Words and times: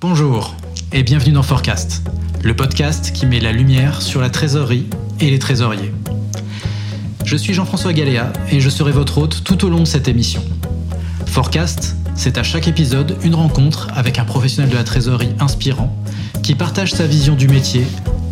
Bonjour 0.00 0.54
et 0.92 1.02
bienvenue 1.02 1.32
dans 1.32 1.42
Forecast, 1.42 2.08
le 2.44 2.54
podcast 2.54 3.12
qui 3.12 3.26
met 3.26 3.40
la 3.40 3.50
lumière 3.50 4.00
sur 4.00 4.20
la 4.20 4.30
trésorerie 4.30 4.86
et 5.18 5.28
les 5.28 5.40
trésoriers. 5.40 5.92
Je 7.24 7.36
suis 7.36 7.52
Jean-François 7.52 7.92
Galéa 7.92 8.32
et 8.48 8.60
je 8.60 8.70
serai 8.70 8.92
votre 8.92 9.18
hôte 9.18 9.42
tout 9.42 9.64
au 9.64 9.68
long 9.68 9.80
de 9.80 9.86
cette 9.86 10.06
émission. 10.06 10.40
Forecast, 11.26 11.96
c'est 12.14 12.38
à 12.38 12.44
chaque 12.44 12.68
épisode 12.68 13.16
une 13.24 13.34
rencontre 13.34 13.88
avec 13.92 14.20
un 14.20 14.24
professionnel 14.24 14.70
de 14.70 14.76
la 14.76 14.84
trésorerie 14.84 15.34
inspirant 15.40 15.92
qui 16.44 16.54
partage 16.54 16.92
sa 16.92 17.08
vision 17.08 17.34
du 17.34 17.48
métier 17.48 17.84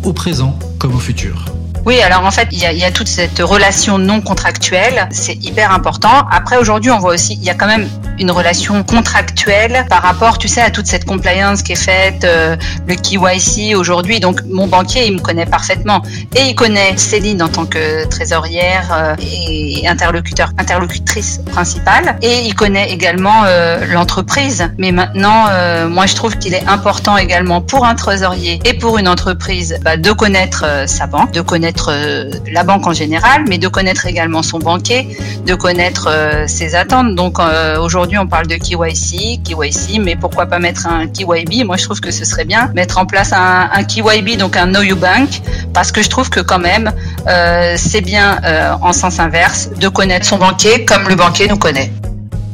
au 0.05 0.13
présent 0.13 0.57
comme 0.79 0.95
au 0.95 0.99
futur. 0.99 1.43
Oui, 1.85 2.01
alors 2.01 2.25
en 2.25 2.31
fait, 2.31 2.47
il 2.51 2.59
y, 2.59 2.65
a, 2.65 2.73
y 2.73 2.83
a 2.83 2.91
toute 2.91 3.07
cette 3.07 3.39
relation 3.39 3.97
non 3.97 4.21
contractuelle, 4.21 5.07
c'est 5.11 5.35
hyper 5.35 5.71
important. 5.71 6.27
Après, 6.31 6.57
aujourd'hui, 6.57 6.91
on 6.91 6.99
voit 6.99 7.13
aussi, 7.13 7.33
il 7.33 7.43
y 7.43 7.49
a 7.49 7.53
quand 7.53 7.67
même 7.67 7.87
une 8.19 8.31
relation 8.31 8.83
contractuelle 8.83 9.85
par 9.89 10.01
rapport, 10.01 10.37
tu 10.37 10.47
sais, 10.47 10.61
à 10.61 10.71
toute 10.71 10.87
cette 10.87 11.05
compliance 11.05 11.61
qui 11.61 11.73
est 11.73 11.75
faite, 11.75 12.23
euh, 12.23 12.55
le 12.87 12.95
KYC 12.95 13.75
aujourd'hui. 13.75 14.19
Donc, 14.19 14.41
mon 14.49 14.67
banquier, 14.67 15.07
il 15.07 15.13
me 15.13 15.19
connaît 15.19 15.45
parfaitement 15.45 16.01
et 16.35 16.49
il 16.49 16.55
connaît 16.55 16.97
Céline 16.97 17.41
en 17.41 17.47
tant 17.47 17.65
que 17.65 18.05
trésorière 18.07 18.89
euh, 18.91 19.15
et 19.19 19.87
interlocuteur, 19.87 20.51
interlocutrice 20.57 21.41
principale, 21.51 22.17
et 22.21 22.41
il 22.45 22.55
connaît 22.55 22.89
également 22.91 23.43
euh, 23.45 23.85
l'entreprise. 23.85 24.69
Mais 24.77 24.91
maintenant, 24.91 25.45
euh, 25.49 25.87
moi, 25.87 26.05
je 26.05 26.15
trouve 26.15 26.37
qu'il 26.37 26.53
est 26.53 26.67
important 26.67 27.17
également 27.17 27.61
pour 27.61 27.85
un 27.85 27.95
trésorier 27.95 28.59
et 28.65 28.73
pour 28.73 28.97
une 28.97 29.07
entreprise 29.07 29.77
bah, 29.83 29.97
de 29.97 30.11
connaître 30.11 30.63
euh, 30.65 30.87
sa 30.87 31.07
banque, 31.07 31.31
de 31.31 31.41
connaître 31.41 31.76
euh, 31.89 32.31
la 32.51 32.63
banque 32.63 32.87
en 32.87 32.93
général, 32.93 33.45
mais 33.47 33.57
de 33.57 33.67
connaître 33.67 34.05
également 34.05 34.43
son 34.43 34.59
banquier, 34.59 35.17
de 35.45 35.55
connaître 35.55 36.09
euh, 36.09 36.45
ses 36.47 36.75
attentes. 36.75 37.15
Donc 37.15 37.39
euh, 37.39 37.79
aujourd'hui, 37.79 38.17
on 38.17 38.27
parle 38.27 38.47
de 38.47 38.55
KYC, 38.55 39.41
KYC, 39.43 39.99
mais 40.01 40.15
pourquoi 40.15 40.45
pas 40.45 40.59
mettre 40.59 40.87
un 40.87 41.07
KYB 41.07 41.65
Moi, 41.65 41.77
je 41.77 41.83
trouve 41.83 41.99
que 41.99 42.11
ce 42.11 42.25
serait 42.25 42.45
bien 42.45 42.71
mettre 42.75 42.97
en 42.97 43.05
place 43.05 43.33
un, 43.33 43.69
un 43.71 43.83
KYB, 43.83 44.37
donc 44.37 44.57
un 44.57 44.67
Know 44.67 44.81
You 44.81 44.95
Bank, 44.95 45.41
parce 45.73 45.91
que 45.91 46.01
je 46.01 46.09
trouve 46.09 46.29
que 46.29 46.39
quand 46.39 46.59
même, 46.59 46.91
c'est 47.77 48.01
bien 48.01 48.39
en 48.81 48.93
sens 48.93 49.19
inverse 49.19 49.69
de 49.79 49.87
connaître 49.87 50.25
son 50.25 50.37
banquier 50.37 50.85
comme 50.85 51.07
le 51.07 51.15
banquier 51.15 51.47
nous 51.47 51.57
connaît. 51.57 51.91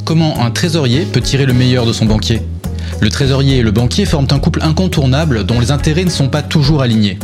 Comment 0.06 0.44
un 0.44 0.52
trésorier 0.52 1.06
peut 1.06 1.22
tirer 1.22 1.46
le 1.46 1.54
meilleur 1.54 1.86
de 1.86 1.94
son 1.94 2.06
banquier? 2.06 2.42
Le 3.00 3.10
trésorier 3.10 3.58
et 3.58 3.62
le 3.62 3.72
banquier 3.72 4.06
forment 4.06 4.28
un 4.32 4.40
couple 4.40 4.62
incontournable 4.62 5.46
dont 5.46 5.60
les 5.60 5.72
intérêts 5.72 6.06
ne 6.06 6.10
sont 6.10 6.30
pas 6.30 6.42
toujours 6.42 6.82
alignés. 6.82 7.20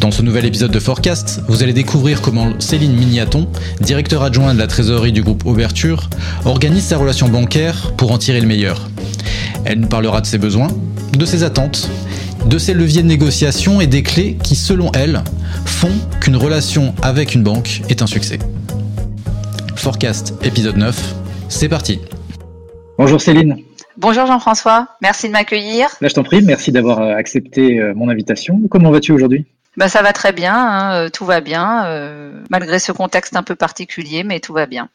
Dans 0.00 0.10
ce 0.10 0.22
nouvel 0.22 0.44
épisode 0.44 0.70
de 0.70 0.78
Forecast, 0.78 1.42
vous 1.48 1.62
allez 1.62 1.72
découvrir 1.72 2.20
comment 2.22 2.52
Céline 2.60 2.92
Mignaton, 2.92 3.48
directeur 3.80 4.22
adjoint 4.22 4.54
de 4.54 4.58
la 4.58 4.66
trésorerie 4.66 5.12
du 5.12 5.22
groupe 5.22 5.44
Ouverture, 5.44 6.08
organise 6.44 6.84
sa 6.84 6.98
relation 6.98 7.28
bancaire 7.28 7.92
pour 7.96 8.12
en 8.12 8.18
tirer 8.18 8.40
le 8.40 8.46
meilleur. 8.46 8.88
Elle 9.64 9.80
nous 9.80 9.88
parlera 9.88 10.20
de 10.20 10.26
ses 10.26 10.38
besoins, 10.38 10.68
de 11.16 11.26
ses 11.26 11.42
attentes, 11.42 11.90
de 12.46 12.58
ses 12.58 12.74
leviers 12.74 13.02
de 13.02 13.08
négociation 13.08 13.80
et 13.80 13.86
des 13.86 14.02
clés 14.02 14.36
qui, 14.42 14.54
selon 14.54 14.90
elle, 14.92 15.22
font 15.64 15.92
qu'une 16.20 16.36
relation 16.36 16.94
avec 17.02 17.34
une 17.34 17.42
banque 17.42 17.82
est 17.88 18.02
un 18.02 18.06
succès. 18.06 18.38
Forecast 19.74 20.34
épisode 20.42 20.76
9, 20.76 21.14
c'est 21.48 21.68
parti. 21.68 22.00
Bonjour 22.98 23.20
Céline. 23.20 23.67
Bonjour 24.00 24.26
Jean-François, 24.26 24.86
merci 25.02 25.26
de 25.26 25.32
m'accueillir. 25.32 25.88
Là, 26.00 26.06
je 26.06 26.14
t'en 26.14 26.22
prie, 26.22 26.40
merci 26.40 26.70
d'avoir 26.70 27.00
euh, 27.00 27.16
accepté 27.16 27.80
euh, 27.80 27.94
mon 27.96 28.08
invitation. 28.08 28.60
Comment 28.70 28.92
vas-tu 28.92 29.10
aujourd'hui? 29.10 29.44
Bah, 29.76 29.88
ça 29.88 30.02
va 30.02 30.12
très 30.12 30.32
bien, 30.32 30.54
hein, 30.54 30.94
euh, 30.94 31.08
tout 31.08 31.24
va 31.24 31.40
bien, 31.40 31.84
euh, 31.86 32.44
malgré 32.48 32.78
ce 32.78 32.92
contexte 32.92 33.34
un 33.34 33.42
peu 33.42 33.56
particulier, 33.56 34.22
mais 34.22 34.38
tout 34.38 34.52
va 34.52 34.66
bien. 34.66 34.88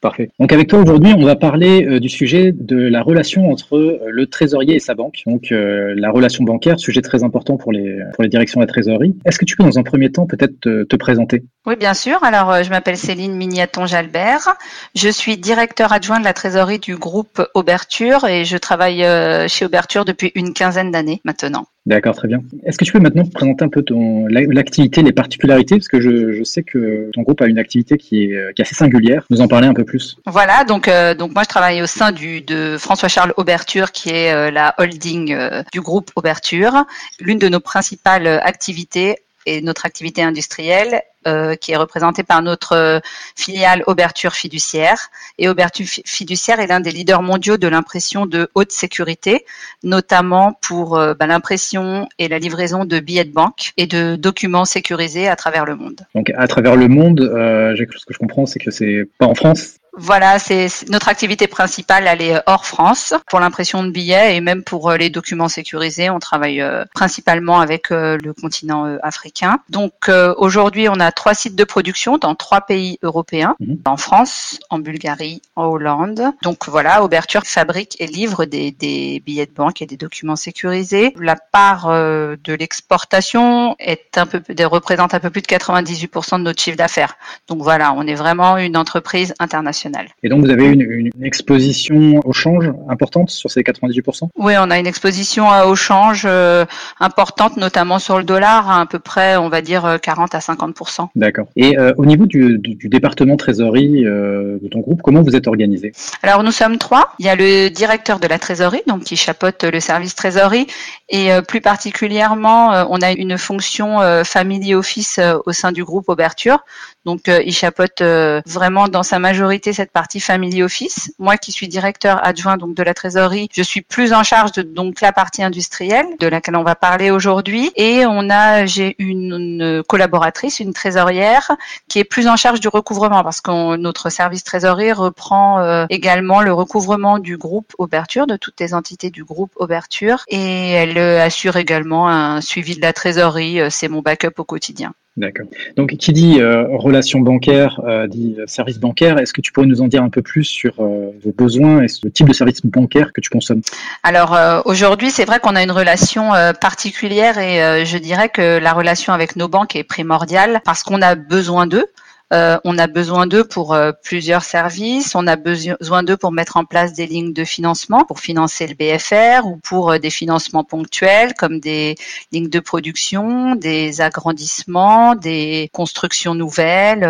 Parfait. 0.00 0.30
Donc 0.38 0.52
avec 0.52 0.68
toi 0.68 0.78
aujourd'hui, 0.78 1.12
on 1.16 1.24
va 1.24 1.34
parler 1.34 1.84
euh, 1.84 1.98
du 1.98 2.08
sujet 2.08 2.52
de 2.52 2.76
la 2.76 3.02
relation 3.02 3.50
entre 3.50 3.76
euh, 3.76 3.98
le 4.06 4.26
trésorier 4.26 4.76
et 4.76 4.78
sa 4.78 4.94
banque. 4.94 5.22
Donc 5.26 5.50
euh, 5.50 5.92
la 5.96 6.12
relation 6.12 6.44
bancaire, 6.44 6.78
sujet 6.78 7.02
très 7.02 7.24
important 7.24 7.56
pour 7.56 7.72
les 7.72 7.98
pour 8.14 8.22
les 8.22 8.28
directions 8.28 8.60
de 8.60 8.66
la 8.66 8.68
trésorerie. 8.68 9.16
Est-ce 9.24 9.40
que 9.40 9.44
tu 9.44 9.56
peux 9.56 9.64
dans 9.64 9.76
un 9.76 9.82
premier 9.82 10.12
temps 10.12 10.26
peut-être 10.26 10.60
te, 10.60 10.84
te 10.84 10.94
présenter? 10.94 11.42
Oui, 11.66 11.74
bien 11.74 11.94
sûr. 11.94 12.22
Alors, 12.22 12.62
je 12.62 12.70
m'appelle 12.70 12.96
Céline 12.96 13.34
Mignaton-Jalbert. 13.34 14.56
Je 14.94 15.08
suis 15.08 15.36
directeur 15.36 15.92
adjoint 15.92 16.20
de 16.20 16.24
la 16.24 16.32
trésorerie 16.32 16.78
du 16.78 16.96
groupe 16.96 17.42
Auberture 17.54 18.24
et 18.24 18.44
je 18.44 18.56
travaille 18.56 19.04
chez 19.48 19.64
Auberture 19.64 20.04
depuis 20.04 20.30
une 20.36 20.54
quinzaine 20.54 20.92
d'années 20.92 21.20
maintenant. 21.24 21.66
D'accord, 21.88 22.14
très 22.14 22.28
bien. 22.28 22.42
Est-ce 22.66 22.76
que 22.76 22.84
tu 22.84 22.92
peux 22.92 22.98
maintenant 22.98 23.24
présenter 23.24 23.64
un 23.64 23.70
peu 23.70 23.82
ton 23.82 24.26
la- 24.26 24.42
l'activité, 24.42 25.00
les 25.00 25.12
particularités, 25.12 25.76
parce 25.76 25.88
que 25.88 26.02
je, 26.02 26.42
sais 26.44 26.62
que 26.62 27.10
ton 27.14 27.22
groupe 27.22 27.40
a 27.40 27.46
une 27.46 27.58
activité 27.58 27.96
qui 27.96 28.24
est, 28.24 28.60
assez 28.60 28.74
singulière. 28.74 29.24
Nous 29.30 29.40
en 29.40 29.48
parler 29.48 29.68
un 29.68 29.72
peu 29.72 29.84
plus. 29.84 30.16
Voilà, 30.26 30.64
donc, 30.64 30.86
euh, 30.86 31.14
donc 31.14 31.32
moi 31.32 31.44
je 31.44 31.48
travaille 31.48 31.80
au 31.80 31.86
sein 31.86 32.12
de 32.12 32.76
François-Charles 32.78 33.32
Auberture, 33.38 33.90
qui 33.90 34.10
est 34.10 34.34
euh, 34.34 34.50
la 34.50 34.74
holding 34.76 35.32
euh, 35.32 35.62
du 35.72 35.80
groupe 35.80 36.10
Auberture. 36.14 36.84
L'une 37.20 37.38
de 37.38 37.48
nos 37.48 37.60
principales 37.60 38.26
activités 38.26 39.16
notre 39.62 39.86
activité 39.86 40.22
industrielle, 40.22 41.02
euh, 41.26 41.56
qui 41.56 41.72
est 41.72 41.76
représentée 41.76 42.22
par 42.22 42.42
notre 42.42 42.72
euh, 42.72 43.00
filiale 43.36 43.82
Auberture 43.86 44.34
Fiduciaire. 44.34 45.10
Et 45.38 45.48
Auberture 45.48 45.86
Fi- 45.86 46.02
Fiduciaire 46.06 46.60
est 46.60 46.68
l'un 46.68 46.80
des 46.80 46.92
leaders 46.92 47.22
mondiaux 47.22 47.56
de 47.56 47.66
l'impression 47.68 48.24
de 48.24 48.48
haute 48.54 48.72
sécurité, 48.72 49.44
notamment 49.82 50.58
pour 50.62 50.96
euh, 50.96 51.14
bah, 51.14 51.26
l'impression 51.26 52.08
et 52.18 52.28
la 52.28 52.38
livraison 52.38 52.84
de 52.84 53.00
billets 53.00 53.24
de 53.24 53.32
banque 53.32 53.72
et 53.76 53.86
de 53.86 54.16
documents 54.16 54.64
sécurisés 54.64 55.28
à 55.28 55.36
travers 55.36 55.64
le 55.64 55.76
monde. 55.76 56.00
Donc 56.14 56.32
à 56.36 56.46
travers 56.46 56.76
le 56.76 56.88
monde, 56.88 57.20
ce 57.20 57.82
que 57.82 58.14
je 58.14 58.18
comprends, 58.18 58.46
c'est 58.46 58.60
que 58.60 58.70
c'est 58.70 59.08
pas 59.18 59.26
en 59.26 59.34
France. 59.34 59.77
Voilà, 60.00 60.38
c'est 60.38 60.68
notre 60.88 61.08
activité 61.08 61.48
principale, 61.48 62.06
elle 62.06 62.22
est 62.22 62.40
hors 62.46 62.64
France 62.66 63.14
pour 63.28 63.40
l'impression 63.40 63.82
de 63.82 63.90
billets 63.90 64.36
et 64.36 64.40
même 64.40 64.62
pour 64.62 64.90
euh, 64.90 64.96
les 64.96 65.10
documents 65.10 65.48
sécurisés. 65.48 66.08
On 66.08 66.20
travaille 66.20 66.60
euh, 66.60 66.84
principalement 66.94 67.60
avec 67.60 67.90
euh, 67.90 68.16
le 68.22 68.32
continent 68.32 68.86
euh, 68.86 68.98
africain. 69.02 69.58
Donc 69.70 70.08
euh, 70.08 70.34
aujourd'hui, 70.36 70.88
on 70.88 71.00
a 71.00 71.10
trois 71.10 71.34
sites 71.34 71.56
de 71.56 71.64
production 71.64 72.16
dans 72.16 72.34
trois 72.36 72.60
pays 72.60 72.98
européens 73.02 73.56
Mhm. 73.60 73.78
en 73.86 73.96
France, 73.96 74.60
en 74.70 74.78
Bulgarie, 74.78 75.42
en 75.56 75.64
Hollande. 75.66 76.22
Donc 76.42 76.68
voilà, 76.68 77.02
Auberture 77.02 77.42
fabrique 77.44 77.96
et 77.98 78.06
livre 78.06 78.44
des, 78.44 78.70
des 78.70 79.20
billets 79.24 79.46
de 79.46 79.52
banque 79.52 79.82
et 79.82 79.86
des 79.86 79.96
documents 79.96 80.36
sécurisés. 80.36 81.12
La 81.18 81.34
part 81.36 81.88
euh, 81.88 82.36
de 82.44 82.52
l'exportation 82.52 83.74
est 83.78 84.16
un 84.16 84.26
peu 84.26 84.40
représente 84.66 85.14
un 85.14 85.20
peu 85.20 85.30
plus 85.30 85.42
de 85.42 85.46
98% 85.46 86.38
de 86.38 86.42
notre 86.42 86.62
chiffre 86.62 86.76
d'affaires. 86.76 87.16
Donc 87.48 87.62
voilà, 87.62 87.92
on 87.94 88.06
est 88.06 88.14
vraiment 88.14 88.56
une 88.58 88.76
entreprise 88.76 89.34
internationale. 89.40 89.87
Et 90.22 90.28
donc 90.28 90.40
vous 90.44 90.50
avez 90.50 90.66
une, 90.66 91.10
exposition 91.22 92.20
au 92.24 92.32
change 92.32 92.70
importante 92.88 93.30
sur 93.30 93.50
ces 93.50 93.62
98%. 93.62 94.28
Oui, 94.36 94.54
on 94.58 94.70
a 94.70 94.78
une 94.78 94.86
exposition 94.86 95.48
au 95.66 95.74
change 95.74 96.22
euh, 96.26 96.64
importante, 97.00 97.56
notamment 97.56 97.98
sur 97.98 98.18
le 98.18 98.24
dollar, 98.24 98.70
à, 98.70 98.80
à 98.80 98.86
peu 98.86 98.98
près, 98.98 99.36
on 99.36 99.48
va 99.48 99.60
dire, 99.62 99.84
euh, 99.84 99.98
40 99.98 100.34
à 100.34 100.38
50% 100.38 101.08
D'accord. 101.16 101.46
Et 101.56 101.78
euh, 101.78 101.92
au 101.96 102.06
niveau 102.06 102.26
du, 102.26 102.58
du- 102.58 102.74
du 102.74 102.88
département 102.88 103.36
trésorerie 103.36 104.04
euh, 104.06 104.58
de 104.62 104.68
ton 104.68 104.80
groupe, 104.80 105.02
comment 105.02 105.22
vous 105.22 105.36
êtes 105.36 105.46
organisé? 105.46 105.92
Alors 106.22 106.42
nous 106.42 106.52
sommes 106.52 106.78
trois. 106.78 107.14
Il 107.18 107.26
y 107.26 107.28
a 107.28 107.36
le 107.36 107.68
directeur 107.70 108.20
de 108.20 108.26
la 108.26 108.38
trésorerie, 108.38 108.82
donc 108.86 109.02
qui 109.04 109.16
chapeaute 109.16 109.64
le 109.64 109.80
service 109.80 110.14
trésorerie, 110.14 110.66
et 111.08 111.32
euh, 111.32 111.42
plus 111.42 111.60
particulièrement, 111.60 112.72
euh, 112.74 112.84
on 112.90 113.00
a 113.00 113.12
une 113.12 113.38
fonction 113.38 114.00
euh, 114.00 114.24
family 114.24 114.74
office 114.74 115.18
euh, 115.18 115.38
au 115.46 115.52
sein 115.52 115.72
du 115.72 115.84
groupe 115.84 116.08
Auberture. 116.08 116.58
Donc 117.04 117.28
euh, 117.28 117.40
il 117.44 117.52
chapeaute 117.52 118.00
euh, 118.02 118.40
vraiment 118.46 118.88
dans 118.88 119.02
sa 119.02 119.18
majorité 119.18 119.72
cette 119.78 119.92
partie 119.92 120.18
family 120.18 120.60
office. 120.64 121.12
Moi 121.20 121.36
qui 121.36 121.52
suis 121.52 121.68
directeur 121.68 122.26
adjoint 122.26 122.56
donc 122.56 122.74
de 122.74 122.82
la 122.82 122.94
trésorerie, 122.94 123.48
je 123.52 123.62
suis 123.62 123.80
plus 123.80 124.12
en 124.12 124.24
charge 124.24 124.50
de 124.50 124.64
la 125.00 125.12
partie 125.12 125.44
industrielle 125.44 126.06
de 126.18 126.26
laquelle 126.26 126.56
on 126.56 126.64
va 126.64 126.74
parler 126.74 127.12
aujourd'hui. 127.12 127.70
Et 127.76 128.04
on 128.04 128.28
a 128.28 128.66
j'ai 128.66 128.96
une, 128.98 129.84
collaboratrice, 129.86 130.58
une 130.58 130.72
trésorière 130.72 131.52
qui 131.86 132.00
est 132.00 132.04
plus 132.04 132.26
en 132.26 132.34
charge 132.34 132.58
du 132.58 132.66
recouvrement 132.66 133.22
parce 133.22 133.40
que 133.40 133.76
notre 133.76 134.10
service 134.10 134.42
trésorerie 134.42 134.92
reprend 134.92 135.60
euh, 135.60 135.86
également 135.90 136.40
le 136.40 136.52
recouvrement 136.52 137.20
du 137.20 137.36
groupe 137.36 137.72
Auberture, 137.78 138.26
de 138.26 138.36
toutes 138.36 138.58
les 138.58 138.74
entités 138.74 139.10
du 139.10 139.22
groupe 139.22 139.52
Auberture, 139.56 140.24
et 140.26 140.72
elle 140.72 140.98
euh, 140.98 141.24
assure 141.24 141.56
également 141.56 142.08
un 142.08 142.40
suivi 142.40 142.74
de 142.74 142.80
la 142.80 142.92
trésorerie. 142.92 143.60
euh, 143.60 143.70
C'est 143.70 143.88
mon 143.88 144.02
backup 144.02 144.38
au 144.38 144.44
quotidien. 144.44 144.92
D'accord. 145.16 145.46
Donc 145.76 145.96
qui 145.96 146.12
dit 146.12 146.40
euh, 146.40 146.64
relation 146.76 147.18
bancaire, 147.18 147.80
euh, 147.84 148.06
dit 148.06 148.36
euh, 148.38 148.44
service 148.46 148.78
bancaire. 148.78 149.18
Est-ce 149.18 149.32
que 149.32 149.40
tu 149.40 149.50
pourrais 149.50 149.66
nous 149.66 149.80
en 149.80 149.88
dire 149.88 150.02
un 150.04 150.10
peu 150.10 150.22
plus 150.22 150.44
sur 150.44 150.74
euh, 150.78 151.10
vos 151.24 151.32
besoins 151.32 151.82
et 151.82 151.88
ce 151.88 152.06
type 152.06 152.28
de 152.28 152.32
service 152.32 152.64
bancaire 152.64 153.12
que 153.12 153.20
tu 153.20 153.28
consommes? 153.28 153.62
Alors 154.04 154.38
aujourd'hui, 154.64 155.10
c'est 155.10 155.24
vrai 155.24 155.40
qu'on 155.40 155.56
a 155.56 155.62
une 155.62 155.72
relation 155.72 156.30
particulière 156.60 157.38
et 157.38 157.84
je 157.84 157.98
dirais 157.98 158.28
que 158.28 158.58
la 158.58 158.72
relation 158.72 159.12
avec 159.12 159.34
nos 159.36 159.48
banques 159.48 159.74
est 159.74 159.84
primordiale 159.84 160.60
parce 160.64 160.82
qu'on 160.82 161.02
a 161.02 161.14
besoin 161.16 161.66
d'eux. 161.66 161.86
Euh, 162.32 162.58
on 162.64 162.76
a 162.76 162.86
besoin 162.86 163.26
d'eux 163.26 163.44
pour 163.44 163.72
euh, 163.72 163.92
plusieurs 164.02 164.42
services. 164.42 165.14
On 165.14 165.26
a 165.26 165.36
besoin 165.36 166.02
d'eux 166.02 166.16
pour 166.16 166.30
mettre 166.30 166.58
en 166.58 166.64
place 166.64 166.92
des 166.92 167.06
lignes 167.06 167.32
de 167.32 167.44
financement, 167.44 168.04
pour 168.04 168.20
financer 168.20 168.66
le 168.66 168.74
BFR 168.74 169.46
ou 169.46 169.56
pour 169.56 169.92
euh, 169.92 169.98
des 169.98 170.10
financements 170.10 170.64
ponctuels 170.64 171.32
comme 171.34 171.58
des 171.58 171.94
lignes 172.32 172.50
de 172.50 172.60
production, 172.60 173.54
des 173.54 174.00
agrandissements, 174.02 175.14
des 175.14 175.70
constructions 175.72 176.34
nouvelles, 176.34 177.00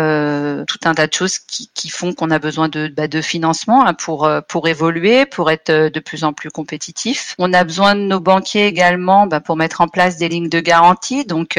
tout 0.65 0.79
un 0.85 0.93
tas 0.93 1.07
de 1.07 1.13
choses 1.13 1.39
qui, 1.39 1.69
qui 1.73 1.89
font 1.89 2.13
qu'on 2.13 2.31
a 2.31 2.39
besoin 2.39 2.69
de, 2.69 2.87
bah, 2.87 3.07
de 3.07 3.21
financement 3.21 3.85
hein, 3.85 3.93
pour 3.93 4.29
pour 4.47 4.67
évoluer, 4.67 5.25
pour 5.25 5.51
être 5.51 5.71
de 5.71 5.99
plus 5.99 6.23
en 6.23 6.33
plus 6.33 6.49
compétitif. 6.49 7.35
On 7.37 7.53
a 7.53 7.63
besoin 7.63 7.95
de 7.95 8.01
nos 8.01 8.19
banquiers 8.19 8.67
également 8.67 9.27
bah, 9.27 9.39
pour 9.39 9.57
mettre 9.57 9.81
en 9.81 9.87
place 9.87 10.17
des 10.17 10.29
lignes 10.29 10.49
de 10.49 10.59
garantie. 10.59 11.25
Donc, 11.25 11.55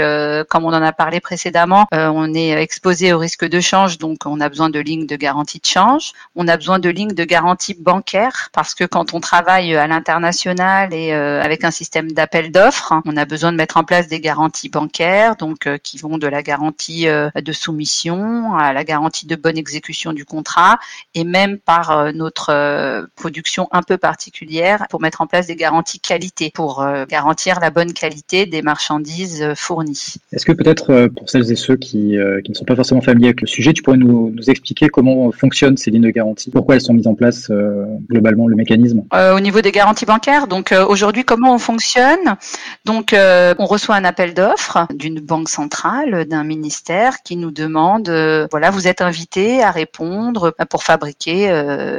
comme 0.49 0.65
on 0.65 0.73
en 0.73 0.83
a 0.83 0.93
parlé 0.93 1.21
précédemment, 1.21 1.87
on 1.93 2.35
est 2.35 2.51
exposé 2.51 3.13
au 3.13 3.19
risque 3.19 3.50
de 3.50 3.61
change, 3.61 3.99
donc 3.99 4.25
on 4.25 4.41
a 4.41 4.49
besoin 4.49 4.70
de 4.70 4.81
lignes 4.81 5.06
de 5.06 5.17
garantie 5.17 5.58
de 5.58 5.67
change. 5.67 6.12
On 6.35 6.49
a 6.49 6.56
besoin 6.56 6.79
de 6.79 6.88
lignes 6.88 7.12
de 7.12 7.25
garantie 7.25 7.75
bancaire 7.75 8.49
parce 8.52 8.75
que 8.75 8.85
quand 8.85 9.12
on 9.14 9.20
travaille 9.20 9.76
à 9.76 9.87
l'international 9.87 10.94
et 10.94 11.12
euh, 11.12 11.43
avec 11.43 11.64
un 11.64 11.70
système 11.70 12.12
d'appel 12.12 12.50
d'offres, 12.52 12.94
on 13.05 13.17
a 13.17 13.25
besoin 13.25 13.52
de 13.52 13.56
mettre 13.56 13.76
en 13.76 13.85
place 13.85 14.08
des 14.08 14.20
garanties 14.20 14.69
bancaires, 14.69 15.37
donc 15.37 15.67
euh, 15.67 15.76
qui 15.76 15.99
vont 15.99 16.19
de 16.19 16.26
la 16.26 16.43
garantie 16.43 17.08
euh, 17.08 17.31
de 17.35 17.52
soumission 17.52 18.55
à 18.55 18.73
la 18.73 18.85
garantie 18.85 19.26
de 19.26 19.37
bonne 19.37 19.58
exécution 19.58 20.12
du 20.12 20.25
contrat 20.25 20.79
et 21.14 21.25
même 21.25 21.58
par 21.58 22.12
notre 22.12 23.08
production 23.17 23.69
un 23.73 23.82
peu 23.82 23.99
particulière 23.99 24.87
pour 24.88 25.00
mettre 25.00 25.20
en 25.20 25.26
place 25.26 25.46
des 25.46 25.56
garanties 25.56 26.00
qualité 26.00 26.53
pour 26.55 26.85
garantir 27.08 27.61
la 27.61 27.70
bonne 27.70 27.93
qualité 27.93 28.46
des 28.46 28.62
marchandises 28.62 29.55
fournies. 29.55 30.14
Est-ce 30.32 30.46
que 30.46 30.53
peut-être 30.53 31.08
pour 31.17 31.29
celles 31.29 31.50
et 31.50 31.56
ceux 31.56 31.76
qui, 31.76 32.17
ne 32.17 32.55
sont 32.55 32.64
pas 32.64 32.76
forcément 32.76 33.00
familiers 33.00 33.29
avec 33.29 33.40
le 33.41 33.47
sujet, 33.47 33.73
tu 33.73 33.83
pourrais 33.83 33.97
nous, 33.97 34.35
expliquer 34.47 34.89
comment 34.89 35.31
fonctionnent 35.33 35.77
ces 35.77 35.91
lignes 35.91 36.03
de 36.03 36.11
garantie, 36.11 36.51
pourquoi 36.51 36.75
elles 36.75 36.81
sont 36.81 36.93
mises 36.93 37.07
en 37.07 37.15
place 37.15 37.49
euh, 37.51 37.85
globalement, 38.09 38.49
le 38.49 38.57
mécanisme? 38.57 39.05
Euh, 39.15 39.37
Au 39.37 39.41
niveau 39.41 39.61
des 39.61 39.73
garanties 39.73 40.07
bancaires, 40.07 40.47
donc 40.47 40.73
euh, 40.73 40.87
aujourd'hui, 40.87 41.25
comment 41.25 41.55
on 41.55 41.59
fonctionne? 41.59 42.37
Donc, 42.85 43.15
on 43.15 43.67
reçoit 43.67 43.97
un 43.97 44.05
appel 44.05 44.35
d'offres 44.35 44.87
d'une 44.95 45.21
banque 45.21 45.49
centrale, 45.49 46.25
d'un 46.27 46.45
ministère 46.45 47.23
qui 47.23 47.37
nous 47.37 47.51
demande, 47.51 48.09
voilà, 48.51 48.71
vous 48.71 48.89
êtes 48.89 49.01
invité 49.01 49.63
à 49.63 49.71
répondre 49.71 50.55
pour 50.69 50.83
fabriquer, 50.83 51.49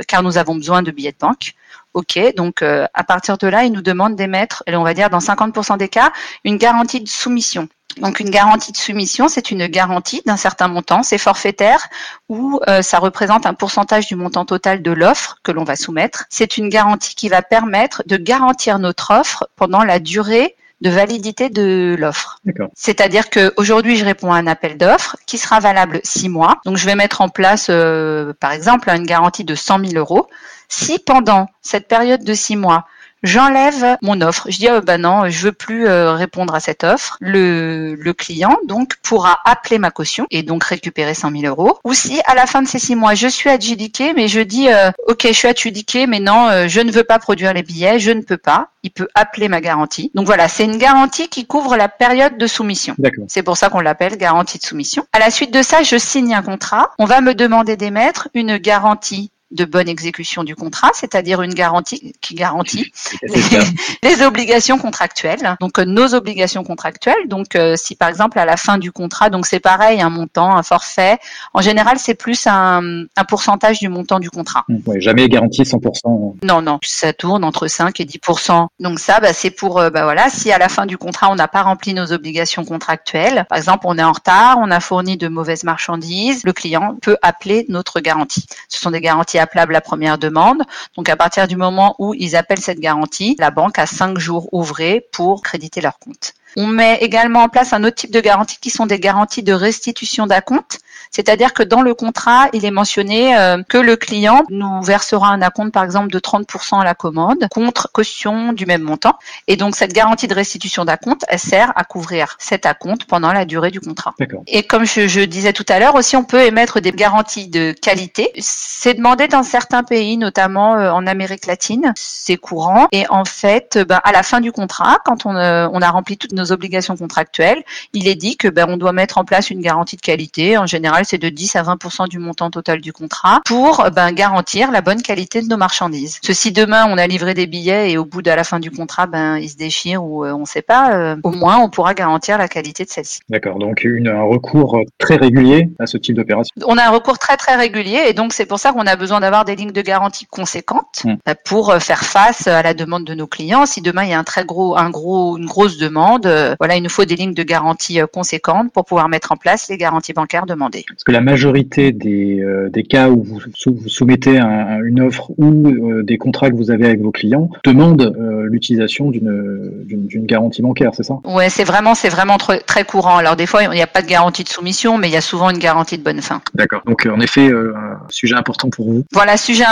car 0.08 0.24
nous 0.24 0.38
avons 0.38 0.56
besoin 0.56 0.82
de 0.82 0.92
billets 0.92 1.12
de 1.12 1.18
banque. 1.20 1.54
Ok, 1.94 2.20
donc 2.36 2.62
à 2.62 3.04
partir 3.04 3.38
de 3.38 3.48
là, 3.48 3.64
ils 3.64 3.72
nous 3.72 3.82
demandent 3.82 4.16
d'émettre, 4.16 4.64
on 4.68 4.84
va 4.84 4.94
dire 4.94 5.10
dans 5.10 5.20
50% 5.20 5.78
des 5.78 5.90
cas, 5.90 6.12
une 6.44 6.58
garantie 6.58 7.02
de 7.02 7.08
soumission. 7.08 7.68
Donc 7.98 8.20
une 8.20 8.30
garantie 8.30 8.72
de 8.72 8.78
soumission, 8.78 9.28
c'est 9.28 9.52
une 9.52 9.68
garantie 9.68 10.22
d'un 10.26 10.38
certain 10.38 10.68
montant, 10.68 11.04
c'est 11.04 11.18
forfaitaire 11.18 11.88
ou 12.30 12.60
euh, 12.68 12.82
ça 12.82 13.00
représente 13.00 13.46
un 13.46 13.54
pourcentage 13.54 14.08
du 14.08 14.16
montant 14.16 14.46
total 14.46 14.82
de 14.82 14.92
l'offre 14.92 15.38
que 15.44 15.52
l'on 15.52 15.64
va 15.64 15.76
soumettre. 15.76 16.26
C'est 16.30 16.58
une 16.58 16.70
garantie 16.70 17.16
qui 17.16 17.30
va 17.30 17.42
permettre 17.42 18.04
de 18.06 18.18
garantir 18.18 18.80
notre 18.80 19.12
offre 19.14 19.48
pendant 19.56 19.84
la 19.84 20.00
durée 20.00 20.56
de 20.82 20.90
validité 20.90 21.50
de 21.50 21.96
l'offre. 21.98 22.40
C'est-à-dire 22.74 23.30
qu'aujourd'hui, 23.30 23.96
je 23.96 24.04
réponds 24.04 24.34
à 24.34 24.38
un 24.38 24.48
appel 24.48 24.78
d'offres 24.78 25.16
qui 25.28 25.38
sera 25.38 25.60
valable 25.60 26.02
six 26.04 26.28
mois. 26.28 26.60
Donc, 26.66 26.78
je 26.78 26.86
vais 26.86 26.96
mettre 26.96 27.22
en 27.22 27.30
place, 27.30 27.68
euh, 27.70 28.34
par 28.40 28.52
exemple, 28.52 28.90
une 28.90 29.06
garantie 29.06 29.44
de 29.44 29.54
100 29.54 29.86
000 29.86 29.94
euros. 29.94 30.28
Si 30.70 30.98
pendant 30.98 31.48
cette 31.62 31.88
période 31.88 32.24
de 32.24 32.34
six 32.34 32.56
mois, 32.56 32.86
j'enlève 33.23 33.97
mon 34.01 34.21
offre. 34.21 34.47
Je 34.50 34.57
dis 34.57 34.68
oh, 34.69 34.81
bah 34.81 34.97
non, 34.97 35.29
je 35.29 35.45
veux 35.45 35.51
plus 35.51 35.88
euh, 35.88 36.13
répondre 36.13 36.53
à 36.56 36.59
cette 36.59 36.83
offre. 36.83 37.18
Le, 37.19 37.95
le 37.95 38.13
client 38.13 38.57
donc 38.68 38.95
pourra 39.03 39.39
appeler 39.45 39.77
ma 39.77 39.91
caution 39.91 40.25
et 40.31 40.44
donc 40.44 40.63
récupérer 40.63 41.13
100 41.13 41.31
000 41.31 41.44
euros. 41.45 41.79
Ou 41.83 41.94
si 41.94 42.21
à 42.25 42.35
la 42.35 42.45
fin 42.45 42.62
de 42.62 42.68
ces 42.68 42.79
six 42.79 42.95
mois, 42.95 43.13
je 43.13 43.27
suis 43.27 43.50
adjudiqué, 43.50 44.13
mais 44.13 44.27
je 44.27 44.39
dis 44.39 44.69
euh, 44.69 44.91
ok, 45.07 45.27
je 45.27 45.33
suis 45.33 45.47
adjudiqué, 45.47 46.07
mais 46.07 46.19
non, 46.19 46.47
euh, 46.47 46.68
je 46.68 46.81
ne 46.81 46.91
veux 46.91 47.03
pas 47.03 47.19
produire 47.19 47.53
les 47.53 47.63
billets, 47.63 48.00
je 48.00 48.12
ne 48.12 48.21
peux 48.21 48.38
pas. 48.38 48.69
Il 48.83 48.91
peut 48.91 49.07
appeler 49.13 49.47
ma 49.47 49.62
garantie. 49.62 50.12
Donc 50.15 50.25
voilà, 50.25 50.47
c'est 50.47 50.65
une 50.65 50.77
garantie 50.77 51.27
qui 51.29 51.45
couvre 51.45 51.77
la 51.77 51.88
période 51.88 52.38
de 52.38 52.47
soumission. 52.47 52.95
C'est 53.27 53.44
pour 53.44 53.56
ça 53.56 53.69
qu'on 53.69 53.79
l'appelle 53.79 54.18
garantie 54.18 54.57
de 54.57 54.63
soumission. 54.63 55.06
À 55.13 55.19
la 55.19 55.29
suite 55.29 55.53
de 55.53 55.62
ça, 55.62 55.83
je 55.83 55.97
signe 55.97 56.33
un 56.33 56.41
contrat. 56.41 56.89
On 56.97 57.06
va 57.06 57.21
me 57.21 57.35
demander 57.35 57.77
d'émettre 57.77 58.29
une 58.33 58.57
garantie 58.57 59.31
de 59.51 59.65
bonne 59.65 59.89
exécution 59.89 60.44
du 60.44 60.56
contrat, 60.56 60.92
c'est-à-dire 60.94 61.42
une 61.42 61.53
garantie 61.53 62.13
qui 62.21 62.36
garantit 62.36 62.92
les, 64.03 64.21
obligations 64.21 64.77
contractuelles. 64.77 65.56
Donc 65.59 65.80
euh, 65.80 65.86
nos 65.86 66.13
obligations 66.13 66.63
contractuelles. 66.63 67.27
Donc 67.27 67.56
euh, 67.56 67.75
si 67.75 67.95
par 67.95 68.09
exemple 68.09 68.39
à 68.39 68.45
la 68.45 68.57
fin 68.57 68.77
du 68.77 68.92
contrat, 68.92 69.30
donc 69.30 69.45
c'est 69.45 69.59
pareil, 69.59 70.01
un 70.01 70.09
montant, 70.09 70.56
un 70.56 70.63
forfait. 70.63 71.18
En 71.53 71.62
général, 71.62 71.98
c'est 72.00 72.13
plus 72.13 72.48
un, 72.48 73.03
un, 73.15 73.24
pourcentage 73.25 73.80
du 73.80 73.89
montant 73.89 74.19
du 74.19 74.30
contrat. 74.30 74.65
Ouais, 74.86 75.01
jamais 75.01 75.27
garanti 75.27 75.63
100%. 75.63 76.38
Non, 76.44 76.62
non, 76.62 76.80
ça 76.83 77.13
tourne 77.13 77.44
entre 77.44 77.68
5 77.68 78.00
et 78.00 78.06
10%. 78.06 78.68
Donc 78.80 79.00
ça, 79.00 79.19
bah, 79.19 79.33
c'est 79.33 79.51
pour, 79.51 79.80
euh, 79.80 79.89
bah, 79.89 80.04
voilà, 80.04 80.30
si 80.30 80.51
à 80.51 80.57
la 80.57 80.69
fin 80.69 80.86
du 80.86 80.97
contrat 80.97 81.30
on 81.31 81.36
n'a 81.36 81.47
pas 81.47 81.63
rempli 81.63 81.94
nos 81.94 82.12
obligations 82.12 82.63
contractuelles, 82.63 83.45
par 83.50 83.57
exemple 83.57 83.86
on 83.88 83.97
est 83.97 84.04
en 84.04 84.12
retard, 84.12 84.57
on 84.59 84.71
a 84.71 84.80
fourni 84.80 85.18
de 85.18 85.27
mauvaises 85.27 85.63
marchandises, 85.63 86.44
le 86.44 86.54
client 86.54 86.97
peut 87.01 87.18
appeler 87.21 87.65
notre 87.69 88.00
garantie. 88.00 88.45
Ce 88.69 88.80
sont 88.80 88.92
des 88.92 89.01
garanties 89.01 89.39
appelable 89.42 89.74
la 89.74 89.82
première 89.82 90.18
demande. 90.18 90.62
Donc 90.96 91.10
à 91.10 91.18
partir 91.18 91.48
du 91.48 91.58
moment 91.58 91.96
où 92.00 92.14
ils 92.14 92.36
appellent 92.36 92.62
cette 92.62 92.80
garantie, 92.80 93.36
la 93.40 93.52
banque 93.52 93.80
a 93.80 93.86
cinq 93.86 94.18
jours 94.18 94.48
ouvrés 94.54 95.06
pour 95.12 95.42
créditer 95.42 95.82
leur 95.82 96.00
compte. 96.00 96.34
On 96.58 96.68
met 96.68 96.98
également 96.98 97.44
en 97.44 97.50
place 97.50 97.74
un 97.74 97.84
autre 97.84 97.96
type 97.96 98.12
de 98.12 98.20
garantie 98.20 98.58
qui 98.60 98.70
sont 98.70 98.86
des 98.86 99.00
garanties 99.00 99.44
de 99.44 99.54
restitution 99.54 100.28
d'acompte. 100.28 100.80
C'est-à-dire 101.12 101.54
que 101.54 101.63
dans 101.63 101.81
le 101.81 101.94
contrat, 101.94 102.48
il 102.54 102.66
est 102.66 102.72
mentionné 102.72 103.38
euh, 103.38 103.62
que 103.68 103.78
le 103.78 103.98
client 103.98 104.44
nous 104.50 104.81
versera 104.81 105.28
un 105.28 105.42
acompte, 105.42 105.74
par 105.74 105.84
exemple, 105.84 106.10
de 106.10 106.19
30% 106.19 106.80
à 106.80 106.86
la 106.86 106.96
commande 106.96 107.48
contre 107.52 107.92
caution 107.92 108.54
du 108.54 108.66
même 108.66 108.81
montant. 108.81 109.18
Et 109.48 109.58
donc, 109.58 109.75
cette 109.75 109.92
garantie 109.92 110.28
de 110.28 110.34
restitution 110.34 110.86
d'acompte, 110.86 111.25
elle 111.28 111.40
sert 111.40 111.74
à 111.75 111.84
couvrir 111.84 112.38
cet 112.40 112.66
acompte 112.66 113.06
pendant 113.06 113.34
la 113.34 113.44
durée 113.44 113.72
du 113.72 113.81
contrat. 113.81 114.13
Et 114.48 114.63
comme 114.63 114.86
je, 114.86 115.08
je, 115.08 115.22
disais 115.22 115.52
tout 115.52 115.66
à 115.68 115.80
l'heure, 115.80 115.96
aussi, 115.96 116.16
on 116.16 116.24
peut 116.24 116.42
émettre 116.42 116.80
des 116.80 116.92
garanties 116.92 117.50
de 117.50 117.74
qualité. 117.74 118.31
C'est 118.38 118.94
demandé 118.94 119.28
dans 119.28 119.44
certains 119.44 119.84
pays, 119.84 120.18
notamment 120.18 120.75
euh, 120.75 120.92
en 120.92 121.06
Amérique 121.07 121.46
latine. 121.46 121.92
C'est 121.96 122.38
courant. 122.38 122.88
Et 122.94 123.06
en 123.10 123.25
fait, 123.25 123.78
ben, 123.78 124.00
à 124.04 124.14
la 124.14 124.24
fin 124.24 124.40
du 124.40 124.54
contrat, 124.54 125.00
quand 125.04 125.25
on, 125.25 125.36
euh, 125.36 125.68
on 125.74 125.81
a 125.81 125.90
rempli 125.90 126.18
toutes 126.18 126.31
nos 126.31 126.54
obligations 126.54 126.96
contractuelles, 126.96 127.64
il 127.94 128.07
est 128.07 128.16
dit 128.16 128.38
que 128.38 128.48
ben, 128.48 128.66
on 128.69 128.78
doit 128.78 128.94
mettre 128.94 129.18
en 129.18 129.25
place 129.25 129.50
une 129.50 129.62
garantie 129.62 129.98
de 129.98 130.02
qualité. 130.02 130.57
En 130.57 130.66
général, 130.66 131.00
c'est 131.06 131.18
de 131.18 131.30
10 131.30 131.56
à 131.56 131.63
20% 131.63 132.07
du 132.07 132.19
montant 132.19 132.50
total 132.50 132.81
du 132.81 132.94
contrat 132.94 133.42
pour 133.45 133.86
ben, 133.94 134.12
garantir 134.12 134.71
la 134.71 134.81
bonne 134.81 135.01
qualité 135.01 135.42
de 135.42 135.48
nos 135.48 135.57
marchandises. 135.57 136.19
Ceci 136.24 136.51
demain, 136.51 136.88
on 136.89 136.98
a 136.98 137.07
livré 137.07 137.33
des 137.33 137.48
billets 137.48 137.92
et 137.92 137.98
au 137.98 138.06
bout 138.06 138.21
de 138.21 138.31
la 138.31 138.44
fin 138.44 138.59
du 138.59 138.71
contrat, 138.71 139.07
ben, 139.07 139.38
ils 139.38 139.50
se 139.50 139.57
déchirent 139.57 140.03
ou 140.03 140.25
euh, 140.25 140.33
on 140.33 140.42
ne 140.42 140.45
sait 140.45 140.62
pas, 140.62 140.94
euh, 140.94 141.15
au 141.24 141.31
moins 141.31 141.59
on 141.59 141.69
pourra 141.69 141.94
garantir 141.94 142.38
la 142.38 142.48
qualité 142.48 142.86
de 142.86 142.89
celle-ci. 142.89 143.19
D'accord, 143.30 143.59
donc 143.59 143.83
une, 143.83 144.07
un 144.07 144.24
recours 144.24 144.80
très 144.98 145.15
régulier 145.15 145.69
à 145.80 145.86
ce 145.86 145.98
type 145.98 146.15
d'opération. 146.15 146.53
On 146.65 146.77
a 146.77 146.83
un 146.83 146.89
recours 146.89 147.19
très 147.19 147.38
très 147.38 147.56
régulier 147.56 148.06
et 148.07 148.13
donc 148.13 148.33
c'est 148.33 148.45
pour 148.45 148.59
ça 148.59 148.74
qu'on 148.74 148.88
a 148.88 148.95
besoin 148.95 149.19
d'avoir 149.19 149.45
des 149.45 149.56
lignes 149.56 149.71
de 149.71 149.81
garantie 149.81 150.25
conséquentes 150.25 151.04
hmm. 151.04 151.15
pour 151.45 151.71
euh, 151.71 151.80
faire 151.80 152.04
face 152.04 152.47
à 152.47 152.62
la 152.62 152.74
demande 152.74 153.06
de 153.06 153.13
nos 153.13 153.27
clients. 153.27 153.65
Si 153.65 153.81
demain 153.81 154.04
il 154.04 154.09
y 154.09 154.13
a 154.13 154.19
un 154.19 154.24
très 154.24 154.45
gros, 154.45 154.77
un 154.77 154.89
gros, 154.89 155.38
une 155.38 155.45
grosse 155.45 155.77
demande, 155.77 156.27
voilà, 156.59 156.75
il 156.75 156.83
nous 156.83 156.90
faut 156.90 157.06
des 157.06 157.16
lignes 157.16 157.33
de 157.33 157.44
garantie 157.44 157.99
conséquentes 158.11 158.71
pour 158.71 158.85
pouvoir 158.85 159.09
mettre 159.09 159.31
en 159.31 159.37
place 159.37 159.69
les 159.69 159.78
garanties 159.78 160.14
bancaires 160.14 160.45
demandées. 160.45 160.85
Parce 160.92 161.04
que 161.04 161.12
la 161.12 161.21
majorité 161.21 161.92
des, 161.92 162.42
euh, 162.42 162.69
des 162.69 162.83
cas 162.83 163.10
où 163.10 163.24
vous, 163.24 163.40
vous 163.66 163.90
soumettez 163.90 164.38
une 164.40 165.02
offre 165.02 165.31
ou 165.38 165.68
euh, 165.68 166.04
des 166.04 166.18
contrats 166.18 166.50
que 166.50 166.56
vous 166.56 166.71
avez 166.71 166.86
avec 166.86 167.02
vos 167.02 167.12
clients 167.12 167.50
demandent 167.64 168.02
euh, 168.02 168.45
l'utilisation 168.45 169.10
d'une, 169.10 169.86
d'une, 169.86 170.26
garantie 170.26 170.62
bancaire, 170.62 170.92
c'est 170.94 171.04
ça? 171.04 171.16
Ouais, 171.24 171.50
c'est 171.50 171.64
vraiment, 171.64 171.95
c'est 171.95 172.10
vraiment 172.10 172.38
très 172.38 172.83
courant. 172.83 173.18
Alors 173.18 173.36
des 173.36 173.45
fois, 173.45 173.64
il 173.64 173.69
n'y 173.71 173.81
a 173.81 173.88
pas 173.88 174.02
de 174.02 174.07
garantie 174.07 174.44
de 174.44 174.50
soumission, 174.50 174.98
mais 174.98 175.10
il 175.10 175.14
y 175.14 175.18
a 175.18 175.21
souvent 175.21 175.50
une 175.50 175.57
garantie 175.57 175.98
de 175.98 176.04
bonne 176.04 176.21
fin. 176.21 176.42
D'accord. 176.54 176.81
Donc 176.86 177.07
en 177.12 177.19
effet, 177.19 177.48
un 177.50 178.00
sujet 178.10 178.36
important 178.36 178.69
pour 178.69 178.92
vous. 178.92 179.04
Voilà, 179.12 179.38
sujet 179.38 179.66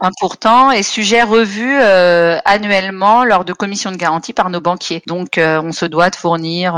important 0.00 0.70
et 0.70 0.82
sujet 0.82 1.22
revu 1.22 1.70
annuellement 2.44 3.24
lors 3.24 3.44
de 3.44 3.52
commissions 3.52 3.92
de 3.92 3.96
garantie 3.96 4.32
par 4.32 4.50
nos 4.50 4.60
banquiers. 4.60 5.02
Donc 5.06 5.38
on 5.38 5.72
se 5.72 5.84
doit 5.84 6.10
de 6.10 6.16
fournir 6.16 6.74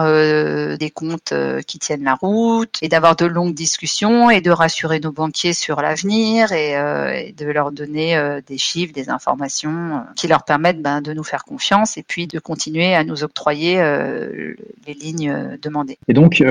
des 0.78 0.90
comptes 0.90 1.32
qui 1.66 1.78
tiennent 1.78 2.04
la 2.04 2.14
route 2.14 2.76
et 2.82 2.88
d'avoir 2.88 3.16
de 3.16 3.26
longues 3.26 3.54
discussions 3.54 3.73
discussion 3.74 4.30
et 4.30 4.40
de 4.40 4.52
rassurer 4.52 5.00
nos 5.00 5.10
banquiers 5.10 5.52
sur 5.52 5.80
l'avenir 5.80 6.52
et, 6.52 6.76
euh, 6.76 7.32
de 7.36 7.46
leur 7.46 7.72
donner 7.72 8.16
euh, 8.16 8.40
des 8.46 8.56
chiffres, 8.56 8.92
des 8.92 9.10
informations 9.10 9.96
euh, 9.96 9.98
qui 10.14 10.28
leur 10.28 10.44
permettent 10.44 10.80
ben, 10.80 11.00
de 11.00 11.12
nous 11.12 11.24
faire 11.24 11.44
confiance 11.44 11.98
et 11.98 12.04
puis 12.06 12.28
de 12.28 12.38
continuer 12.38 12.94
à 12.94 13.02
nous 13.02 13.24
octroyer 13.24 13.74
les 14.86 14.94
lignes 14.94 15.58
demandées. 15.60 15.98
Et 16.08 16.12
donc, 16.12 16.42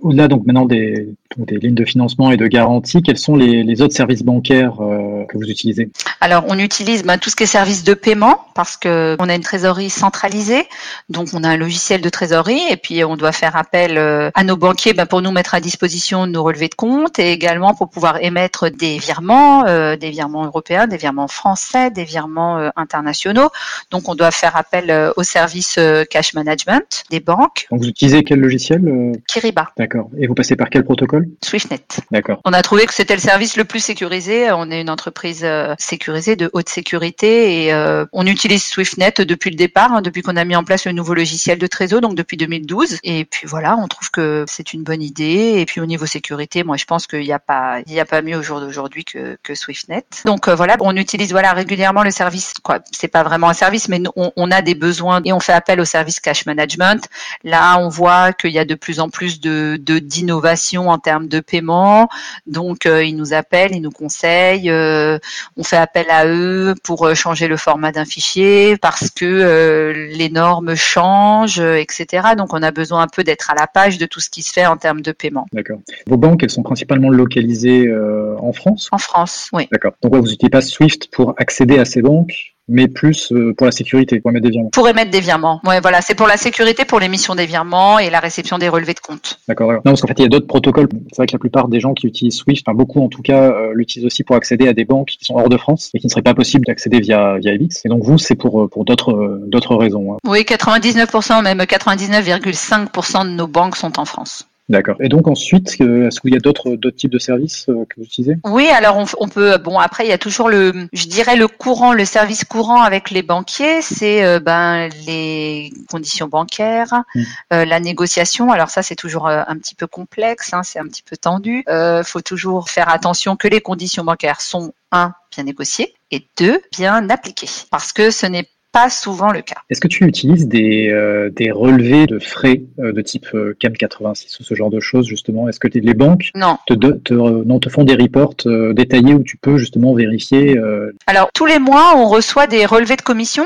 au-delà 0.00 0.28
donc 0.28 0.46
maintenant 0.46 0.64
des, 0.64 1.08
des, 1.36 1.58
lignes 1.58 1.74
de 1.74 1.84
financement 1.84 2.30
et 2.30 2.36
de 2.36 2.46
garantie, 2.46 3.02
quels 3.02 3.18
sont 3.18 3.36
les, 3.36 3.80
autres 3.80 3.94
services 3.94 4.22
bancaires 4.22 4.76
que 4.76 5.36
vous 5.36 5.44
utilisez? 5.44 5.90
Alors, 6.20 6.44
on 6.48 6.58
utilise 6.58 7.04
ben, 7.04 7.18
tout 7.18 7.30
ce 7.30 7.36
qui 7.36 7.44
est 7.44 7.46
service 7.46 7.84
de 7.84 7.94
paiement 7.94 8.40
parce 8.54 8.76
que 8.76 9.16
on 9.20 9.28
a 9.28 9.34
une 9.34 9.42
trésorerie 9.42 9.90
centralisée, 9.90 10.64
donc 11.08 11.28
on 11.34 11.44
a 11.44 11.48
un 11.48 11.56
logiciel 11.56 12.00
de 12.00 12.08
trésorerie 12.08 12.62
et 12.70 12.76
puis 12.76 13.04
on 13.04 13.16
doit 13.16 13.32
faire 13.32 13.56
appel 13.56 13.98
à 13.98 14.44
nos 14.44 14.56
banquiers 14.56 14.94
ben, 14.94 15.06
pour 15.06 15.22
nous 15.22 15.32
mettre 15.32 15.54
à 15.54 15.60
disposition 15.60 16.26
nos 16.26 16.42
de 16.56 16.74
compte 16.74 17.18
et 17.18 17.32
également 17.32 17.74
pour 17.74 17.88
pouvoir 17.88 18.22
émettre 18.22 18.70
des 18.70 18.98
virements, 18.98 19.66
euh, 19.66 19.96
des 19.96 20.10
virements 20.10 20.44
européens, 20.44 20.86
des 20.86 20.96
virements 20.96 21.28
français, 21.28 21.90
des 21.90 22.04
virements 22.04 22.58
euh, 22.58 22.70
internationaux. 22.76 23.50
Donc, 23.90 24.08
on 24.08 24.14
doit 24.14 24.30
faire 24.30 24.56
appel 24.56 25.12
au 25.16 25.22
service 25.22 25.78
cash 26.10 26.34
management 26.34 27.04
des 27.10 27.20
banques. 27.20 27.66
Donc, 27.70 27.80
vous 27.80 27.88
utilisez 27.88 28.24
quel 28.24 28.40
logiciel 28.40 29.12
Kiriba. 29.28 29.70
D'accord. 29.76 30.10
Et 30.18 30.26
vous 30.26 30.34
passez 30.34 30.56
par 30.56 30.70
quel 30.70 30.84
protocole? 30.84 31.28
SwiftNet. 31.44 32.00
D'accord. 32.10 32.40
On 32.44 32.52
a 32.52 32.62
trouvé 32.62 32.86
que 32.86 32.94
c'était 32.94 33.14
le 33.14 33.20
service 33.20 33.56
le 33.56 33.64
plus 33.64 33.80
sécurisé. 33.80 34.50
On 34.52 34.70
est 34.70 34.80
une 34.80 34.90
entreprise 34.90 35.46
sécurisée 35.78 36.36
de 36.36 36.50
haute 36.52 36.68
sécurité 36.68 37.66
et 37.66 38.06
on 38.12 38.26
utilise 38.26 38.64
SwiftNet 38.64 39.20
depuis 39.20 39.50
le 39.50 39.56
départ, 39.56 39.92
hein, 39.92 40.02
depuis 40.02 40.22
qu'on 40.22 40.36
a 40.36 40.44
mis 40.44 40.56
en 40.56 40.64
place 40.64 40.86
le 40.86 40.92
nouveau 40.92 41.14
logiciel 41.14 41.58
de 41.58 41.66
Trésor, 41.66 42.00
donc 42.00 42.14
depuis 42.14 42.36
2012. 42.36 42.98
Et 43.04 43.24
puis 43.24 43.46
voilà, 43.46 43.76
on 43.76 43.86
trouve 43.88 44.10
que 44.10 44.44
c'est 44.48 44.72
une 44.72 44.82
bonne 44.82 45.02
idée. 45.02 45.54
Et 45.58 45.66
puis 45.66 45.80
au 45.80 45.86
niveau 45.86 46.06
sécurité, 46.06 46.35
moi 46.64 46.76
je 46.76 46.84
pense 46.84 47.06
qu'il 47.06 47.20
n'y 47.20 47.32
a 47.32 47.38
pas, 47.38 47.82
mieux 48.22 48.36
au 48.36 48.42
jour 48.42 48.60
d'aujourd'hui 48.60 49.04
que, 49.04 49.54
SwiftNet. 49.54 50.04
Donc 50.24 50.48
euh, 50.48 50.54
voilà, 50.54 50.76
on 50.80 50.96
utilise 50.96 51.32
régulièrement 51.32 52.02
le 52.02 52.10
service. 52.10 52.52
Quoi, 52.62 52.80
c'est 52.90 53.08
pas 53.08 53.22
vraiment 53.22 53.48
un 53.48 53.54
service, 53.54 53.88
mais 53.88 54.00
on, 54.16 54.50
a 54.50 54.62
des 54.62 54.74
besoins 54.74 55.20
et 55.24 55.32
on 55.32 55.40
fait 55.40 55.52
appel 55.52 55.80
au 55.80 55.84
service 55.84 56.20
cash 56.20 56.46
management. 56.46 57.08
Là, 57.44 57.78
on 57.78 57.88
voit 57.88 58.32
qu'il 58.32 58.50
y 58.50 58.58
a 58.58 58.64
de 58.64 58.74
plus 58.74 59.00
en 59.00 59.08
plus 59.08 59.40
de 59.40 59.76
d'innovation 59.76 60.88
en 60.88 60.98
termes 60.98 61.28
de 61.28 61.40
paiement. 61.40 62.08
Donc 62.46 62.86
euh, 62.86 63.04
ils 63.04 63.16
nous 63.16 63.32
appellent, 63.32 63.74
ils 63.74 63.80
nous 63.80 63.90
conseillent. 63.90 64.70
Euh, 64.70 65.18
on 65.56 65.64
fait 65.64 65.76
appel 65.76 66.06
à 66.10 66.26
eux 66.26 66.74
pour 66.82 67.14
changer 67.14 67.48
le 67.48 67.56
format 67.56 67.92
d'un 67.92 68.04
fichier 68.04 68.76
parce 68.76 69.10
que 69.10 70.10
les 70.12 70.28
normes 70.28 70.74
changent, 70.74 71.60
etc. 71.60 72.28
Donc 72.36 72.52
on 72.52 72.62
a 72.62 72.70
besoin 72.70 73.02
un 73.02 73.08
peu 73.08 73.24
d'être 73.24 73.50
à 73.50 73.54
la 73.54 73.66
page 73.66 73.98
de 73.98 74.06
tout 74.06 74.20
ce 74.20 74.28
qui 74.28 74.42
se 74.42 74.52
fait 74.52 74.66
en 74.66 74.76
termes 74.76 75.00
de 75.00 75.12
paiement. 75.12 75.46
D'accord. 75.52 75.78
Vos 76.06 76.16
banques, 76.28 76.42
elles 76.42 76.50
sont 76.50 76.62
principalement 76.62 77.10
localisées 77.10 77.86
euh, 77.86 78.36
en 78.38 78.52
France? 78.52 78.88
En 78.92 78.98
France, 78.98 79.48
oui. 79.52 79.68
D'accord. 79.72 79.92
Donc 80.02 80.14
vous 80.14 80.22
n'utilisez 80.22 80.50
pas 80.50 80.60
Swift 80.60 81.08
pour 81.12 81.34
accéder 81.38 81.78
à 81.78 81.84
ces 81.84 82.02
banques 82.02 82.56
mais 82.68 82.88
plus 82.88 83.32
euh, 83.32 83.54
pour 83.54 83.66
la 83.66 83.72
sécurité, 83.72 84.20
pour 84.20 84.30
émettre 84.30 84.44
des 84.44 84.50
virements. 84.50 84.70
Pour 84.70 84.88
émettre 84.88 85.10
des 85.10 85.20
virements. 85.20 85.60
Ouais, 85.64 85.80
voilà, 85.80 86.00
c'est 86.00 86.14
pour 86.14 86.26
la 86.26 86.36
sécurité, 86.36 86.84
pour 86.84 86.98
l'émission 86.98 87.34
des 87.34 87.46
virements 87.46 87.98
et 87.98 88.10
la 88.10 88.18
réception 88.18 88.58
des 88.58 88.68
relevés 88.68 88.94
de 88.94 89.00
compte. 89.00 89.38
D'accord. 89.46 89.72
Non, 89.72 89.80
parce 89.84 90.00
qu'en 90.00 90.08
fait, 90.08 90.18
il 90.18 90.22
y 90.22 90.26
a 90.26 90.28
d'autres 90.28 90.46
protocoles. 90.46 90.88
C'est 91.10 91.16
vrai 91.16 91.26
que 91.26 91.32
la 91.32 91.38
plupart 91.38 91.68
des 91.68 91.80
gens 91.80 91.94
qui 91.94 92.06
utilisent 92.06 92.36
Swift, 92.36 92.64
enfin 92.66 92.76
beaucoup 92.76 93.02
en 93.02 93.08
tout 93.08 93.22
cas, 93.22 93.52
euh, 93.52 93.72
l'utilisent 93.74 94.06
aussi 94.06 94.24
pour 94.24 94.36
accéder 94.36 94.68
à 94.68 94.72
des 94.72 94.84
banques 94.84 95.14
qui 95.18 95.24
sont 95.24 95.36
hors 95.36 95.48
de 95.48 95.56
France 95.56 95.90
et 95.94 96.00
qui 96.00 96.06
ne 96.06 96.10
serait 96.10 96.22
pas 96.22 96.34
possible 96.34 96.64
d'accéder 96.66 97.00
via 97.00 97.38
via 97.38 97.52
Evix. 97.52 97.84
Et 97.84 97.88
donc 97.88 98.02
vous, 98.02 98.18
c'est 98.18 98.34
pour 98.34 98.68
pour 98.68 98.84
d'autres 98.84 99.40
d'autres 99.46 99.76
raisons. 99.76 100.14
Hein. 100.14 100.16
Oui, 100.24 100.40
99%, 100.40 101.42
même 101.42 101.58
99,5% 101.58 103.24
de 103.24 103.30
nos 103.30 103.46
banques 103.46 103.76
sont 103.76 103.98
en 103.98 104.04
France. 104.04 104.48
D'accord. 104.68 104.96
Et 104.98 105.08
donc 105.08 105.28
ensuite, 105.28 105.80
est-ce 105.80 106.20
qu'il 106.20 106.32
y 106.32 106.36
a 106.36 106.40
d'autres 106.40 106.74
d'autres 106.74 106.96
types 106.96 107.12
de 107.12 107.20
services 107.20 107.68
euh, 107.68 107.84
que 107.88 107.96
vous 107.98 108.04
utilisez? 108.04 108.36
Oui, 108.44 108.66
alors 108.66 108.96
on, 109.18 109.28
peut. 109.28 109.58
Bon, 109.58 109.78
après, 109.78 110.04
il 110.04 110.08
y 110.08 110.12
a 110.12 110.18
toujours 110.18 110.48
le, 110.48 110.88
je 110.92 111.06
dirais 111.06 111.36
le 111.36 111.46
courant, 111.46 111.92
le 111.92 112.04
service 112.04 112.44
courant 112.44 112.82
avec 112.82 113.10
les 113.10 113.22
banquiers, 113.22 113.80
c'est 113.80 114.24
euh, 114.24 114.40
ben 114.40 114.88
les 115.06 115.72
conditions 115.88 116.26
bancaires, 116.26 117.04
hmm. 117.14 117.22
euh, 117.52 117.64
la 117.64 117.78
négociation. 117.78 118.50
Alors 118.50 118.70
ça, 118.70 118.82
c'est 118.82 118.96
toujours 118.96 119.28
un 119.28 119.56
petit 119.56 119.76
peu 119.76 119.86
complexe, 119.86 120.52
hein, 120.52 120.64
c'est 120.64 120.80
un 120.80 120.86
petit 120.86 121.04
peu 121.04 121.16
tendu. 121.16 121.64
Il 121.68 122.02
faut 122.04 122.22
toujours 122.22 122.68
faire 122.68 122.88
attention 122.88 123.36
que 123.36 123.46
les 123.46 123.60
conditions 123.60 124.02
bancaires 124.02 124.40
sont 124.40 124.72
un 124.90 125.12
bien 125.32 125.44
négociées 125.44 125.94
et 126.10 126.26
deux 126.38 126.60
bien 126.76 127.08
appliquées, 127.08 127.48
parce 127.70 127.92
que 127.92 128.10
ce 128.10 128.26
n'est 128.26 128.48
pas 128.76 128.90
souvent 128.90 129.32
le 129.32 129.40
cas. 129.40 129.56
Est-ce 129.70 129.80
que 129.80 129.88
tu 129.88 130.04
utilises 130.04 130.48
des, 130.48 130.90
euh, 130.90 131.30
des 131.30 131.50
relevés 131.50 132.04
de 132.04 132.18
frais 132.18 132.60
euh, 132.78 132.92
de 132.92 133.00
type 133.00 133.26
euh, 133.32 133.56
CAM 133.58 133.72
86 133.72 134.38
ou 134.38 134.44
ce 134.44 134.54
genre 134.54 134.68
de 134.68 134.80
choses 134.80 135.06
justement? 135.06 135.48
Est-ce 135.48 135.58
que 135.58 135.68
les 135.68 135.94
banques 135.94 136.30
non. 136.34 136.58
Te, 136.66 136.74
te, 136.74 137.14
non, 137.14 137.58
te 137.58 137.70
font 137.70 137.84
des 137.84 137.94
reports 137.94 138.34
détaillés 138.74 139.14
où 139.14 139.22
tu 139.22 139.38
peux 139.38 139.56
justement 139.56 139.94
vérifier 139.94 140.60
Alors 141.06 141.30
tous 141.32 141.46
les 141.46 141.58
mois, 141.58 141.94
on 141.96 142.06
reçoit 142.06 142.46
des 142.46 142.66
relevés 142.66 142.96
de 142.96 143.02
commission 143.02 143.44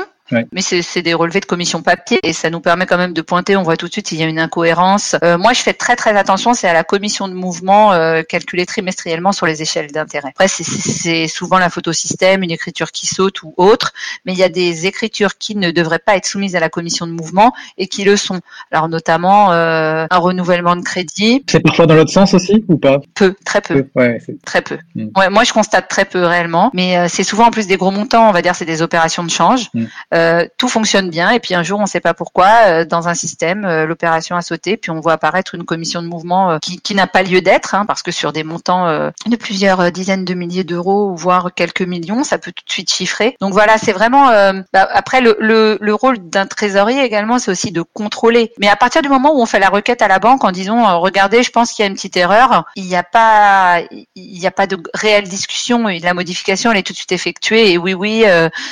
mais 0.51 0.61
c'est 0.61 1.01
des 1.01 1.13
relevés 1.13 1.39
de 1.39 1.45
commission 1.45 1.81
papier 1.81 2.19
et 2.23 2.33
ça 2.33 2.49
nous 2.49 2.59
permet 2.59 2.85
quand 2.85 2.97
même 2.97 3.13
de 3.13 3.21
pointer. 3.21 3.55
On 3.57 3.63
voit 3.63 3.77
tout 3.77 3.87
de 3.87 3.91
suite 3.91 4.07
s'il 4.07 4.19
y 4.19 4.23
a 4.23 4.27
une 4.27 4.39
incohérence. 4.39 5.15
Euh, 5.23 5.37
moi, 5.37 5.53
je 5.53 5.61
fais 5.61 5.73
très 5.73 5.95
très 5.95 6.17
attention. 6.17 6.53
C'est 6.53 6.67
à 6.67 6.73
la 6.73 6.83
commission 6.83 7.27
de 7.27 7.33
mouvement 7.33 7.93
euh, 7.93 8.23
calculée 8.23 8.65
trimestriellement 8.65 9.31
sur 9.31 9.45
les 9.45 9.61
échelles 9.61 9.91
d'intérêt. 9.91 10.29
Après, 10.29 10.47
c'est 10.47 11.27
souvent 11.27 11.59
la 11.59 11.69
photosystème, 11.69 12.43
une 12.43 12.51
écriture 12.51 12.91
qui 12.91 13.07
saute 13.07 13.43
ou 13.43 13.53
autre. 13.57 13.93
Mais 14.25 14.33
il 14.33 14.39
y 14.39 14.43
a 14.43 14.49
des 14.49 14.85
écritures 14.85 15.37
qui 15.37 15.55
ne 15.55 15.71
devraient 15.71 15.99
pas 15.99 16.15
être 16.15 16.25
soumises 16.25 16.55
à 16.55 16.59
la 16.59 16.69
commission 16.69 17.07
de 17.07 17.11
mouvement 17.11 17.53
et 17.77 17.87
qui 17.87 18.03
le 18.03 18.17
sont. 18.17 18.41
Alors 18.71 18.89
notamment 18.89 19.51
euh, 19.51 20.05
un 20.09 20.17
renouvellement 20.17 20.75
de 20.75 20.81
crédit. 20.81 21.43
C'est 21.47 21.59
parfois 21.59 21.85
dans 21.87 21.95
l'autre 21.95 22.11
sens 22.11 22.33
aussi 22.33 22.63
ou 22.67 22.77
pas? 22.77 22.99
Peu, 23.15 23.35
très 23.45 23.61
peu. 23.61 23.87
Ouais, 23.95 24.19
très 24.45 24.61
peu. 24.61 24.77
Hmm. 24.95 25.07
Ouais, 25.15 25.29
moi, 25.29 25.43
je 25.43 25.53
constate 25.53 25.87
très 25.87 26.05
peu 26.05 26.23
réellement. 26.23 26.71
Mais 26.73 26.97
euh, 26.97 27.05
c'est 27.07 27.23
souvent 27.23 27.47
en 27.47 27.51
plus 27.51 27.67
des 27.67 27.77
gros 27.77 27.91
montants. 27.91 28.29
On 28.29 28.31
va 28.31 28.41
dire 28.41 28.55
c'est 28.55 28.65
des 28.65 28.81
opérations 28.81 29.23
de 29.23 29.29
change. 29.29 29.69
Hmm. 29.73 29.85
Euh, 30.21 30.45
tout 30.57 30.67
fonctionne 30.67 31.09
bien 31.09 31.31
et 31.31 31.39
puis 31.39 31.55
un 31.55 31.63
jour 31.63 31.79
on 31.79 31.83
ne 31.83 31.87
sait 31.87 31.99
pas 31.99 32.13
pourquoi 32.13 32.47
euh, 32.65 32.85
dans 32.85 33.07
un 33.07 33.13
système 33.13 33.65
euh, 33.65 33.85
l'opération 33.85 34.35
a 34.35 34.41
sauté 34.41 34.77
puis 34.77 34.91
on 34.91 34.99
voit 34.99 35.13
apparaître 35.13 35.55
une 35.55 35.63
commission 35.63 36.01
de 36.03 36.07
mouvement 36.07 36.59
qui, 36.59 36.79
qui 36.79 36.93
n'a 36.93 37.07
pas 37.07 37.23
lieu 37.23 37.41
d'être 37.41 37.73
hein, 37.73 37.85
parce 37.85 38.03
que 38.03 38.11
sur 38.11 38.31
des 38.31 38.43
montants 38.43 38.87
de 39.25 39.35
plusieurs 39.35 39.91
dizaines 39.91 40.25
de 40.25 40.33
milliers 40.33 40.63
d'euros 40.63 41.15
voire 41.15 41.51
quelques 41.55 41.81
millions 41.81 42.23
ça 42.23 42.37
peut 42.37 42.51
tout 42.51 42.63
de 42.65 42.71
suite 42.71 42.91
chiffrer. 42.91 43.35
Donc 43.41 43.53
voilà 43.53 43.77
c'est 43.77 43.93
vraiment 43.93 44.27
bah, 44.73 44.87
après 44.91 45.21
le, 45.21 45.37
le, 45.39 45.77
le 45.81 45.93
rôle 45.93 46.17
d'un 46.29 46.45
trésorier 46.45 47.03
également 47.03 47.39
c'est 47.39 47.51
aussi 47.51 47.71
de 47.71 47.81
contrôler. 47.81 48.51
Mais 48.59 48.67
à 48.67 48.75
partir 48.75 49.01
du 49.01 49.09
moment 49.09 49.33
où 49.33 49.41
on 49.41 49.45
fait 49.45 49.59
la 49.59 49.69
requête 49.69 50.01
à 50.01 50.07
la 50.07 50.19
banque 50.19 50.43
en 50.43 50.51
disant 50.51 50.99
regardez 50.99 51.43
je 51.43 51.51
pense 51.51 51.71
qu'il 51.71 51.83
y 51.83 51.87
a 51.87 51.89
une 51.89 51.95
petite 51.95 52.17
erreur 52.17 52.65
il 52.75 52.85
n'y 52.85 52.95
a 52.95 53.03
pas 53.03 53.81
il 54.15 54.45
a 54.45 54.51
pas 54.51 54.67
de 54.67 54.77
réelle 54.93 55.27
discussion 55.27 55.87
la 55.87 56.13
modification 56.13 56.71
elle 56.71 56.77
est 56.77 56.83
tout 56.83 56.93
de 56.93 56.97
suite 56.97 57.11
effectuée. 57.11 57.71
Et 57.71 57.77
oui 57.77 57.93
oui 57.93 58.23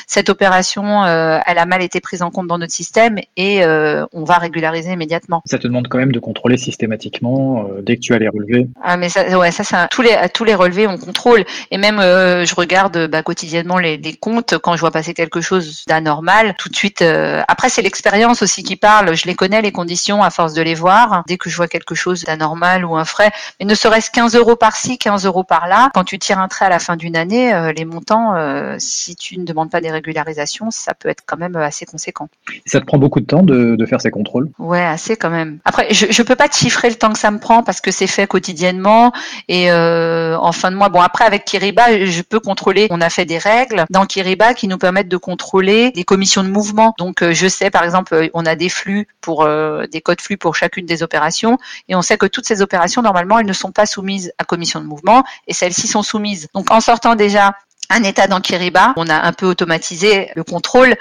cette 0.08 0.30
opération 0.30 1.04
elle 1.46 1.58
a 1.58 1.66
mal 1.66 1.82
été 1.82 2.00
prise 2.00 2.22
en 2.22 2.32
compte 2.32 2.48
dans 2.48 2.58
notre 2.58 2.74
système 2.74 3.20
et 3.38 3.64
euh, 3.64 4.06
on 4.14 4.24
va 4.24 4.38
régulariser 4.38 4.92
immédiatement. 4.92 5.42
Ça 5.46 5.58
te 5.58 5.68
demande 5.68 5.88
quand 5.88 5.98
même 5.98 6.12
de 6.12 6.20
contrôler 6.20 6.58
systématiquement 6.58 7.66
euh, 7.66 7.82
dès 7.82 7.96
que 7.96 8.02
tu 8.02 8.14
as 8.14 8.20
les 8.20 8.28
relevés. 8.28 8.68
Ah 8.84 8.98
mais 8.98 9.10
ça, 9.10 9.38
ouais, 9.38 9.52
ça, 9.52 9.64
ça 9.64 9.88
tous 9.90 10.02
les 10.02 10.16
tous 10.34 10.44
les 10.44 10.56
relevés 10.56 10.88
on 10.88 10.98
contrôle 10.98 11.46
et 11.72 11.78
même 11.78 12.00
euh, 12.00 12.46
je 12.46 12.56
regarde 12.56 13.08
bah, 13.08 13.24
quotidiennement 13.24 13.78
les, 13.78 13.98
les, 13.98 14.14
comptes 14.14 14.58
quand 14.58 14.76
je 14.76 14.82
vois 14.82 14.92
passer 14.92 15.14
quelque 15.14 15.42
chose 15.42 15.84
d'anormal. 15.88 16.56
Tout 16.58 16.70
de 16.70 16.76
suite. 16.76 17.02
après 17.48 17.70
c'est 17.70 17.82
l'expérience 17.82 18.42
aussi 18.42 18.64
qui 18.64 18.76
parle. 18.76 19.16
Je 19.16 19.26
les 19.26 19.36
connais 19.36 19.62
les 19.62 19.72
conditions 19.72 20.24
à 20.24 20.30
force 20.30 20.54
de 20.54 20.62
les 20.62 20.76
voir. 20.76 21.24
Dès 21.28 21.38
que 21.38 21.50
je 21.50 21.56
vois 21.56 21.68
quelque 21.68 21.96
chose 21.96 22.24
d'anormal 22.24 22.86
ou 22.86 22.96
un 22.96 23.06
frais, 23.06 23.32
mais 23.60 23.66
ne 23.66 23.76
serait-ce 23.76 24.12
15 24.12 24.36
euros 24.36 24.56
par-ci, 24.56 24.98
15 24.98 25.26
euros 25.26 25.44
par-là, 25.44 25.90
quand 25.94 26.04
tu 26.04 26.20
tires 26.20 26.40
un 26.40 26.48
trait 26.48 26.66
à 26.66 26.70
la 26.70 26.80
fin 26.80 26.96
d'une 26.96 27.16
année, 27.16 27.72
les 27.76 27.86
montants, 27.86 28.34
si 28.80 29.16
tu 29.16 29.38
ne 29.38 29.46
demandes 29.46 29.70
pas 29.70 29.82
des 29.82 29.92
régularisations, 29.92 30.72
ça 30.72 30.94
peut 30.94 31.10
être 31.10 31.26
quand 31.30 31.38
même 31.38 31.56
assez 31.56 31.86
conséquent. 31.86 32.28
Ça 32.66 32.80
te 32.80 32.86
prend 32.86 32.98
beaucoup 32.98 33.20
de 33.20 33.26
temps 33.26 33.44
de, 33.44 33.76
de 33.76 33.86
faire 33.86 34.02
ces 34.02 34.12
contrôles? 34.12 34.50
Ouais, 34.58 34.84
assez 34.84 35.16
quand 35.16 35.30
même. 35.30 35.60
Après, 35.66 35.94
je 35.94 36.06
ne 36.06 36.28
peux 36.28 36.36
pas 36.36 36.50
te 36.50 36.56
chiffrer 36.56 36.90
le 36.90 36.96
temps 36.96 37.14
que 37.14 37.20
ça 37.20 37.32
me 37.32 37.40
prend 37.40 37.62
parce 37.64 37.82
que 37.82 37.92
c'est 37.92 38.08
fait 38.08 38.28
quotidiennement 38.28 39.12
et 39.48 39.72
euh, 39.72 40.38
en 40.38 40.52
fin 40.52 40.72
de 40.72 40.76
mois. 40.76 40.90
Bon, 40.90 41.02
après 41.02 41.26
avec 41.26 41.46
Kiriba, 41.46 42.06
je 42.06 42.22
peux 42.22 42.40
contrôler. 42.40 42.88
On 42.90 43.02
a 43.02 43.10
fait 43.10 43.26
des 43.26 43.38
règles 43.38 43.86
dans 43.90 44.06
Kiriba 44.06 44.54
qui 44.54 44.68
nous 44.68 44.78
permettent 44.78 45.10
de 45.10 45.18
contrôler 45.18 45.92
des 45.92 46.04
commissions 46.04 46.44
de 46.44 46.50
mouvement. 46.50 46.96
Donc, 46.98 47.22
euh, 47.22 47.34
je 47.34 47.48
sais 47.48 47.70
par 47.70 47.84
exemple, 47.84 48.30
on 48.34 48.46
a 48.46 48.56
des 48.56 48.70
flux 48.70 49.08
pour 49.22 49.44
euh, 49.44 49.86
des 49.92 50.02
codes 50.02 50.22
flux 50.22 50.38
pour 50.38 50.56
chacune 50.56 50.86
des 50.86 51.04
opérations 51.04 51.58
et 51.88 51.96
on 51.96 52.02
sait 52.02 52.18
que 52.18 52.26
toutes 52.26 52.48
ces 52.48 52.62
opérations 52.62 53.02
normalement 53.02 53.38
elles 53.40 53.46
ne 53.46 53.54
sont 53.54 53.72
pas 53.72 53.86
soumises 53.86 54.32
à 54.38 54.44
commission 54.44 54.80
de 54.82 54.86
mouvement 54.86 55.24
et 55.48 55.54
celles-ci 55.54 55.88
sont 55.88 56.04
soumises. 56.04 56.48
Donc, 56.56 56.72
en 56.72 56.82
sortant 56.82 57.16
déjà 57.16 57.54
un 57.90 58.04
état 58.04 58.28
dans 58.28 58.42
Kiriba. 58.42 58.94
On 58.96 59.08
a 59.08 59.26
un 59.26 59.34
peu 59.34 59.46
automatisé 59.46 60.30
le 60.36 60.44
contrôle 60.44 60.96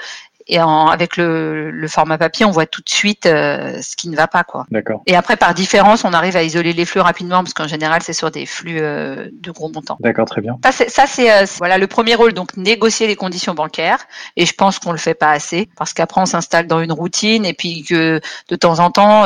et 0.49 0.59
en, 0.59 0.87
avec 0.87 1.15
le, 1.15 1.69
le, 1.69 1.87
format 1.87 2.17
papier, 2.17 2.43
on 2.43 2.49
voit 2.49 2.65
tout 2.65 2.81
de 2.81 2.89
suite 2.89 3.27
euh, 3.27 3.79
ce 3.83 3.95
qui 3.95 4.09
ne 4.09 4.15
va 4.15 4.27
pas, 4.27 4.43
quoi. 4.43 4.65
D'accord. 4.71 5.03
Et 5.05 5.15
après, 5.15 5.37
par 5.37 5.53
différence, 5.53 6.03
on 6.03 6.11
arrive 6.11 6.35
à 6.35 6.41
isoler 6.41 6.73
les 6.73 6.85
flux 6.85 7.01
rapidement 7.01 7.43
parce 7.43 7.53
qu'en 7.53 7.67
général, 7.67 8.01
c'est 8.01 8.13
sur 8.13 8.31
des 8.31 8.47
flux 8.47 8.79
euh, 8.81 9.29
de 9.31 9.51
gros 9.51 9.69
montants. 9.69 9.97
D'accord, 9.99 10.25
très 10.25 10.41
bien. 10.41 10.57
Ça, 10.63 10.71
c'est, 10.71 10.89
ça, 10.89 11.05
c'est 11.05 11.31
euh, 11.31 11.45
voilà 11.59 11.77
le 11.77 11.85
premier 11.85 12.15
rôle, 12.15 12.33
donc 12.33 12.57
négocier 12.57 13.05
les 13.05 13.15
conditions 13.15 13.53
bancaires. 13.53 13.99
Et 14.37 14.47
je 14.47 14.53
pense 14.53 14.79
qu'on 14.79 14.91
le 14.91 14.97
fait 14.97 15.13
pas 15.13 15.29
assez 15.29 15.69
parce 15.77 15.93
qu'après, 15.93 16.19
on 16.19 16.25
s'installe 16.25 16.65
dans 16.65 16.81
une 16.81 16.93
routine 16.93 17.45
et 17.45 17.53
puis 17.53 17.83
que 17.83 18.19
de 18.49 18.55
temps 18.55 18.79
en 18.79 18.89
temps, 18.89 19.25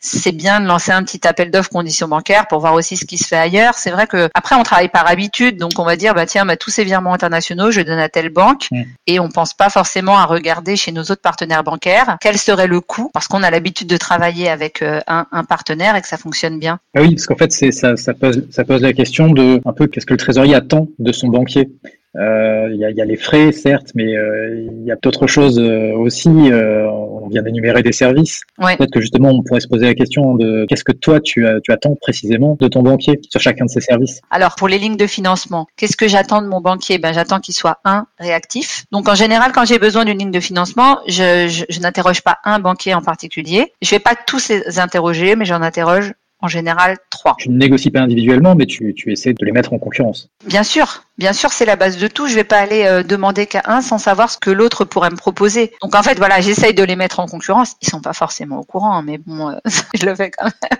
c'est 0.00 0.32
bien 0.32 0.60
de 0.60 0.66
lancer 0.66 0.92
un 0.92 1.02
petit 1.02 1.26
appel 1.26 1.50
d'offres 1.50 1.70
conditions 1.70 2.08
bancaires 2.08 2.46
pour 2.46 2.60
voir 2.60 2.74
aussi 2.74 2.98
ce 2.98 3.06
qui 3.06 3.16
se 3.16 3.26
fait 3.26 3.36
ailleurs. 3.36 3.74
C'est 3.74 3.90
vrai 3.90 4.06
que 4.06 4.28
après, 4.34 4.54
on 4.54 4.62
travaille 4.64 4.90
par 4.90 5.08
habitude, 5.08 5.56
donc 5.56 5.72
on 5.78 5.84
va 5.84 5.96
dire, 5.96 6.14
bah 6.14 6.26
tiens, 6.26 6.44
bah, 6.44 6.56
tous 6.56 6.70
ces 6.70 6.84
virements 6.84 7.14
internationaux, 7.14 7.70
je 7.70 7.80
donne 7.80 7.98
à 7.98 8.10
telle 8.10 8.28
banque, 8.28 8.68
mmh. 8.70 8.82
et 9.06 9.20
on 9.20 9.30
pense 9.30 9.54
pas 9.54 9.70
forcément 9.70 10.18
à 10.18 10.26
regarder 10.26 10.57
chez 10.76 10.92
nos 10.92 11.02
autres 11.02 11.22
partenaires 11.22 11.64
bancaires 11.64 11.78
quel 12.20 12.38
serait 12.38 12.66
le 12.66 12.80
coût? 12.80 13.10
Parce 13.12 13.28
qu'on 13.28 13.42
a 13.42 13.50
l'habitude 13.50 13.88
de 13.88 13.96
travailler 13.96 14.48
avec 14.48 14.82
euh, 14.82 15.00
un, 15.06 15.44
partenaire 15.44 15.96
et 15.96 16.00
que 16.00 16.08
ça 16.08 16.16
fonctionne 16.16 16.58
bien. 16.58 16.78
Ah 16.94 17.02
oui, 17.02 17.14
parce 17.14 17.26
qu'en 17.26 17.36
fait, 17.36 17.52
ça, 17.52 17.94
pose, 18.14 18.46
ça 18.50 18.64
pose 18.64 18.82
la 18.82 18.92
question 18.92 19.30
de 19.30 19.60
un 19.64 19.72
peu 19.72 19.86
qu'est-ce 19.86 20.06
que 20.06 20.14
le 20.14 20.18
trésorier 20.18 20.54
attend 20.54 20.88
de 20.98 21.12
son 21.12 21.28
banquier? 21.28 21.70
Il 22.18 22.76
y, 22.76 22.84
a, 22.84 22.90
y, 22.90 23.00
a, 23.00 23.04
les 23.04 23.16
frais, 23.16 23.52
certes, 23.52 23.92
mais 23.94 24.12
il 24.12 24.84
y 24.84 24.90
a 24.90 24.96
d'autres 24.96 25.26
choses 25.26 25.58
aussi. 25.58 26.28
on 26.28 27.28
vient 27.28 27.42
d'énumérer 27.42 27.82
des 27.82 27.92
services. 27.92 28.42
Peut-être 28.58 28.90
que 28.90 29.00
justement, 29.00 29.30
on 29.30 29.42
pourrait 29.42 29.60
se 29.60 29.68
poser 29.68 29.86
la 29.86 29.94
question 29.94 30.34
de 30.34 30.66
qu'est-ce 30.68 30.84
que 30.84 30.92
toi, 30.92 31.20
tu, 31.20 31.46
tu 31.62 31.72
attends 31.72 31.94
précisément 32.00 32.56
de 32.58 32.68
ton 32.68 32.82
banquier 32.82 33.20
sur 33.30 33.40
chacun 33.40 33.66
de 33.66 33.70
ces 33.70 33.80
services? 33.80 34.20
Alors, 34.30 34.54
pour 34.56 34.68
les 34.68 34.78
lignes 34.78 34.96
de 34.96 35.06
financement, 35.06 35.66
qu'est-ce 35.76 35.96
que 35.96 36.08
j'attends 36.08 36.42
de 36.42 36.48
mon 36.48 36.60
banquier? 36.60 36.98
Ben, 36.98 37.12
J'attends 37.12 37.40
qu'il 37.40 37.54
soit, 37.54 37.78
un, 37.84 38.06
réactif. 38.18 38.84
Donc, 38.92 39.08
en 39.08 39.14
général, 39.14 39.52
quand 39.52 39.64
j'ai 39.64 39.78
besoin 39.78 40.04
d'une 40.04 40.18
ligne 40.18 40.30
de 40.30 40.40
financement, 40.40 40.98
je, 41.06 41.48
je, 41.48 41.64
je 41.68 41.80
n'interroge 41.80 42.22
pas 42.22 42.38
un 42.44 42.58
banquier 42.58 42.94
en 42.94 43.02
particulier. 43.02 43.72
Je 43.82 43.90
vais 43.90 43.98
pas 43.98 44.14
tous 44.14 44.48
les 44.48 44.78
interroger, 44.78 45.36
mais 45.36 45.44
j'en 45.44 45.62
interroge 45.62 46.12
en 46.40 46.48
général 46.48 46.96
trois. 47.10 47.34
Tu 47.38 47.50
ne 47.50 47.56
négocies 47.56 47.90
pas 47.90 48.00
individuellement, 48.00 48.54
mais 48.54 48.66
tu, 48.66 48.94
tu 48.94 49.12
essaies 49.12 49.34
de 49.34 49.44
les 49.44 49.52
mettre 49.52 49.72
en 49.72 49.78
concurrence. 49.78 50.30
Bien 50.46 50.62
sûr, 50.62 51.04
bien 51.18 51.32
sûr, 51.32 51.52
c'est 51.52 51.64
la 51.64 51.76
base 51.76 51.98
de 51.98 52.06
tout. 52.08 52.26
Je 52.26 52.34
vais 52.34 52.44
pas 52.44 52.58
aller 52.58 52.84
euh, 52.84 53.02
demander 53.02 53.46
qu'à 53.46 53.62
un 53.66 53.80
sans 53.80 53.98
savoir 53.98 54.30
ce 54.30 54.38
que 54.38 54.50
l'autre 54.50 54.84
pourrait 54.84 55.10
me 55.10 55.16
proposer. 55.16 55.72
Donc 55.82 55.94
en 55.94 56.02
fait, 56.02 56.16
voilà, 56.18 56.40
j'essaye 56.40 56.74
de 56.74 56.84
les 56.84 56.96
mettre 56.96 57.20
en 57.20 57.26
concurrence. 57.26 57.74
Ils 57.82 57.88
sont 57.88 58.00
pas 58.00 58.12
forcément 58.12 58.58
au 58.58 58.64
courant, 58.64 59.02
mais 59.02 59.18
bon, 59.18 59.50
euh, 59.50 59.56
je 59.94 60.06
le 60.06 60.14
fais 60.14 60.30
quand 60.30 60.44
même. 60.44 60.78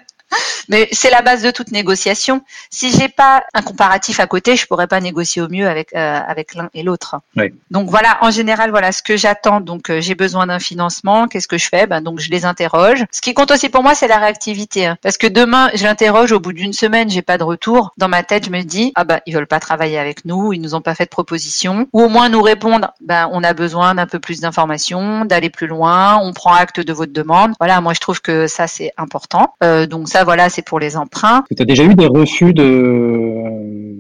Mais 0.68 0.88
c'est 0.92 1.10
la 1.10 1.22
base 1.22 1.42
de 1.42 1.50
toute 1.50 1.70
négociation. 1.70 2.42
Si 2.70 2.90
j'ai 2.90 3.08
pas 3.08 3.44
un 3.54 3.62
comparatif 3.62 4.20
à 4.20 4.26
côté, 4.26 4.56
je 4.56 4.66
pourrais 4.66 4.86
pas 4.86 5.00
négocier 5.00 5.40
au 5.42 5.48
mieux 5.48 5.66
avec 5.66 5.94
euh, 5.94 6.20
avec 6.26 6.54
l'un 6.54 6.68
et 6.74 6.82
l'autre. 6.82 7.16
Oui. 7.36 7.54
Donc 7.70 7.88
voilà, 7.88 8.18
en 8.20 8.30
général, 8.30 8.70
voilà 8.70 8.92
ce 8.92 9.02
que 9.02 9.16
j'attends. 9.16 9.60
Donc 9.60 9.90
euh, 9.90 10.00
j'ai 10.00 10.14
besoin 10.14 10.46
d'un 10.46 10.58
financement. 10.58 11.28
Qu'est-ce 11.28 11.48
que 11.48 11.58
je 11.58 11.68
fais? 11.68 11.86
Ben 11.86 12.00
donc 12.00 12.20
je 12.20 12.30
les 12.30 12.44
interroge. 12.44 13.04
Ce 13.10 13.20
qui 13.20 13.34
compte 13.34 13.50
aussi 13.50 13.68
pour 13.68 13.82
moi, 13.82 13.94
c'est 13.94 14.08
la 14.08 14.18
réactivité, 14.18 14.86
hein. 14.86 14.98
parce 15.02 15.16
que 15.16 15.26
demain, 15.26 15.70
je 15.74 15.84
l'interroge 15.84 16.32
au 16.32 16.40
bout 16.40 16.52
d'une 16.52 16.72
semaine, 16.72 17.08
j'ai 17.08 17.22
pas 17.22 17.38
de 17.38 17.44
retour. 17.44 17.92
Dans 17.96 18.08
ma 18.08 18.22
tête, 18.22 18.44
je 18.46 18.50
me 18.50 18.62
dis 18.62 18.92
ah 18.94 19.04
ben 19.04 19.20
ils 19.26 19.34
veulent 19.34 19.46
pas 19.46 19.60
travailler 19.60 19.98
avec 19.98 20.24
nous, 20.24 20.52
ils 20.52 20.60
nous 20.60 20.74
ont 20.74 20.82
pas 20.82 20.94
fait 20.94 21.04
de 21.04 21.10
proposition, 21.10 21.88
ou 21.92 22.02
au 22.02 22.08
moins 22.08 22.28
nous 22.28 22.42
répondre 22.42 22.92
ben 23.00 23.28
on 23.32 23.42
a 23.42 23.54
besoin 23.54 23.94
d'un 23.94 24.06
peu 24.06 24.18
plus 24.18 24.40
d'informations, 24.40 25.24
d'aller 25.24 25.50
plus 25.50 25.66
loin, 25.66 26.18
on 26.22 26.32
prend 26.32 26.52
acte 26.52 26.80
de 26.80 26.92
votre 26.92 27.12
demande. 27.12 27.52
Voilà, 27.58 27.80
moi 27.80 27.94
je 27.94 28.00
trouve 28.00 28.20
que 28.20 28.46
ça 28.46 28.66
c'est 28.66 28.92
important. 28.96 29.54
Euh, 29.62 29.86
donc 29.86 30.08
ça 30.08 30.17
voilà, 30.24 30.48
c'est 30.48 30.62
pour 30.62 30.80
les 30.80 30.96
emprunts. 30.96 31.44
Tu 31.54 31.62
as 31.62 31.64
déjà 31.64 31.84
eu 31.84 31.94
des 31.94 32.06
refus 32.06 32.52
de, 32.52 33.57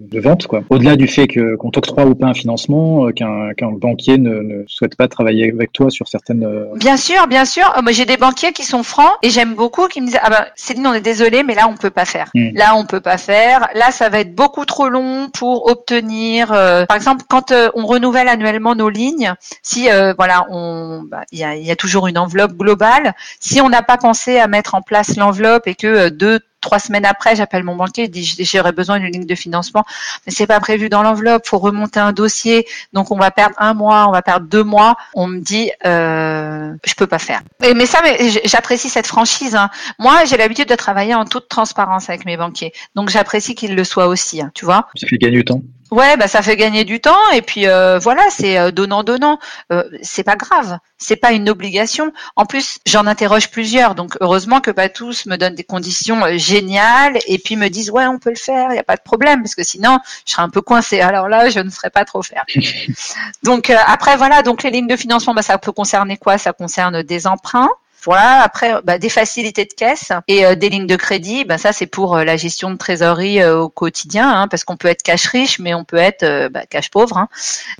de 0.08 0.20
vente, 0.20 0.46
quoi. 0.46 0.62
Au-delà 0.70 0.96
du 0.96 1.06
fait 1.06 1.26
que 1.26 1.56
qu'on 1.56 1.70
t'octroie 1.70 2.04
ou 2.06 2.14
pas 2.14 2.26
un 2.26 2.34
financement, 2.34 3.06
euh, 3.06 3.12
qu'un 3.12 3.52
qu'un 3.56 3.70
banquier 3.70 4.18
ne, 4.18 4.40
ne, 4.40 4.64
souhaite 4.66 4.96
pas 4.96 5.08
travailler 5.08 5.52
avec 5.52 5.72
toi 5.72 5.90
sur 5.90 6.08
certaines. 6.08 6.44
Euh, 6.44 6.66
bien 6.76 6.96
sûr, 6.96 7.26
bien 7.26 7.44
sûr. 7.44 7.64
Euh, 7.76 7.82
moi, 7.82 7.92
j'ai 7.92 8.04
des 8.04 8.16
banquiers 8.16 8.52
qui 8.52 8.64
sont 8.64 8.82
francs 8.82 9.12
et 9.22 9.30
j'aime 9.30 9.54
beaucoup 9.54 9.86
qui 9.88 10.00
me 10.00 10.06
disent 10.06 10.18
ah 10.22 10.30
ben 10.30 10.46
Céline, 10.56 10.86
on 10.86 10.94
est 10.94 11.00
désolé, 11.00 11.42
mais 11.42 11.54
là 11.54 11.68
on 11.68 11.76
peut 11.76 11.90
pas 11.90 12.04
faire. 12.04 12.30
Hmm. 12.34 12.50
Là 12.54 12.74
on 12.76 12.84
peut 12.84 13.00
pas 13.00 13.18
faire. 13.18 13.68
Là 13.74 13.90
ça 13.90 14.08
va 14.08 14.20
être 14.20 14.34
beaucoup 14.34 14.64
trop 14.64 14.88
long 14.88 15.28
pour 15.30 15.70
obtenir. 15.70 16.48
par 16.48 16.96
exemple, 16.96 17.24
quand 17.28 17.52
on 17.74 17.86
renouvelle 17.86 18.28
annuellement 18.28 18.74
nos 18.74 18.88
lignes, 18.88 19.34
si 19.62 19.88
voilà, 20.16 20.46
on, 20.50 21.02
bah, 21.08 21.22
il 21.32 21.38
y, 21.38 21.44
a, 21.44 21.56
y 21.56 21.70
a 21.70 21.76
toujours 21.76 22.06
une 22.06 22.18
enveloppe 22.18 22.52
globale. 22.52 23.14
Si 23.40 23.60
on 23.60 23.68
n'a 23.68 23.82
pas 23.82 23.96
pensé 23.96 24.38
à 24.38 24.48
mettre 24.48 24.74
en 24.74 24.82
place 24.82 25.16
l'enveloppe 25.16 25.66
et 25.66 25.74
que 25.74 26.08
deux 26.08 26.40
trois 26.60 26.78
semaines 26.78 27.06
après, 27.06 27.36
j'appelle 27.36 27.64
mon 27.64 27.76
banquier, 27.76 28.06
je 28.06 28.10
dis 28.10 28.44
j'aurais 28.44 28.72
besoin 28.72 28.98
d'une 28.98 29.12
ligne 29.12 29.26
de 29.26 29.34
financement, 29.34 29.84
mais 30.26 30.32
c'est 30.32 30.46
pas 30.46 30.60
prévu 30.60 30.88
dans 30.88 31.02
l'enveloppe, 31.02 31.46
faut 31.46 31.58
remonter 31.58 32.00
un 32.00 32.12
dossier, 32.12 32.66
donc 32.92 33.10
on 33.10 33.16
va 33.16 33.30
perdre 33.30 33.54
un 33.58 33.74
mois, 33.74 34.06
on 34.08 34.12
va 34.12 34.22
perdre 34.22 34.46
deux 34.46 34.64
mois. 34.64 34.96
On 35.14 35.26
me 35.26 35.40
dit 35.40 35.70
euh, 35.86 36.74
je 36.84 36.94
peux 36.94 37.06
pas 37.06 37.18
faire. 37.18 37.42
mais 37.60 37.86
ça, 37.86 38.00
mais 38.02 38.30
j'apprécie 38.44 38.88
cette 38.88 39.06
franchise. 39.06 39.54
Hein. 39.54 39.70
Moi, 39.98 40.24
j'ai 40.24 40.36
l'habitude 40.36 40.68
de 40.68 40.74
travailler 40.74 41.14
en 41.14 41.24
toute 41.24 41.48
transparence 41.48 42.08
avec 42.08 42.24
mes 42.24 42.36
banquiers, 42.36 42.72
donc 42.94 43.08
j'apprécie 43.08 43.54
qu'ils 43.54 43.74
le 43.74 43.84
soient 43.84 44.08
aussi. 44.08 44.40
Hein, 44.40 44.50
tu 44.54 44.64
vois. 44.64 44.88
Ça 44.96 45.06
fait 45.06 45.18
gagner 45.18 45.38
du 45.38 45.44
temps. 45.44 45.62
Ouais, 45.90 46.18
bah 46.18 46.28
ça 46.28 46.42
fait 46.42 46.56
gagner 46.56 46.84
du 46.84 47.00
temps 47.00 47.30
et 47.32 47.40
puis 47.40 47.66
euh, 47.66 47.98
voilà, 47.98 48.22
c'est 48.30 48.58
euh, 48.58 48.70
donnant 48.70 49.04
donnant. 49.04 49.38
Euh, 49.72 49.84
c'est 50.02 50.22
pas 50.22 50.36
grave, 50.36 50.78
c'est 50.98 51.16
pas 51.16 51.32
une 51.32 51.48
obligation. 51.48 52.12
En 52.36 52.44
plus, 52.44 52.78
j'en 52.86 53.06
interroge 53.06 53.50
plusieurs, 53.50 53.94
donc 53.94 54.16
heureusement 54.20 54.60
que 54.60 54.70
pas 54.70 54.90
tous 54.90 55.24
me 55.24 55.36
donnent 55.36 55.54
des 55.54 55.64
conditions 55.64 56.22
euh, 56.24 56.36
géniales 56.36 57.18
et 57.26 57.38
puis 57.38 57.56
me 57.56 57.68
disent 57.68 57.90
ouais 57.90 58.06
on 58.06 58.18
peut 58.18 58.30
le 58.30 58.36
faire, 58.36 58.68
il 58.70 58.76
y 58.76 58.78
a 58.80 58.84
pas 58.84 58.96
de 58.96 59.02
problème 59.02 59.42
parce 59.42 59.54
que 59.54 59.64
sinon 59.64 59.98
je 60.26 60.32
serais 60.32 60.42
un 60.42 60.50
peu 60.50 60.60
coincé. 60.60 61.00
Alors 61.00 61.28
là, 61.28 61.48
je 61.48 61.60
ne 61.60 61.70
ferais 61.70 61.90
pas 61.90 62.04
trop 62.04 62.22
faire. 62.22 62.44
donc 63.42 63.70
après 63.70 64.16
voilà, 64.18 64.42
donc 64.42 64.62
les 64.62 64.70
lignes 64.70 64.88
de 64.88 64.96
financement, 64.96 65.32
bah 65.32 65.42
ça 65.42 65.56
peut 65.56 65.72
concerner 65.72 66.18
quoi? 66.18 66.36
Ça 66.36 66.52
concerne 66.52 67.02
des 67.02 67.26
emprunts. 67.26 67.70
Après, 68.16 68.74
bah, 68.84 68.98
des 68.98 69.08
facilités 69.08 69.64
de 69.64 69.72
caisse 69.72 70.12
et 70.26 70.44
euh, 70.44 70.54
des 70.54 70.68
lignes 70.68 70.86
de 70.86 70.96
crédit. 70.96 71.44
Bah, 71.44 71.58
ça, 71.58 71.72
c'est 71.72 71.86
pour 71.86 72.16
euh, 72.16 72.24
la 72.24 72.36
gestion 72.36 72.70
de 72.70 72.76
trésorerie 72.76 73.42
euh, 73.42 73.60
au 73.60 73.68
quotidien, 73.68 74.28
hein, 74.28 74.48
parce 74.48 74.64
qu'on 74.64 74.76
peut 74.76 74.88
être 74.88 75.02
cash 75.02 75.26
riche, 75.26 75.58
mais 75.58 75.74
on 75.74 75.84
peut 75.84 75.96
être 75.96 76.48
bah, 76.48 76.66
cash 76.66 76.90
pauvre, 76.90 77.18
hein, 77.18 77.28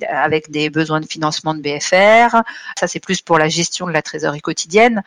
avec 0.07 0.51
des 0.51 0.69
besoins 0.69 0.99
de 0.99 1.05
financement 1.05 1.53
de 1.53 1.61
BFR. 1.61 2.43
Ça, 2.79 2.87
c'est 2.87 2.99
plus 2.99 3.21
pour 3.21 3.37
la 3.37 3.47
gestion 3.47 3.87
de 3.87 3.91
la 3.91 4.01
trésorerie 4.01 4.41
quotidienne. 4.41 5.03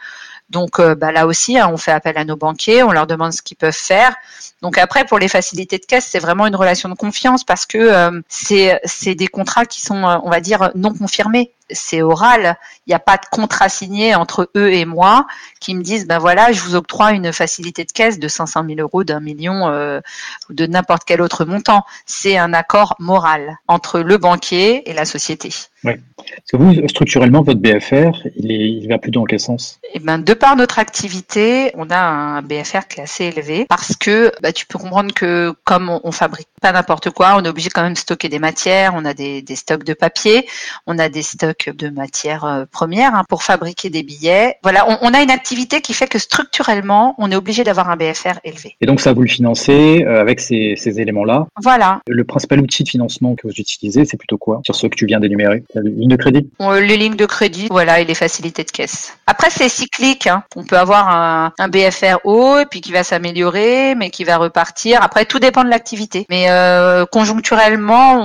Donc 0.51 0.79
là 0.79 1.27
aussi, 1.27 1.59
hein, 1.59 1.71
on 1.73 1.79
fait 1.79 1.93
appel 1.93 2.19
à 2.19 2.27
nos 2.27 2.37
banquiers, 2.37 2.83
on 2.83 2.93
leur 2.93 3.07
demande 3.07 3.33
ce 3.33 3.41
qu'ils 3.41 3.57
peuvent 3.57 3.73
faire. 3.73 4.15
Donc 4.61 4.77
après, 4.77 5.07
pour 5.07 5.19
les 5.19 5.29
facilités 5.29 5.79
de 5.79 5.87
caisse, 5.87 6.07
c'est 6.11 6.19
vraiment 6.19 6.47
une 6.47 6.57
relation 6.57 6.91
de 6.91 6.95
confiance 6.95 7.43
parce 7.43 7.65
que 7.65 8.23
c'est 8.29 9.15
des 9.15 9.29
contrats 9.29 9.65
qui 9.65 9.81
sont, 9.81 10.05
on 10.05 10.29
va 10.29 10.41
dire, 10.41 10.71
non 10.75 10.93
confirmés 10.93 11.53
c'est 11.73 12.03
oral. 12.03 12.57
Il 12.87 12.91
n'y 12.91 12.95
a 12.95 12.99
pas 12.99 13.17
de 13.17 13.27
contrat 13.31 13.69
signé 13.69 14.15
entre 14.15 14.51
eux 14.57 14.73
et 14.73 14.85
moi 14.85 15.27
qui 15.61 15.75
me 15.75 15.83
disent 15.83 16.07
ben 16.07 16.19
voilà, 16.19 16.53
je 16.53 16.61
vous 16.61 16.75
octroie 16.75 17.13
une 17.13 17.33
facilité 17.33 17.85
de 17.85 17.93
caisse 17.93 18.19
de 18.19 18.29
500 18.29 18.65
000 18.67 18.81
euros, 18.81 19.05
d'un 19.05 19.21
million 19.21 19.69
euh, 19.69 20.01
ou 20.49 20.55
de 20.55 20.67
n'importe 20.67 21.05
quel 21.07 21.21
autre 21.21 21.45
montant. 21.45 21.85
C'est 22.07 22.37
un 22.37 22.53
accord 22.53 22.95
moral 22.99 23.59
entre 23.69 24.01
le 24.01 24.19
banquier 24.19 24.89
et 24.91 24.93
la 24.93 25.05
société. 25.05 25.51
Oui. 25.85 25.95
Parce 26.17 26.51
que 26.53 26.57
vous, 26.57 26.89
structurellement, 26.89 27.43
votre 27.43 27.61
BFR, 27.61 28.27
il, 28.37 28.53
est, 28.53 28.71
il 28.71 28.89
va 28.89 28.99
plus 28.99 29.11
dans 29.11 29.25
quel 29.25 29.41
sens? 29.41 29.81
Eh 29.95 29.99
ben, 29.99 30.19
de 30.19 30.35
par 30.35 30.55
notre 30.55 30.79
activité, 30.79 31.73
on 31.75 31.91
a 31.91 31.99
un 31.99 32.43
BFR 32.43 32.87
qui 32.89 33.01
est 33.01 33.03
assez 33.03 33.25
élevé 33.25 33.67
parce 33.69 33.97
que 33.97 34.33
bah, 34.43 34.53
tu 34.53 34.67
peux 34.67 34.79
comprendre 34.79 35.13
que 35.13 35.53
comme 35.65 35.89
on, 35.89 36.01
on 36.05 36.13
fabrique 36.13 36.49
pas 36.61 36.73
n'importe 36.73 37.11
quoi, 37.11 37.35
on 37.37 37.45
est 37.45 37.49
obligé 37.49 37.69
quand 37.71 37.83
même 37.83 37.95
de 37.95 37.99
stocker 37.99 38.29
des 38.29 38.39
matières, 38.39 38.93
on 38.95 39.05
a 39.05 39.15
des, 39.15 39.43
des 39.43 39.57
stocks 39.57 39.85
de 39.85 39.95
papier, 39.95 40.47
on 40.87 40.99
a 40.99 41.09
des 41.09 41.23
stocks 41.23 41.62
de 41.71 41.89
matières 41.89 42.45
euh, 42.45 42.65
premières 42.71 43.15
hein, 43.15 43.25
pour 43.29 43.43
fabriquer 43.43 43.91
des 43.91 44.03
billets. 44.03 44.57
Voilà, 44.63 44.89
on, 44.89 44.99
on, 45.03 45.15
a 45.15 45.23
une 45.23 45.31
activité 45.31 45.81
qui 45.81 45.95
fait 45.95 46.07
que 46.07 46.19
structurellement, 46.19 47.15
on 47.19 47.31
est 47.31 47.37
obligé 47.37 47.65
d'avoir 47.65 47.91
un 47.91 47.97
BFR 47.97 48.39
élevé. 48.45 48.77
Et 48.81 48.87
donc 48.87 49.01
ça, 49.01 49.13
vous 49.13 49.23
le 49.23 49.29
financez 49.29 50.05
euh, 50.05 50.21
avec 50.21 50.41
ces, 50.41 50.75
ces 50.77 51.01
éléments-là 51.01 51.47
Voilà. 51.61 52.01
Le 52.07 52.25
principal 52.25 52.61
outil 52.61 52.85
de 52.85 52.89
financement 52.89 53.35
que 53.35 53.47
vous 53.47 53.55
utilisez, 53.55 54.05
c'est 54.05 54.17
plutôt 54.17 54.39
quoi 54.39 54.61
sur 54.65 54.75
ceux 54.75 54.89
que 54.89 54.97
tu 54.97 55.07
viens 55.07 55.21
d'énumérer? 55.21 55.65
La 55.75 55.83
ligne 55.83 56.09
de 56.09 56.17
crédit? 56.17 56.51
Les 56.61 56.97
lignes 56.97 57.17
de 57.17 57.27
crédit, 57.27 57.69
voilà, 57.71 58.01
et 58.01 58.05
les 58.05 58.15
facilités 58.15 58.65
de 58.65 58.71
caisse. 58.71 59.17
Après, 59.27 59.51
c'est 59.51 59.69
cyclique. 59.69 60.27
Hein. 60.27 60.45
On 60.57 60.65
peut 60.65 60.79
avoir 60.79 61.09
un, 61.09 61.53
un, 61.59 61.69
BFR 61.69 62.19
haut, 62.25 62.59
et 62.59 62.67
puis 62.67 62.81
qui 62.81 62.93
va 62.93 63.03
s'améliorer, 63.05 63.95
mais 63.95 64.11
qui 64.11 64.25
va 64.25 64.37
repartir. 64.37 65.03
Après, 65.03 65.25
tout 65.25 65.39
dépend 65.39 65.65
de 65.65 65.71
l'activité. 65.71 66.27
Mais 66.29 66.51
euh, 66.51 67.07
conjoncturellement, 67.07 68.19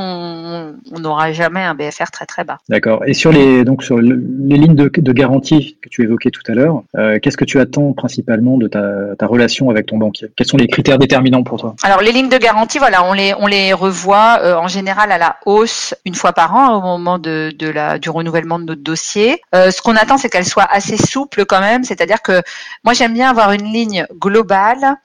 on 0.91 0.99
n'aura 0.99 1.31
jamais 1.31 1.61
un 1.61 1.75
BFR 1.75 2.11
très 2.11 2.25
très 2.25 2.43
bas. 2.43 2.57
D'accord. 2.69 3.03
Et 3.05 3.13
sur 3.17 3.31
les 3.31 3.65
donc 3.65 3.83
sur 3.83 3.97
les 3.97 4.57
lignes 4.57 4.75
de, 4.75 4.89
de 4.95 5.11
garantie 5.11 5.77
que 5.81 5.89
tu 5.89 6.03
évoquais 6.03 6.29
tout 6.29 6.43
à 6.47 6.53
l'heure, 6.53 6.83
euh, 6.97 7.19
qu'est-ce 7.19 7.37
que 7.37 7.45
tu 7.45 7.59
attends 7.59 7.93
principalement 7.93 8.57
de 8.57 8.67
ta, 8.67 9.15
ta, 9.17 9.25
relation 9.25 9.69
avec 9.69 9.87
ton 9.87 9.97
banquier? 9.97 10.29
Quels 10.35 10.47
sont 10.47 10.57
les 10.57 10.67
critères 10.67 10.99
déterminants 10.99 11.43
pour 11.43 11.59
toi? 11.59 11.75
Alors 11.83 12.01
les 12.01 12.11
lignes 12.11 12.29
de 12.29 12.37
garantie, 12.37 12.77
voilà, 12.77 13.03
on 13.03 13.13
les 13.13 13.33
on 13.39 13.47
les 13.47 13.73
revoit 13.73 14.39
euh, 14.41 14.55
en 14.55 14.67
général 14.67 15.11
à 15.11 15.17
la 15.17 15.37
hausse 15.45 15.95
une 16.05 16.15
fois 16.15 16.33
par 16.33 16.55
an 16.55 16.77
au 16.77 16.81
moment 16.81 17.17
de, 17.17 17.51
de 17.57 17.67
la 17.67 17.97
du 17.97 18.09
renouvellement 18.09 18.59
de 18.59 18.65
notre 18.65 18.83
dossier. 18.83 19.41
Euh, 19.55 19.71
ce 19.71 19.81
qu'on 19.81 19.95
attend, 19.95 20.17
c'est 20.17 20.29
qu'elle 20.29 20.45
soit 20.45 20.67
assez 20.69 20.97
souple 20.97 21.45
quand 21.45 21.59
même, 21.59 21.83
c'est-à-dire 21.83 22.21
que 22.21 22.41
moi 22.83 22.93
j'aime 22.93 23.13
bien 23.13 23.29
avoir 23.29 23.51
une 23.51 23.65
ligne 23.73 24.05
globale 24.19 24.95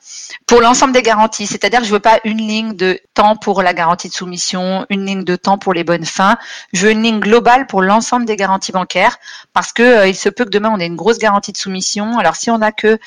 pour 0.47 0.61
l'ensemble 0.61 0.93
des 0.93 1.03
garanties, 1.03 1.47
c'est-à-dire 1.47 1.81
que 1.81 1.87
je 1.87 1.93
veux 1.93 2.01
pas 2.01 2.21
une 2.25 2.39
ligne 2.39 2.75
de 2.75 3.01
temps 3.15 3.37
pour 3.37 3.63
la 3.63 3.73
garantie 3.73 4.09
de 4.09 4.15
soumission, 4.15 4.87
une 4.91 5.07
ligne 5.07 5.25
de 5.25 5.37
temps 5.37 5.57
pour 5.57 5.73
les 5.73 5.85
bonnes 5.85 6.05
fins. 6.05 6.37
Je 6.75 6.87
veux 6.87 6.93
une 6.93 7.03
ligne 7.03 7.21
globale 7.21 7.67
pour 7.67 7.81
l'ensemble 7.81 8.02
des 8.27 8.37
garanties 8.37 8.73
bancaires 8.73 9.19
parce 9.53 9.73
que 9.73 9.83
euh, 9.83 10.09
il 10.09 10.15
se 10.15 10.29
peut 10.29 10.45
que 10.45 10.51
demain 10.51 10.71
on 10.73 10.79
ait 10.79 10.87
une 10.87 10.97
grosse 10.97 11.19
garantie 11.19 11.53
de 11.53 11.57
soumission. 11.57 12.19
Alors 12.19 12.37
si 12.37 12.51
on 12.51 12.61
a 12.61 12.73
que 12.73 12.99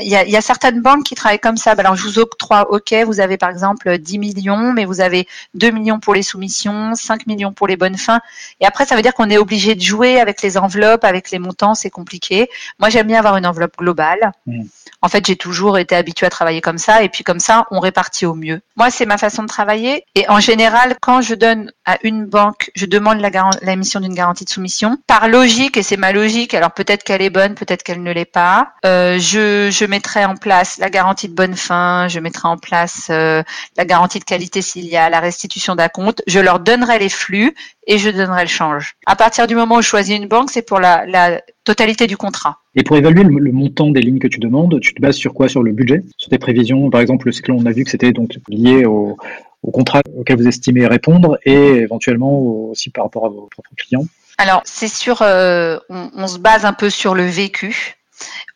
il 0.00 0.08
y, 0.08 0.16
a, 0.16 0.24
il 0.24 0.30
y 0.30 0.36
a, 0.36 0.40
certaines 0.40 0.80
banques 0.80 1.04
qui 1.04 1.14
travaillent 1.14 1.38
comme 1.38 1.56
ça. 1.56 1.72
Alors, 1.72 1.96
je 1.96 2.02
vous 2.02 2.18
octroie, 2.18 2.70
OK, 2.70 2.94
vous 3.06 3.20
avez 3.20 3.36
par 3.36 3.50
exemple 3.50 3.98
10 3.98 4.18
millions, 4.18 4.72
mais 4.72 4.84
vous 4.84 5.00
avez 5.00 5.26
2 5.54 5.70
millions 5.70 6.00
pour 6.00 6.14
les 6.14 6.22
soumissions, 6.22 6.94
5 6.94 7.26
millions 7.26 7.52
pour 7.52 7.66
les 7.66 7.76
bonnes 7.76 7.96
fins. 7.96 8.20
Et 8.60 8.66
après, 8.66 8.84
ça 8.84 8.96
veut 8.96 9.02
dire 9.02 9.14
qu'on 9.14 9.30
est 9.30 9.38
obligé 9.38 9.74
de 9.74 9.80
jouer 9.80 10.20
avec 10.20 10.42
les 10.42 10.58
enveloppes, 10.58 11.04
avec 11.04 11.30
les 11.30 11.38
montants, 11.38 11.74
c'est 11.74 11.90
compliqué. 11.90 12.48
Moi, 12.78 12.90
j'aime 12.90 13.06
bien 13.06 13.18
avoir 13.18 13.36
une 13.36 13.46
enveloppe 13.46 13.76
globale. 13.78 14.32
Mmh. 14.46 14.64
En 15.02 15.08
fait, 15.08 15.24
j'ai 15.26 15.36
toujours 15.36 15.78
été 15.78 15.94
habituée 15.94 16.26
à 16.26 16.30
travailler 16.30 16.60
comme 16.60 16.78
ça, 16.78 17.02
et 17.02 17.08
puis 17.08 17.24
comme 17.24 17.40
ça, 17.40 17.66
on 17.70 17.80
répartit 17.80 18.26
au 18.26 18.34
mieux. 18.34 18.60
Moi, 18.76 18.90
c'est 18.90 19.06
ma 19.06 19.18
façon 19.18 19.42
de 19.42 19.48
travailler. 19.48 20.04
Et 20.14 20.28
en 20.28 20.40
général, 20.40 20.96
quand 21.00 21.20
je 21.20 21.34
donne 21.34 21.72
à 21.86 21.98
une 22.02 22.26
banque, 22.26 22.70
je 22.74 22.84
demande 22.84 23.20
la, 23.20 23.76
mission 23.76 24.00
d'une 24.00 24.14
garantie 24.14 24.44
de 24.44 24.50
soumission. 24.50 24.98
Par 25.06 25.28
logique, 25.28 25.76
et 25.76 25.82
c'est 25.82 25.96
ma 25.96 26.12
logique, 26.12 26.52
alors 26.52 26.72
peut-être 26.72 27.04
qu'elle 27.04 27.22
est 27.22 27.30
bonne, 27.30 27.54
peut-être 27.54 27.84
qu'elle 27.84 28.02
ne 28.02 28.12
l'est 28.12 28.24
pas, 28.24 28.72
euh, 28.84 29.18
je, 29.20 29.70
je 29.70 29.84
mettrai 29.84 30.24
en 30.24 30.34
place 30.34 30.78
la 30.78 30.90
garantie 30.90 31.28
de 31.28 31.34
bonne 31.34 31.54
fin, 31.54 32.08
je 32.08 32.18
mettrai 32.18 32.48
en 32.48 32.58
place 32.58 33.06
euh, 33.10 33.44
la 33.76 33.84
garantie 33.84 34.18
de 34.18 34.24
qualité 34.24 34.62
s'il 34.62 34.86
y 34.86 34.96
a 34.96 35.08
la 35.08 35.20
restitution 35.20 35.76
d'un 35.76 35.88
compte, 35.88 36.22
je 36.26 36.40
leur 36.40 36.58
donnerai 36.58 36.98
les 36.98 37.08
flux 37.08 37.54
et 37.86 37.98
je 37.98 38.10
donnerai 38.10 38.42
le 38.42 38.48
change. 38.48 38.96
À 39.06 39.14
partir 39.14 39.46
du 39.46 39.54
moment 39.54 39.76
où 39.76 39.82
je 39.82 39.86
choisis 39.86 40.16
une 40.16 40.26
banque, 40.26 40.50
c'est 40.50 40.62
pour 40.62 40.80
la, 40.80 41.06
la 41.06 41.40
totalité 41.62 42.08
du 42.08 42.16
contrat. 42.16 42.58
Et 42.74 42.82
pour 42.82 42.96
évaluer 42.96 43.22
le, 43.22 43.52
montant 43.52 43.90
des 43.90 44.00
lignes 44.00 44.18
que 44.18 44.28
tu 44.28 44.38
demandes, 44.38 44.78
tu 44.80 44.92
te 44.92 45.00
bases 45.00 45.16
sur 45.16 45.32
quoi 45.32 45.48
Sur 45.48 45.62
le 45.62 45.72
budget? 45.72 46.02
Sur 46.16 46.30
tes 46.30 46.38
prévisions 46.38 46.90
Par 46.90 47.00
exemple, 47.00 47.32
ce 47.32 47.40
que 47.40 47.52
l'on 47.52 47.64
a 47.64 47.72
vu 47.72 47.84
que 47.84 47.90
c'était 47.90 48.12
donc 48.12 48.38
lié 48.48 48.84
au, 48.84 49.16
au 49.62 49.70
contrat 49.70 50.02
auquel 50.16 50.36
vous 50.36 50.48
estimez 50.48 50.86
répondre 50.86 51.38
et 51.44 51.54
éventuellement 51.54 52.40
aussi 52.70 52.90
par 52.90 53.04
rapport 53.04 53.26
à 53.26 53.28
vos 53.28 53.48
propres 53.50 53.74
clients 53.76 54.06
Alors, 54.38 54.62
c'est 54.64 54.88
sûr, 54.88 55.22
euh, 55.22 55.78
on, 55.88 56.26
se 56.26 56.38
base 56.38 56.64
un 56.64 56.72
peu 56.72 56.90
sur 56.90 57.14
le 57.14 57.24
vécu, 57.24 57.96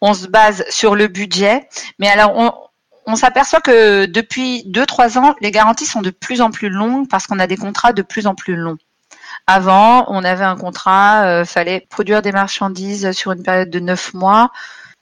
on 0.01 0.15
se 0.15 0.27
base 0.27 0.65
sur 0.71 0.95
le 0.95 1.09
budget, 1.09 1.69
mais 1.99 2.09
alors 2.09 2.33
on, 2.37 2.53
on 3.07 3.17
s'aperçoit 3.17 3.61
que 3.61 4.07
depuis 4.07 4.65
2-3 4.69 5.19
ans, 5.19 5.35
les 5.41 5.51
garanties 5.51 5.87
sont 5.87 6.03
de 6.03 6.11
plus 6.11 6.41
en 6.41 6.51
plus 6.51 6.69
longues 6.69 7.09
parce 7.09 7.27
qu'on 7.27 7.39
a 7.39 7.47
des 7.47 7.57
contrats 7.57 7.93
de 7.93 8.03
plus 8.03 8.27
en 8.27 8.35
plus 8.35 8.57
longs. 8.57 8.79
Avant, 9.47 10.05
on 10.09 10.23
avait 10.23 10.45
un 10.45 10.57
contrat, 10.57 11.25
euh, 11.25 11.45
fallait 11.45 11.87
produire 11.91 12.23
des 12.23 12.31
marchandises 12.31 13.11
sur 13.13 13.33
une 13.33 13.43
période 13.43 13.71
de 13.71 13.81
9 13.81 14.15
mois. 14.15 14.53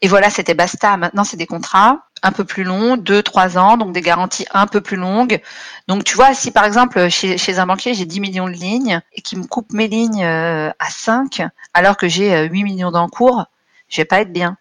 Et 0.00 0.08
voilà, 0.08 0.30
c'était 0.30 0.54
basta. 0.54 0.96
Maintenant, 0.96 1.24
c'est 1.24 1.36
des 1.36 1.46
contrats 1.46 2.07
un 2.22 2.32
peu 2.32 2.44
plus 2.44 2.64
longs, 2.64 2.96
2-3 2.96 3.58
ans, 3.58 3.76
donc 3.76 3.92
des 3.92 4.00
garanties 4.00 4.46
un 4.52 4.66
peu 4.66 4.80
plus 4.80 4.96
longues. 4.96 5.40
Donc, 5.86 6.04
tu 6.04 6.16
vois, 6.16 6.34
si 6.34 6.50
par 6.50 6.64
exemple, 6.64 7.08
chez, 7.08 7.58
un 7.58 7.66
banquier, 7.66 7.94
j'ai 7.94 8.04
10 8.04 8.20
millions 8.20 8.46
de 8.46 8.52
lignes 8.52 9.00
et 9.12 9.20
qui 9.20 9.36
me 9.36 9.44
coupe 9.44 9.72
mes 9.72 9.88
lignes 9.88 10.24
euh, 10.24 10.70
à 10.78 10.90
5, 10.90 11.42
alors 11.74 11.96
que 11.96 12.08
j'ai 12.08 12.30
8 12.30 12.60
euh, 12.60 12.64
millions 12.64 12.90
d'encours, 12.90 13.46
je 13.88 13.98
vais 13.98 14.04
pas 14.04 14.20
être 14.20 14.32
bien. 14.32 14.56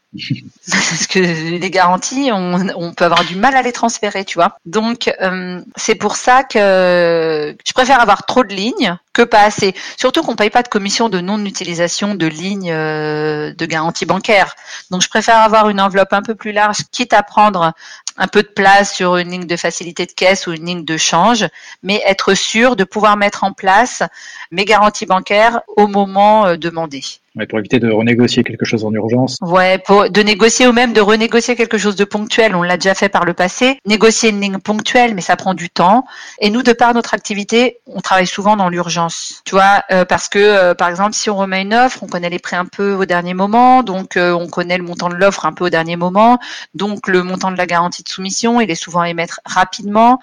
Parce 0.69 1.07
que 1.07 1.19
les 1.19 1.69
garanties, 1.69 2.29
on, 2.31 2.93
peut 2.93 3.05
avoir 3.05 3.23
du 3.23 3.35
mal 3.35 3.55
à 3.55 3.61
les 3.61 3.71
transférer, 3.71 4.25
tu 4.25 4.35
vois. 4.35 4.57
Donc, 4.65 5.13
euh, 5.21 5.61
c'est 5.75 5.95
pour 5.95 6.15
ça 6.15 6.43
que 6.43 7.55
je 7.65 7.73
préfère 7.73 7.99
avoir 7.99 8.25
trop 8.25 8.43
de 8.43 8.53
lignes 8.53 8.97
que 9.13 9.21
pas 9.23 9.41
assez. 9.41 9.73
Surtout 9.97 10.21
qu'on 10.21 10.35
paye 10.35 10.49
pas 10.49 10.63
de 10.63 10.67
commission 10.67 11.09
de 11.09 11.19
non-utilisation 11.19 12.15
de 12.15 12.27
lignes 12.27 12.71
euh, 12.71 13.53
de 13.53 13.65
garantie 13.65 14.05
bancaire. 14.05 14.55
Donc, 14.91 15.01
je 15.01 15.09
préfère 15.09 15.37
avoir 15.37 15.69
une 15.69 15.81
enveloppe 15.81 16.13
un 16.13 16.21
peu 16.21 16.35
plus 16.35 16.51
large, 16.51 16.77
quitte 16.91 17.13
à 17.13 17.23
prendre 17.23 17.73
un 18.17 18.27
peu 18.27 18.41
de 18.41 18.47
place 18.47 18.93
sur 18.93 19.17
une 19.17 19.29
ligne 19.29 19.45
de 19.45 19.55
facilité 19.55 20.05
de 20.05 20.11
caisse 20.11 20.47
ou 20.47 20.53
une 20.53 20.65
ligne 20.65 20.85
de 20.85 20.97
change, 20.97 21.47
mais 21.83 22.01
être 22.05 22.33
sûr 22.33 22.75
de 22.75 22.83
pouvoir 22.83 23.17
mettre 23.17 23.43
en 23.43 23.53
place 23.53 24.03
mes 24.51 24.65
garanties 24.65 25.05
bancaires 25.05 25.61
au 25.67 25.87
moment 25.87 26.45
euh, 26.45 26.55
demandé. 26.57 27.01
pour 27.49 27.59
éviter 27.59 27.79
de 27.79 27.89
renégocier 27.91 28.43
quelque 28.43 28.65
chose 28.65 28.83
en 28.83 28.91
urgence. 28.93 29.37
Ouais, 29.41 29.77
pour 29.77 30.06
de 30.09 30.21
négocier 30.21 30.67
ou 30.67 30.71
même 30.71 30.93
de 30.93 31.01
renégocier 31.01 31.55
quelque 31.55 31.77
chose 31.77 31.95
de 31.95 32.05
ponctuel. 32.05 32.55
On 32.55 32.63
l'a 32.63 32.77
déjà 32.77 32.95
fait 32.95 33.09
par 33.09 33.25
le 33.25 33.33
passé. 33.33 33.79
Négocier 33.85 34.29
une 34.29 34.41
ligne 34.41 34.57
ponctuelle, 34.59 35.15
mais 35.15 35.21
ça 35.21 35.35
prend 35.35 35.53
du 35.53 35.69
temps. 35.69 36.05
Et 36.39 36.49
nous, 36.49 36.63
de 36.63 36.73
par 36.73 36.93
notre 36.93 37.13
activité, 37.13 37.79
on 37.85 38.01
travaille 38.01 38.27
souvent 38.27 38.55
dans 38.55 38.69
l'urgence. 38.69 39.41
Tu 39.45 39.55
vois, 39.55 39.83
euh, 39.91 40.05
parce 40.05 40.29
que, 40.29 40.39
euh, 40.39 40.73
par 40.73 40.89
exemple, 40.89 41.13
si 41.13 41.29
on 41.29 41.35
remet 41.35 41.61
une 41.61 41.73
offre, 41.73 42.03
on 42.03 42.07
connaît 42.07 42.29
les 42.29 42.39
prix 42.39 42.55
un 42.55 42.65
peu 42.65 42.93
au 42.93 43.05
dernier 43.05 43.33
moment, 43.33 43.83
donc 43.83 44.17
euh, 44.17 44.31
on 44.33 44.47
connaît 44.47 44.77
le 44.77 44.83
montant 44.83 45.09
de 45.09 45.15
l'offre 45.15 45.45
un 45.45 45.53
peu 45.53 45.65
au 45.65 45.69
dernier 45.69 45.95
moment, 45.95 46.39
donc 46.73 47.07
le 47.07 47.23
montant 47.23 47.51
de 47.51 47.57
la 47.57 47.65
garantie 47.65 48.03
de 48.03 48.09
soumission, 48.09 48.61
il 48.61 48.69
est 48.71 48.75
souvent 48.75 49.01
à 49.01 49.09
émettre 49.09 49.41
rapidement. 49.45 50.19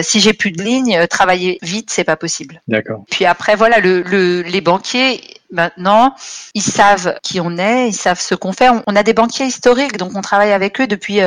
si 0.00 0.20
j'ai 0.20 0.32
plus 0.32 0.52
de 0.52 0.62
ligne, 0.62 1.06
travailler 1.06 1.58
vite, 1.60 1.90
c'est 1.90 2.04
pas 2.04 2.16
possible. 2.16 2.62
D'accord. 2.66 3.04
Puis 3.10 3.26
après, 3.26 3.56
voilà, 3.56 3.78
le, 3.78 4.00
le, 4.02 4.40
les 4.40 4.62
banquiers, 4.62 5.20
maintenant, 5.52 6.14
ils 6.54 6.62
savent 6.62 7.14
qui 7.22 7.40
on 7.40 7.56
est, 7.58 7.88
ils 7.88 7.94
savent 7.94 8.20
ce 8.20 8.34
qu'on 8.34 8.52
fait. 8.52 8.68
On, 8.86 8.96
a 8.96 9.02
des 9.02 9.12
banquiers 9.12 9.46
historiques, 9.46 9.96
donc 9.96 10.12
on 10.16 10.20
travaille 10.20 10.52
avec 10.52 10.80
eux 10.80 10.86
depuis 10.86 11.20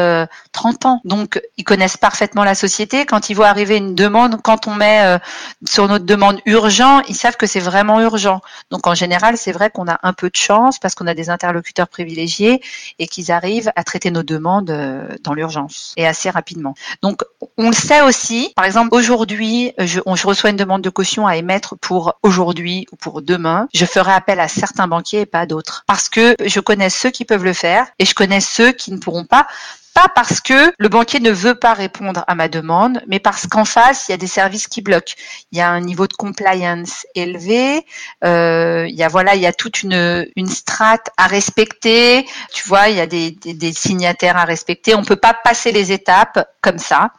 30 0.51 0.85
euh, 0.85 0.89
ans. 0.89 1.01
Donc, 1.05 1.41
ils 1.57 1.63
connaissent 1.63 1.97
parfaitement 1.97 2.43
la 2.43 2.55
société. 2.55 3.05
Quand 3.05 3.29
ils 3.29 3.35
voient 3.35 3.47
arriver 3.47 3.77
une 3.77 3.95
demande, 3.95 4.41
quand 4.41 4.67
on 4.67 4.73
met 4.73 5.01
euh, 5.03 5.19
sur 5.67 5.87
notre 5.87 6.05
demande 6.05 6.39
urgent, 6.45 7.01
ils 7.07 7.15
savent 7.15 7.37
que 7.37 7.47
c'est 7.47 7.59
vraiment 7.59 8.01
urgent. 8.01 8.41
Donc, 8.71 8.87
en 8.87 8.95
général, 8.95 9.37
c'est 9.37 9.51
vrai 9.51 9.69
qu'on 9.69 9.87
a 9.87 9.99
un 10.03 10.13
peu 10.13 10.29
de 10.29 10.35
chance 10.35 10.79
parce 10.79 10.95
qu'on 10.95 11.07
a 11.07 11.13
des 11.13 11.29
interlocuteurs 11.29 11.87
privilégiés 11.87 12.61
et 12.99 13.07
qu'ils 13.07 13.31
arrivent 13.31 13.71
à 13.75 13.83
traiter 13.83 14.11
nos 14.11 14.23
demandes 14.23 14.71
euh, 14.71 15.07
dans 15.23 15.33
l'urgence 15.33 15.93
et 15.97 16.07
assez 16.07 16.29
rapidement. 16.29 16.73
Donc, 17.01 17.21
on 17.57 17.69
le 17.69 17.75
sait 17.75 18.01
aussi. 18.01 18.51
Par 18.55 18.65
exemple, 18.65 18.89
aujourd'hui, 18.91 19.73
je, 19.77 19.99
je 20.05 20.27
reçois 20.27 20.49
une 20.49 20.57
demande 20.57 20.81
de 20.81 20.89
caution 20.89 21.27
à 21.27 21.37
émettre 21.37 21.77
pour 21.77 22.15
aujourd'hui 22.23 22.87
ou 22.91 22.95
pour 22.95 23.21
demain. 23.21 23.67
Je 23.73 23.85
ferai 23.85 24.14
appel 24.15 24.39
à 24.39 24.47
certains 24.47 24.87
banquiers 24.87 25.21
et 25.21 25.25
pas 25.25 25.45
d'autres. 25.45 25.83
Parce 25.87 26.09
que 26.09 26.35
je 26.43 26.59
connais 26.59 26.89
ceux 26.89 27.11
qui 27.11 27.25
peuvent 27.25 27.43
le 27.43 27.53
faire 27.53 27.87
et 27.99 28.05
je 28.05 28.15
connais 28.15 28.41
ceux 28.41 28.71
qui 28.71 28.91
ne 28.91 28.97
pourront 28.97 29.25
pas 29.25 29.47
pas 29.95 30.09
parce 30.13 30.41
que 30.41 30.73
le 30.77 30.89
banquier 30.89 31.21
ne 31.21 31.31
veut 31.31 31.55
pas 31.55 31.73
répondre 31.73 32.25
à 32.27 32.35
ma 32.35 32.49
demande, 32.49 33.01
mais 33.07 33.19
parce 33.19 33.47
qu'en 33.47 33.63
face, 33.63 34.07
il 34.07 34.11
y 34.11 34.13
a 34.13 34.17
des 34.17 34.27
services 34.27 34.67
qui 34.67 34.81
bloquent. 34.81 35.13
Il 35.53 35.57
y 35.57 35.61
a 35.61 35.69
un 35.69 35.79
niveau 35.79 36.05
de 36.05 36.13
compliance 36.13 37.07
élevé. 37.15 37.85
Euh, 38.25 38.85
il 38.89 38.95
y 38.95 39.03
a 39.03 39.07
voilà, 39.07 39.35
il 39.35 39.41
y 39.41 39.45
a 39.45 39.53
toute 39.53 39.83
une 39.83 40.47
strate 40.47 41.09
à 41.15 41.27
respecter. 41.27 42.27
Tu 42.53 42.67
vois, 42.67 42.89
il 42.89 42.97
y 42.97 42.99
a 42.99 43.07
des, 43.07 43.73
signataires 43.73 44.35
à 44.35 44.43
respecter. 44.43 44.95
On 44.95 45.05
peut 45.05 45.15
pas 45.15 45.33
passer 45.33 45.71
les 45.71 45.93
étapes 45.93 46.45
comme 46.61 46.77
ça. 46.77 47.11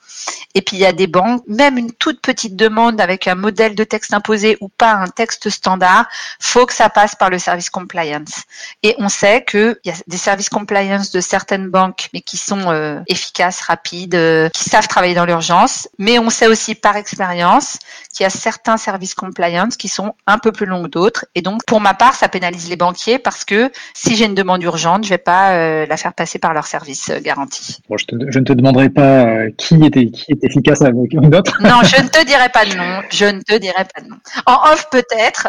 Et 0.54 0.60
puis 0.60 0.76
il 0.76 0.80
y 0.80 0.86
a 0.86 0.92
des 0.92 1.06
banques, 1.06 1.42
même 1.46 1.78
une 1.78 1.92
toute 1.92 2.20
petite 2.20 2.56
demande 2.56 3.00
avec 3.00 3.26
un 3.28 3.34
modèle 3.34 3.74
de 3.74 3.84
texte 3.84 4.12
imposé 4.12 4.58
ou 4.60 4.68
pas 4.68 4.92
un 4.92 5.06
texte 5.06 5.48
standard, 5.50 6.06
faut 6.40 6.66
que 6.66 6.72
ça 6.72 6.90
passe 6.90 7.14
par 7.14 7.30
le 7.30 7.38
service 7.38 7.70
compliance. 7.70 8.42
Et 8.82 8.94
on 8.98 9.08
sait 9.08 9.44
qu'il 9.48 9.78
y 9.84 9.90
a 9.90 9.94
des 10.06 10.16
services 10.16 10.48
compliance 10.48 11.10
de 11.10 11.20
certaines 11.20 11.68
banques, 11.68 12.08
mais 12.12 12.20
qui 12.20 12.36
sont 12.36 12.65
euh, 12.70 13.00
efficaces, 13.08 13.60
rapides, 13.60 14.14
euh, 14.14 14.48
qui 14.50 14.64
savent 14.64 14.88
travailler 14.88 15.14
dans 15.14 15.24
l'urgence. 15.24 15.88
Mais 15.98 16.18
on 16.18 16.30
sait 16.30 16.46
aussi 16.46 16.74
par 16.74 16.96
expérience 16.96 17.78
qu'il 18.12 18.24
y 18.24 18.26
a 18.26 18.30
certains 18.30 18.76
services 18.76 19.14
compliance 19.14 19.76
qui 19.76 19.88
sont 19.88 20.14
un 20.26 20.38
peu 20.38 20.52
plus 20.52 20.66
longs 20.66 20.84
que 20.84 20.88
d'autres. 20.88 21.26
Et 21.34 21.42
donc 21.42 21.64
pour 21.66 21.80
ma 21.80 21.94
part, 21.94 22.14
ça 22.14 22.28
pénalise 22.28 22.68
les 22.68 22.76
banquiers 22.76 23.18
parce 23.18 23.44
que 23.44 23.70
si 23.94 24.16
j'ai 24.16 24.24
une 24.24 24.34
demande 24.34 24.62
urgente, 24.62 25.04
je 25.04 25.10
vais 25.10 25.18
pas 25.18 25.52
euh, 25.52 25.86
la 25.86 25.96
faire 25.96 26.14
passer 26.14 26.38
par 26.38 26.54
leur 26.54 26.66
service 26.66 27.10
garanti. 27.22 27.78
Bon, 27.88 27.96
je, 27.96 28.04
je, 28.28 28.38
ne 28.38 28.44
te 28.44 28.52
demanderai 28.52 28.90
pas 28.90 29.48
qui 29.56 29.84
était 29.84 30.06
qui 30.06 30.32
est 30.32 30.44
efficace 30.44 30.82
avec 30.82 31.12
une 31.12 31.34
autre. 31.34 31.58
Non, 31.60 31.82
je 31.82 32.00
ne 32.02 32.08
te 32.08 32.24
dirai 32.24 32.48
pas 32.48 32.64
de 32.64 32.74
nom. 32.74 33.02
Je 33.10 33.26
ne 33.26 33.40
te 33.40 33.56
dirai 33.58 33.84
pas 33.94 34.00
de 34.00 34.08
nom. 34.08 34.16
En 34.46 34.72
off 34.72 34.88
peut-être. 34.90 35.48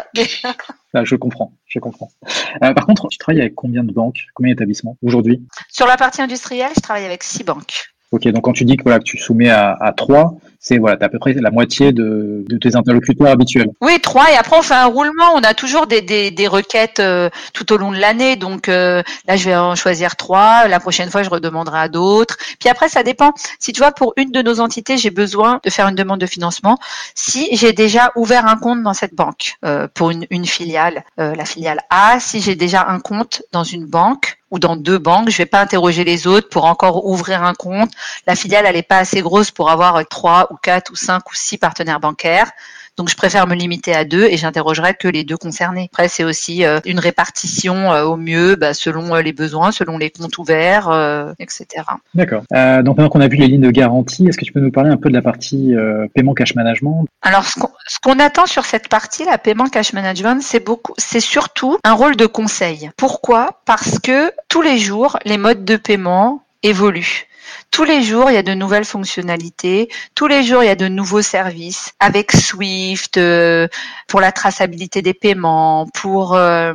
Ah, 0.94 1.04
je 1.04 1.16
comprends, 1.16 1.52
je 1.66 1.78
comprends. 1.78 2.10
Euh, 2.62 2.72
par 2.72 2.86
contre, 2.86 3.08
tu 3.08 3.18
travailles 3.18 3.42
avec 3.42 3.54
combien 3.54 3.84
de 3.84 3.92
banques, 3.92 4.26
combien 4.34 4.54
d'établissements? 4.54 4.96
Aujourd'hui? 5.02 5.46
Sur 5.68 5.86
la 5.86 5.96
partie 5.96 6.22
industrielle, 6.22 6.72
je 6.74 6.80
travaille 6.80 7.04
avec 7.04 7.22
six 7.22 7.44
banques. 7.44 7.90
Ok, 8.10 8.26
donc 8.28 8.44
quand 8.44 8.52
tu 8.52 8.64
dis 8.64 8.76
que 8.76 8.84
voilà 8.84 8.98
que 8.98 9.04
tu 9.04 9.18
soumets 9.18 9.50
à, 9.50 9.76
à 9.80 9.92
3, 9.92 10.38
c'est 10.60 10.78
voilà, 10.78 10.96
à 11.00 11.08
peu 11.08 11.18
près 11.18 11.34
la 11.34 11.50
moitié 11.50 11.92
de, 11.92 12.44
de, 12.46 12.56
tes 12.58 12.74
interlocuteurs 12.74 13.28
habituels. 13.28 13.68
Oui, 13.80 14.00
trois. 14.00 14.30
Et 14.32 14.36
après, 14.36 14.56
on 14.58 14.62
fait 14.62 14.74
un 14.74 14.86
roulement. 14.86 15.34
On 15.34 15.42
a 15.42 15.54
toujours 15.54 15.86
des, 15.86 16.02
des, 16.02 16.30
des 16.30 16.48
requêtes 16.48 17.00
euh, 17.00 17.30
tout 17.52 17.72
au 17.72 17.76
long 17.76 17.92
de 17.92 17.98
l'année. 17.98 18.36
Donc 18.36 18.68
euh, 18.68 19.02
là, 19.26 19.36
je 19.36 19.44
vais 19.44 19.56
en 19.56 19.74
choisir 19.74 20.16
trois. 20.16 20.66
La 20.68 20.80
prochaine 20.80 21.10
fois, 21.10 21.22
je 21.22 21.30
redemanderai 21.30 21.78
à 21.78 21.88
d'autres. 21.88 22.36
Puis 22.58 22.68
après, 22.68 22.88
ça 22.88 23.02
dépend. 23.02 23.32
Si 23.60 23.72
tu 23.72 23.80
vois, 23.80 23.92
pour 23.92 24.14
une 24.16 24.30
de 24.30 24.42
nos 24.42 24.60
entités, 24.60 24.96
j'ai 24.96 25.10
besoin 25.10 25.60
de 25.62 25.70
faire 25.70 25.86
une 25.86 25.94
demande 25.94 26.20
de 26.20 26.26
financement. 26.26 26.78
Si 27.14 27.48
j'ai 27.52 27.72
déjà 27.72 28.10
ouvert 28.16 28.46
un 28.46 28.56
compte 28.56 28.82
dans 28.82 28.94
cette 28.94 29.14
banque 29.14 29.54
euh, 29.64 29.86
pour 29.92 30.10
une, 30.10 30.26
une 30.30 30.46
filiale, 30.46 31.04
la 31.18 31.44
filiale 31.44 31.80
A, 31.90 32.18
si 32.20 32.40
j'ai 32.40 32.54
déjà 32.54 32.86
un 32.88 33.00
compte 33.00 33.42
dans 33.52 33.64
une 33.64 33.86
banque, 33.86 34.37
ou 34.50 34.58
dans 34.58 34.76
deux 34.76 34.98
banques. 34.98 35.30
Je 35.30 35.38
vais 35.38 35.46
pas 35.46 35.60
interroger 35.60 36.04
les 36.04 36.26
autres 36.26 36.48
pour 36.48 36.64
encore 36.64 37.06
ouvrir 37.06 37.42
un 37.42 37.54
compte. 37.54 37.90
La 38.26 38.34
filiale, 38.34 38.66
elle 38.66 38.76
est 38.76 38.82
pas 38.82 38.98
assez 38.98 39.20
grosse 39.20 39.50
pour 39.50 39.70
avoir 39.70 40.06
trois 40.08 40.48
ou 40.52 40.56
quatre 40.56 40.90
ou 40.92 40.96
cinq 40.96 41.30
ou 41.30 41.34
six 41.34 41.58
partenaires 41.58 42.00
bancaires. 42.00 42.50
Donc 42.98 43.08
je 43.08 43.16
préfère 43.16 43.46
me 43.46 43.54
limiter 43.54 43.94
à 43.94 44.04
deux 44.04 44.24
et 44.24 44.36
j'interrogerai 44.36 44.94
que 44.94 45.06
les 45.06 45.22
deux 45.22 45.36
concernés. 45.36 45.88
Après 45.92 46.08
c'est 46.08 46.24
aussi 46.24 46.64
euh, 46.64 46.80
une 46.84 46.98
répartition 46.98 47.92
euh, 47.92 48.04
au 48.04 48.16
mieux 48.16 48.56
bah, 48.56 48.74
selon 48.74 49.14
euh, 49.14 49.22
les 49.22 49.32
besoins, 49.32 49.70
selon 49.70 49.98
les 49.98 50.10
comptes 50.10 50.36
ouverts, 50.36 50.88
etc. 51.38 51.84
D'accord. 52.14 52.42
donc 52.50 52.96
maintenant 52.96 53.08
qu'on 53.08 53.20
a 53.20 53.28
vu 53.28 53.36
les 53.36 53.46
lignes 53.46 53.60
de 53.60 53.70
garantie, 53.70 54.26
est-ce 54.26 54.36
que 54.36 54.44
tu 54.44 54.52
peux 54.52 54.60
nous 54.60 54.72
parler 54.72 54.90
un 54.90 54.96
peu 54.96 55.08
de 55.08 55.14
la 55.14 55.22
partie 55.22 55.74
paiement 56.14 56.34
cash 56.34 56.54
management? 56.56 57.06
Alors 57.22 57.44
ce 57.44 57.98
qu'on 58.02 58.18
attend 58.18 58.46
sur 58.46 58.64
cette 58.64 58.88
partie, 58.88 59.24
la 59.24 59.38
paiement 59.38 59.68
cash 59.68 59.92
management, 59.92 60.42
c'est 60.42 60.64
beaucoup, 60.64 60.94
c'est 60.98 61.20
surtout 61.20 61.78
un 61.84 61.92
rôle 61.92 62.16
de 62.16 62.26
conseil. 62.26 62.90
Pourquoi? 62.96 63.60
Parce 63.64 63.98
que 63.98 64.32
tous 64.48 64.62
les 64.62 64.78
jours 64.78 65.18
les 65.24 65.38
modes 65.38 65.64
de 65.64 65.76
paiement 65.76 66.42
évoluent 66.62 67.28
tous 67.70 67.84
les 67.84 68.02
jours, 68.02 68.30
il 68.30 68.34
y 68.34 68.38
a 68.38 68.42
de 68.42 68.54
nouvelles 68.54 68.84
fonctionnalités. 68.84 69.88
Tous 70.14 70.26
les 70.26 70.42
jours, 70.42 70.62
il 70.62 70.66
y 70.66 70.70
a 70.70 70.74
de 70.74 70.88
nouveaux 70.88 71.22
services 71.22 71.92
avec 72.00 72.32
Swift 72.32 73.18
euh, 73.18 73.68
pour 74.06 74.20
la 74.20 74.32
traçabilité 74.32 75.02
des 75.02 75.14
paiements, 75.14 75.86
pour 75.94 76.34
euh, 76.34 76.72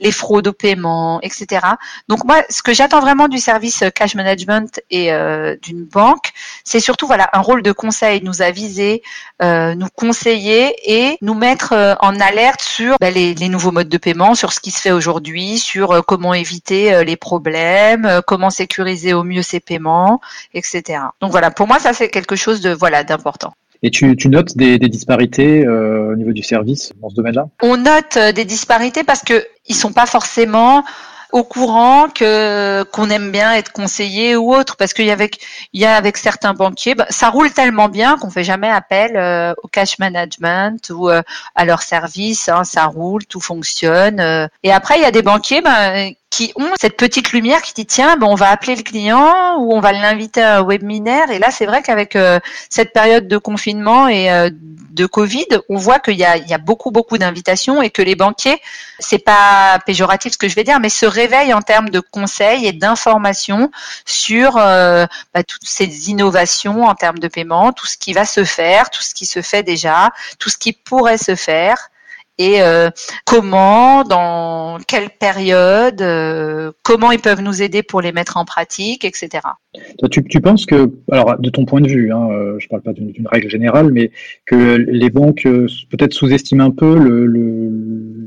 les 0.00 0.12
fraudes 0.12 0.48
au 0.48 0.52
paiement, 0.52 1.20
etc. 1.22 1.66
Donc 2.08 2.24
moi, 2.24 2.42
ce 2.50 2.62
que 2.62 2.74
j'attends 2.74 3.00
vraiment 3.00 3.28
du 3.28 3.38
service 3.38 3.82
cash 3.94 4.14
management 4.14 4.80
et 4.90 5.12
euh, 5.12 5.56
d'une 5.62 5.84
banque, 5.84 6.32
c'est 6.62 6.80
surtout 6.80 7.06
voilà 7.06 7.30
un 7.32 7.40
rôle 7.40 7.62
de 7.62 7.72
conseil, 7.72 8.22
nous 8.22 8.42
aviser, 8.42 9.02
nous 9.40 9.88
conseiller 9.94 10.74
et 10.84 11.16
nous 11.22 11.34
mettre 11.34 11.96
en 12.00 12.20
alerte 12.20 12.60
sur 12.60 12.96
bah, 13.00 13.10
les, 13.10 13.34
nouveaux 13.48 13.72
modes 13.72 13.88
de 13.88 13.98
paiement, 13.98 14.34
sur 14.34 14.52
ce 14.52 14.60
qui 14.60 14.70
se 14.70 14.80
fait 14.80 14.92
aujourd'hui, 14.92 15.58
sur 15.58 16.04
comment 16.06 16.34
éviter 16.34 17.02
les 17.04 17.16
problèmes, 17.16 18.20
comment 18.26 18.50
sécuriser 18.50 19.14
au 19.14 19.24
mieux 19.24 19.42
ces 19.42 19.60
paiements 19.60 20.17
etc. 20.54 21.00
Donc 21.20 21.30
voilà, 21.30 21.50
pour 21.50 21.66
moi, 21.66 21.78
ça 21.78 21.92
c'est 21.92 22.08
quelque 22.08 22.36
chose 22.36 22.60
de 22.60 22.70
voilà 22.70 23.04
d'important. 23.04 23.52
Et 23.82 23.90
tu, 23.90 24.16
notes 24.28 24.56
des, 24.56 24.78
disparités 24.78 25.64
euh, 25.64 26.12
au 26.12 26.16
niveau 26.16 26.32
du 26.32 26.42
service 26.42 26.92
dans 27.00 27.10
ce 27.10 27.14
domaine-là? 27.14 27.48
On 27.62 27.76
note 27.76 28.16
euh, 28.16 28.32
des 28.32 28.44
disparités 28.44 29.04
parce 29.04 29.22
que 29.22 29.46
ils 29.66 29.76
sont 29.76 29.92
pas 29.92 30.06
forcément 30.06 30.84
au 31.30 31.44
courant 31.44 32.08
que 32.08 32.84
qu'on 32.84 33.10
aime 33.10 33.30
bien 33.30 33.52
être 33.52 33.70
conseillé 33.70 34.34
ou 34.34 34.52
autre 34.54 34.76
parce 34.76 34.94
qu'il 34.94 35.04
y 35.04 35.10
avec 35.10 35.38
il 35.74 35.80
y 35.80 35.84
a 35.84 35.94
avec 35.94 36.16
certains 36.16 36.54
banquiers 36.54 36.94
bah, 36.94 37.04
ça 37.10 37.28
roule 37.28 37.52
tellement 37.52 37.90
bien 37.90 38.16
qu'on 38.16 38.30
fait 38.30 38.44
jamais 38.44 38.70
appel 38.70 39.14
euh, 39.14 39.52
au 39.62 39.68
cash 39.68 39.98
management 39.98 40.90
ou 40.90 41.10
à 41.10 41.64
leur 41.66 41.82
service 41.82 42.48
hein, 42.48 42.64
ça 42.64 42.86
roule 42.86 43.26
tout 43.26 43.40
fonctionne 43.40 44.48
et 44.62 44.72
après 44.72 44.96
il 44.96 45.02
y 45.02 45.04
a 45.04 45.10
des 45.10 45.20
banquiers 45.20 45.60
bah, 45.60 46.08
qui 46.30 46.52
ont 46.56 46.70
cette 46.78 46.96
petite 46.96 47.32
lumière 47.32 47.62
qui 47.62 47.72
dit 47.72 47.86
tiens 47.86 48.16
ben 48.16 48.26
on 48.26 48.34
va 48.34 48.50
appeler 48.50 48.76
le 48.76 48.82
client 48.82 49.56
ou 49.58 49.72
on 49.72 49.80
va 49.80 49.92
l'inviter 49.92 50.42
à 50.42 50.58
un 50.58 50.62
webinaire. 50.62 51.30
Et 51.30 51.38
là 51.38 51.50
c'est 51.50 51.66
vrai 51.66 51.82
qu'avec 51.82 52.16
euh, 52.16 52.38
cette 52.68 52.92
période 52.92 53.28
de 53.28 53.38
confinement 53.38 54.08
et 54.08 54.30
euh, 54.30 54.50
de 54.52 55.06
Covid 55.06 55.46
on 55.68 55.76
voit 55.76 56.00
qu'il 56.00 56.16
y 56.16 56.24
a, 56.24 56.36
il 56.36 56.46
y 56.46 56.52
a 56.52 56.58
beaucoup 56.58 56.90
beaucoup 56.90 57.16
d'invitations 57.16 57.80
et 57.80 57.90
que 57.90 58.02
les 58.02 58.14
banquiers 58.14 58.60
c'est 58.98 59.24
pas 59.24 59.78
péjoratif 59.86 60.32
ce 60.34 60.38
que 60.38 60.48
je 60.48 60.54
vais 60.54 60.64
dire 60.64 60.80
mais 60.80 60.90
se 60.90 61.06
réveillent 61.06 61.54
en 61.54 61.62
termes 61.62 61.88
de 61.88 62.00
conseils 62.00 62.66
et 62.66 62.72
d'informations 62.72 63.70
sur 64.04 64.58
euh, 64.58 65.06
bah, 65.32 65.44
toutes 65.44 65.66
ces 65.66 66.10
innovations 66.10 66.84
en 66.84 66.94
termes 66.94 67.18
de 67.18 67.28
paiement 67.28 67.72
tout 67.72 67.86
ce 67.86 67.96
qui 67.96 68.12
va 68.12 68.26
se 68.26 68.44
faire 68.44 68.90
tout 68.90 69.02
ce 69.02 69.14
qui 69.14 69.24
se 69.24 69.40
fait 69.40 69.62
déjà 69.62 70.10
tout 70.38 70.50
ce 70.50 70.58
qui 70.58 70.72
pourrait 70.72 71.18
se 71.18 71.36
faire 71.36 71.90
et 72.38 72.62
euh, 72.62 72.90
comment, 73.24 74.04
dans 74.04 74.78
quelle 74.86 75.10
période, 75.10 76.00
euh, 76.00 76.70
comment 76.84 77.10
ils 77.10 77.18
peuvent 77.18 77.42
nous 77.42 77.62
aider 77.62 77.82
pour 77.82 78.00
les 78.00 78.12
mettre 78.12 78.36
en 78.36 78.44
pratique, 78.44 79.04
etc. 79.04 79.42
Tu, 80.10 80.24
tu, 80.24 80.40
penses 80.40 80.64
que, 80.64 80.90
alors 81.10 81.36
de 81.38 81.50
ton 81.50 81.64
point 81.64 81.80
de 81.80 81.88
vue, 81.88 82.12
hein, 82.12 82.28
euh, 82.30 82.56
je 82.58 82.66
ne 82.66 82.68
parle 82.68 82.82
pas 82.82 82.92
d'une 82.92 83.26
règle 83.26 83.50
générale, 83.50 83.90
mais 83.92 84.12
que 84.46 84.76
les 84.76 85.10
banques 85.10 85.42
peut-être 85.42 86.12
sous-estiment 86.12 86.64
un 86.64 86.70
peu 86.70 86.96
le, 86.96 87.26
le, 87.26 87.68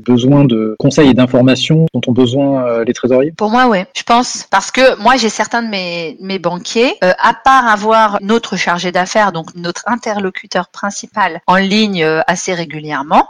besoin 0.02 0.44
de 0.44 0.76
conseils 0.78 1.10
et 1.10 1.14
d'informations 1.14 1.86
dont 1.94 2.00
ont 2.06 2.12
besoin 2.12 2.84
les 2.84 2.92
trésoriers? 2.92 3.32
Pour 3.36 3.50
moi, 3.50 3.68
oui, 3.68 3.78
je 3.96 4.02
pense, 4.02 4.46
parce 4.50 4.70
que 4.70 5.00
moi 5.00 5.16
j'ai 5.16 5.28
certains 5.28 5.62
de 5.62 5.68
mes, 5.68 6.16
mes 6.20 6.38
banquiers, 6.38 6.94
à 7.00 7.34
part 7.34 7.66
avoir 7.68 8.18
notre 8.20 8.56
chargé 8.56 8.90
d'affaires, 8.92 9.32
donc 9.32 9.54
notre 9.54 9.82
interlocuteur 9.86 10.68
principal 10.68 11.40
en 11.46 11.56
ligne 11.56 12.04
assez 12.26 12.52
régulièrement, 12.52 13.28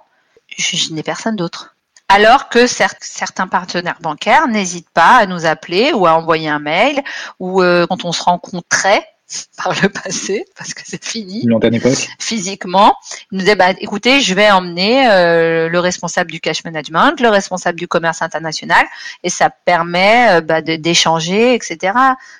je, 0.56 0.92
n'ai 0.92 1.02
personne 1.02 1.36
d'autre. 1.36 1.76
Alors 2.08 2.48
que 2.48 2.66
certains 2.66 3.46
partenaires 3.46 3.98
bancaires 4.00 4.46
n'hésitent 4.46 4.90
pas 4.90 5.16
à 5.16 5.26
nous 5.26 5.46
appeler 5.46 5.92
ou 5.92 6.06
à 6.06 6.14
envoyer 6.14 6.48
un 6.48 6.58
mail 6.58 7.02
ou 7.38 7.62
euh, 7.62 7.86
quand 7.86 8.04
on 8.04 8.12
se 8.12 8.22
rencontrait 8.22 9.06
par 9.56 9.72
le 9.82 9.88
passé, 9.88 10.44
parce 10.56 10.74
que 10.74 10.82
c'est 10.84 11.04
fini. 11.04 11.42
Physiquement, 12.18 12.94
il 13.30 13.36
nous 13.36 13.40
disait, 13.40 13.54
bah, 13.54 13.70
écoutez, 13.78 14.20
je 14.20 14.34
vais 14.34 14.50
emmener 14.50 15.08
euh, 15.08 15.68
le 15.68 15.78
responsable 15.78 16.30
du 16.30 16.40
cash 16.40 16.64
management, 16.64 17.20
le 17.20 17.28
responsable 17.28 17.78
du 17.78 17.88
commerce 17.88 18.22
international, 18.22 18.84
et 19.22 19.30
ça 19.30 19.50
permet 19.50 20.38
euh, 20.38 20.40
bah, 20.40 20.60
d'échanger, 20.60 21.54
etc. 21.54 21.94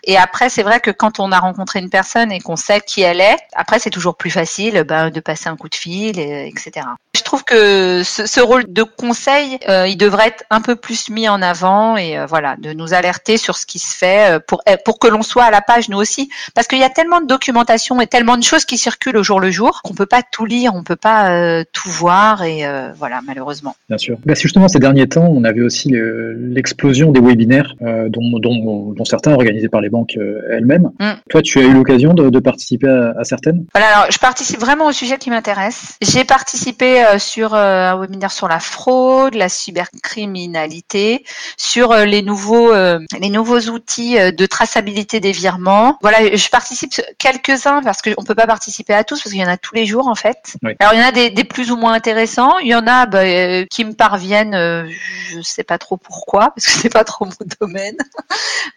Et 0.05 0.17
après, 0.17 0.49
c'est 0.49 0.63
vrai 0.63 0.81
que 0.81 0.91
quand 0.91 1.21
on 1.21 1.33
a 1.33 1.39
rencontré 1.39 1.79
une 1.79 1.91
personne 1.91 2.33
et 2.33 2.41
qu'on 2.41 2.57
sait 2.57 2.81
qui 2.81 3.03
elle 3.03 3.21
est, 3.21 3.37
après, 3.55 3.79
c'est 3.79 3.91
toujours 3.91 4.17
plus 4.17 4.31
facile 4.31 4.85
bah, 4.85 5.11
de 5.11 5.21
passer 5.21 5.49
un 5.49 5.57
coup 5.57 5.69
de 5.69 5.75
fil, 5.75 6.19
etc. 6.19 6.87
Je 7.15 7.23
trouve 7.23 7.45
que 7.45 8.03
ce, 8.05 8.41
rôle 8.41 8.65
de 8.73 8.83
conseil, 8.83 9.59
euh, 9.69 9.87
il 9.87 9.97
devrait 9.97 10.29
être 10.29 10.45
un 10.51 10.61
peu 10.61 10.77
plus 10.77 11.09
mis 11.11 11.29
en 11.29 11.41
avant 11.43 11.97
et 11.97 12.25
voilà, 12.27 12.57
de 12.57 12.73
nous 12.73 12.95
alerter 12.95 13.37
sur 13.37 13.57
ce 13.57 13.67
qui 13.67 13.79
se 13.79 13.95
fait 13.95 14.39
pour 14.47 14.63
pour 14.85 14.99
que 14.99 15.07
l'on 15.07 15.23
soit 15.23 15.45
à 15.45 15.51
la 15.51 15.61
page 15.61 15.89
nous 15.89 15.99
aussi, 15.99 16.31
parce 16.55 16.67
qu'il 16.67 16.82
y 16.83 16.87
a 16.87 16.91
tellement 16.91 17.21
de 17.21 17.27
documentation 17.27 18.01
et 18.01 18.07
tellement 18.07 18.37
de 18.37 18.43
choses 18.43 18.65
qui 18.65 18.79
circulent 18.79 19.17
au 19.17 19.23
jour 19.23 19.41
le 19.41 19.51
jour 19.51 19.83
qu'on 19.83 19.95
peut 19.95 20.07
pas 20.07 20.23
tout 20.23 20.45
lire, 20.45 20.73
on 20.75 20.83
peut 20.83 20.97
pas 20.97 21.65
tout 21.73 21.91
voir 21.91 22.43
et 22.43 22.65
voilà, 22.97 23.21
malheureusement. 23.27 23.75
Bien 23.89 23.99
sûr. 23.99 24.19
Bah, 24.25 24.35
justement 24.35 24.69
ces 24.69 24.79
derniers 24.79 25.09
temps, 25.09 25.27
on 25.27 25.45
avait 25.45 25.63
aussi 25.63 25.93
l'explosion 25.93 27.13
des 27.13 27.21
webinaires, 27.21 27.75
dont, 27.81 28.39
dont, 28.39 28.93
dont, 28.93 29.05
certains 29.05 29.33
organisés 29.33 29.69
par 29.69 29.81
les 29.81 29.91
banques 29.91 30.17
elles-mêmes. 30.51 30.91
Mm. 31.01 31.13
Toi, 31.29 31.43
tu 31.43 31.59
as 31.59 31.63
eu 31.63 31.73
l'occasion 31.73 32.15
de, 32.15 32.31
de, 32.31 32.39
participer 32.39 32.89
à, 32.89 33.15
à 33.19 33.25
certaines? 33.25 33.65
Voilà, 33.75 33.89
alors 33.89 34.11
je 34.11 34.19
participe 34.19 34.61
vraiment 34.61 34.87
au 34.87 34.93
sujet 34.93 35.19
qui 35.19 35.31
m'intéresse. 35.31 35.97
J'ai 36.01 36.25
participé 36.25 37.05
euh, 37.05 37.19
sur 37.19 37.55
euh, 37.55 37.93
un 37.93 38.01
webinaire 38.01 38.33
sur 38.33 38.49
la 38.49 38.61
fraude, 38.61 39.35
la 39.35 39.49
cybercriminalité, 39.49 41.25
sur 41.57 41.93
euh, 41.93 42.05
les 42.05 42.23
nouveaux 42.23 42.73
les 42.73 43.29
nouveaux 43.29 43.61
outils 43.71 44.15
de 44.15 44.47
traçabilité 44.47 45.21
des 45.21 45.33
virements. 45.33 45.99
Voilà, 46.01 46.35
je 46.35 46.49
participe 46.49 46.72
quelques-uns 47.19 47.83
parce 47.83 48.03
qu'on 48.03 48.25
peut 48.25 48.35
pas 48.35 48.47
participer 48.47 48.95
à 48.95 49.05
tous 49.05 49.23
parce 49.23 49.33
qu'il 49.33 49.41
y 49.41 49.45
en 49.45 49.51
a 49.51 49.57
tous 49.57 49.75
les 49.75 49.87
jours 49.87 50.09
en 50.09 50.15
fait. 50.15 50.57
Alors 50.81 50.95
il 50.95 51.01
y 51.01 51.03
en 51.03 51.07
a 51.07 51.13
des, 51.13 51.31
des, 51.31 51.45
plus 51.45 51.71
ou 51.71 51.77
moins 51.77 51.93
intéressants, 51.93 52.59
il 52.59 52.69
y 52.69 52.75
en 52.75 52.87
a 52.87 53.07
bah, 53.07 53.65
qui 53.67 53.85
me 53.85 53.93
parviennent, 53.93 54.55
je 54.55 55.41
sais 55.43 55.65
pas 55.65 55.79
trop 55.79 55.97
pourquoi 55.97 56.53
parce 56.55 56.67
que 56.67 56.73
c'est 56.83 56.93
pas 56.93 57.05
trop 57.05 57.27
mon 57.27 57.33
domaine. 57.61 57.97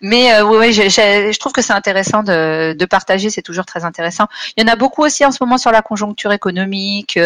Mais 0.01 0.41
oui, 0.41 0.73
je, 0.73 0.84
je, 0.84 1.39
trouve 1.39 1.53
que 1.53 1.62
c'est 1.62 1.73
intéressant 1.73 2.23
de, 2.23 2.73
de 2.73 2.86
partager, 2.86 3.29
c'est 3.29 3.41
toujours 3.41 3.65
très 3.65 3.86
intéressant. 3.86 4.27
Il 4.58 4.65
y 4.65 4.69
en 4.69 4.71
a 4.71 4.75
beaucoup 4.75 5.03
aussi 5.03 5.25
en 5.25 5.31
ce 5.31 5.38
moment 5.41 5.58
sur 5.58 5.71
la 5.71 5.81
conjoncture 5.81 6.31
économique, 6.31 7.19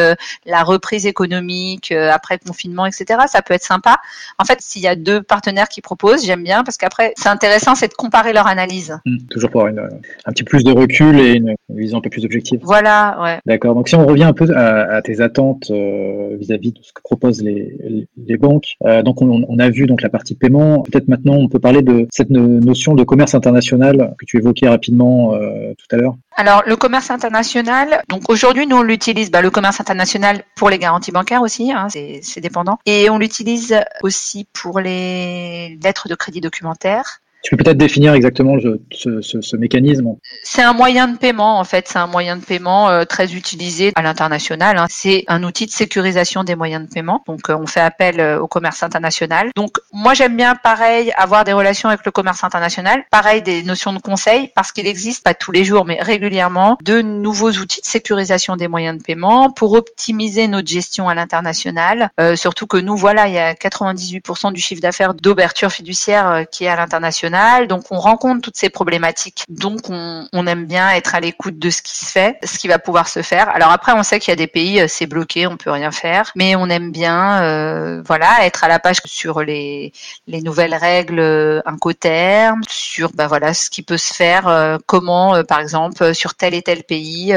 la 0.45 0.63
reprise 0.63 1.05
économique 1.05 1.91
euh, 1.91 2.12
après 2.12 2.38
confinement, 2.39 2.86
etc. 2.86 3.21
Ça 3.27 3.41
peut 3.41 3.53
être 3.53 3.63
sympa. 3.63 3.99
En 4.38 4.45
fait, 4.45 4.62
s'il 4.62 4.82
y 4.82 4.88
a 4.88 4.95
deux 4.95 5.21
partenaires 5.21 5.69
qui 5.69 5.82
proposent, 5.82 6.25
j'aime 6.25 6.43
bien 6.43 6.63
parce 6.63 6.77
qu'après, 6.77 7.13
c'est 7.17 7.29
intéressant, 7.29 7.75
c'est 7.75 7.88
de 7.88 7.93
comparer 7.93 8.34
leur 8.34 8.47
analyse. 8.47 8.99
Mmh, 9.05 9.17
toujours 9.29 9.49
pour 9.49 9.67
avoir 9.67 9.89
un 10.25 10.32
petit 10.32 10.43
plus 10.49 10.63
de 10.63 10.71
recul 10.71 11.17
et 11.19 11.33
une, 11.35 11.55
vision 11.69 11.99
un 11.99 12.01
peu 12.01 12.09
plus 12.09 12.25
objective. 12.25 12.59
Voilà, 12.63 13.17
ouais. 13.21 13.39
D'accord. 13.45 13.75
Donc 13.75 13.88
si 13.88 13.95
on 13.95 14.05
revient 14.05 14.23
un 14.23 14.33
peu 14.33 14.53
à, 14.55 15.01
tes 15.01 15.21
attentes 15.21 15.71
euh, 15.71 16.35
vis-à-vis 16.38 16.73
de 16.73 16.79
ce 16.81 16.91
que 16.91 17.01
proposent 17.01 17.41
les, 17.41 18.07
les 18.17 18.38
banques, 18.38 18.75
euh, 18.85 19.01
donc 19.03 19.21
on, 19.21 19.59
a 19.59 19.69
vu 19.69 19.85
donc 19.85 20.01
la 20.01 20.09
partie 20.09 20.35
paiement. 20.35 20.81
Peut-être 20.81 21.07
maintenant 21.07 21.35
on 21.35 21.47
peut 21.47 21.59
parler 21.59 21.81
de 21.81 22.07
cette 22.12 22.31
notion 22.31 22.95
de 22.95 23.03
commerce 23.03 23.35
international 23.35 24.15
que 24.17 24.25
tu 24.25 24.38
évoquais 24.38 24.67
rapidement 24.67 25.33
tout 25.33 25.95
à 25.95 25.97
l'heure. 25.97 26.15
Alors 26.35 26.63
le 26.65 26.75
commerce 26.75 27.12
international, 27.12 28.01
donc 28.09 28.29
aujourd'hui 28.29 28.65
nous 28.65 28.77
on 28.77 28.81
l'utilise, 28.81 29.29
bah, 29.29 29.41
le 29.41 29.51
commerce 29.51 29.79
international 29.79 30.43
pour 30.55 30.69
les 30.69 30.79
garanties 30.79 31.12
bancaires 31.12 31.41
aussi, 31.41 31.71
hein, 31.71 31.88
c'est 31.89 32.41
dépendant, 32.41 32.79
et 32.85 33.09
on 33.09 33.17
l'utilise 33.17 33.75
aussi 34.01 34.47
pour 34.53 34.79
les 34.79 35.77
lettres 35.83 36.07
de 36.07 36.15
crédit 36.15 36.41
documentaire. 36.41 37.21
Tu 37.41 37.56
peux 37.56 37.63
peut-être 37.63 37.78
définir 37.78 38.13
exactement 38.13 38.58
ce, 38.60 39.21
ce, 39.21 39.41
ce, 39.41 39.56
mécanisme 39.56 40.17
C'est 40.43 40.62
un 40.62 40.73
moyen 40.73 41.08
de 41.08 41.17
paiement, 41.17 41.58
en 41.60 41.63
fait. 41.63 41.88
C'est 41.88 41.97
un 41.97 42.08
moyen 42.08 42.36
de 42.36 42.43
paiement 42.43 42.89
euh, 42.89 43.06
très 43.06 43.34
utilisé 43.34 43.93
à 43.95 44.02
l'international. 44.02 44.78
Hein. 44.78 44.88
C'est 44.89 45.23
un 45.28 45.43
outil 45.43 45.65
de 45.65 45.71
sécurisation 45.71 46.43
des 46.43 46.56
moyens 46.56 46.86
de 46.86 46.93
paiement. 46.93 47.23
Donc, 47.28 47.49
euh, 47.49 47.56
on 47.58 47.65
fait 47.65 47.80
appel 47.80 48.19
euh, 48.19 48.41
au 48.41 48.47
commerce 48.47 48.84
international. 48.84 49.52
Donc, 49.56 49.78
moi, 49.93 50.13
j'aime 50.13 50.36
bien, 50.36 50.56
pareil, 50.56 51.13
avoir 51.15 51.45
des 51.45 51.54
relations 51.54 51.88
avec 51.88 52.06
le 52.06 52.12
commerce 52.12 52.43
international. 52.43 53.06
Pareil, 53.10 53.41
des 53.41 53.63
notions 53.63 53.93
de 53.93 53.99
conseil, 53.99 54.52
parce 54.54 54.73
qu'il 54.73 54.86
existe, 54.86 55.23
pas 55.23 55.34
tous 55.34 55.54
les 55.54 55.63
jours, 55.63 55.86
mais 55.86 56.02
régulièrement, 56.02 56.78
de 56.84 57.02
nouveaux 57.02 57.52
outils 57.52 57.80
de 57.80 57.86
sécurisation 57.86 58.58
des 58.58 58.67
moyens 58.67 58.97
de 58.97 59.04
paiement 59.04 59.49
pour 59.49 59.73
optimiser 59.73 60.49
notre 60.49 60.67
gestion 60.67 61.08
à 61.08 61.15
l'international. 61.15 62.10
surtout 62.36 62.67
que 62.67 62.78
nous, 62.78 62.97
voilà, 62.97 63.28
il 63.28 63.34
y 63.34 63.39
a 63.39 63.54
98% 63.54 64.52
du 64.52 64.60
chiffre 64.60 64.82
d'affaires 64.82 65.13
d'ouverture 65.13 65.71
fiduciaire 65.71 66.45
qui 66.52 66.65
est 66.65 66.67
à 66.67 66.75
l'international 66.75 67.28
donc 67.67 67.83
on 67.91 67.99
rencontre 67.99 68.41
toutes 68.41 68.57
ces 68.57 68.69
problématiques. 68.69 69.43
Donc 69.49 69.89
on, 69.89 70.47
aime 70.47 70.65
bien 70.65 70.89
être 70.91 71.15
à 71.15 71.19
l'écoute 71.19 71.59
de 71.59 71.69
ce 71.69 71.81
qui 71.81 71.95
se 71.95 72.05
fait, 72.05 72.37
ce 72.43 72.57
qui 72.57 72.67
va 72.67 72.79
pouvoir 72.79 73.07
se 73.07 73.21
faire. 73.21 73.49
Alors 73.49 73.71
après, 73.71 73.91
on 73.93 74.03
sait 74.03 74.19
qu'il 74.19 74.31
y 74.31 74.33
a 74.33 74.35
des 74.35 74.47
pays, 74.47 74.79
euh, 74.79 74.85
c'est 74.87 75.05
bloqué, 75.05 75.47
on 75.47 75.57
peut 75.57 75.69
rien 75.69 75.91
faire, 75.91 76.31
mais 76.35 76.55
on 76.55 76.67
aime 76.67 76.91
bien, 76.91 77.43
euh, 77.43 78.01
voilà, 78.05 78.45
être 78.45 78.63
à 78.63 78.67
la 78.67 78.79
page 78.79 78.97
sur 79.05 79.41
les, 79.41 79.91
les 80.27 80.41
nouvelles 80.41 80.73
règles 80.73 81.19
euh, 81.19 81.61
incoterms, 81.65 82.61
sur 82.67 83.11
bah 83.13 83.27
voilà 83.27 83.53
ce 83.53 83.69
qui 83.69 83.83
peut 83.83 83.97
se 83.97 84.13
faire, 84.13 84.77
comment 84.85 85.43
par 85.43 85.59
exemple 85.59 86.13
sur 86.13 86.35
tel 86.35 86.53
et 86.53 86.61
tel 86.61 86.83
pays 86.83 87.35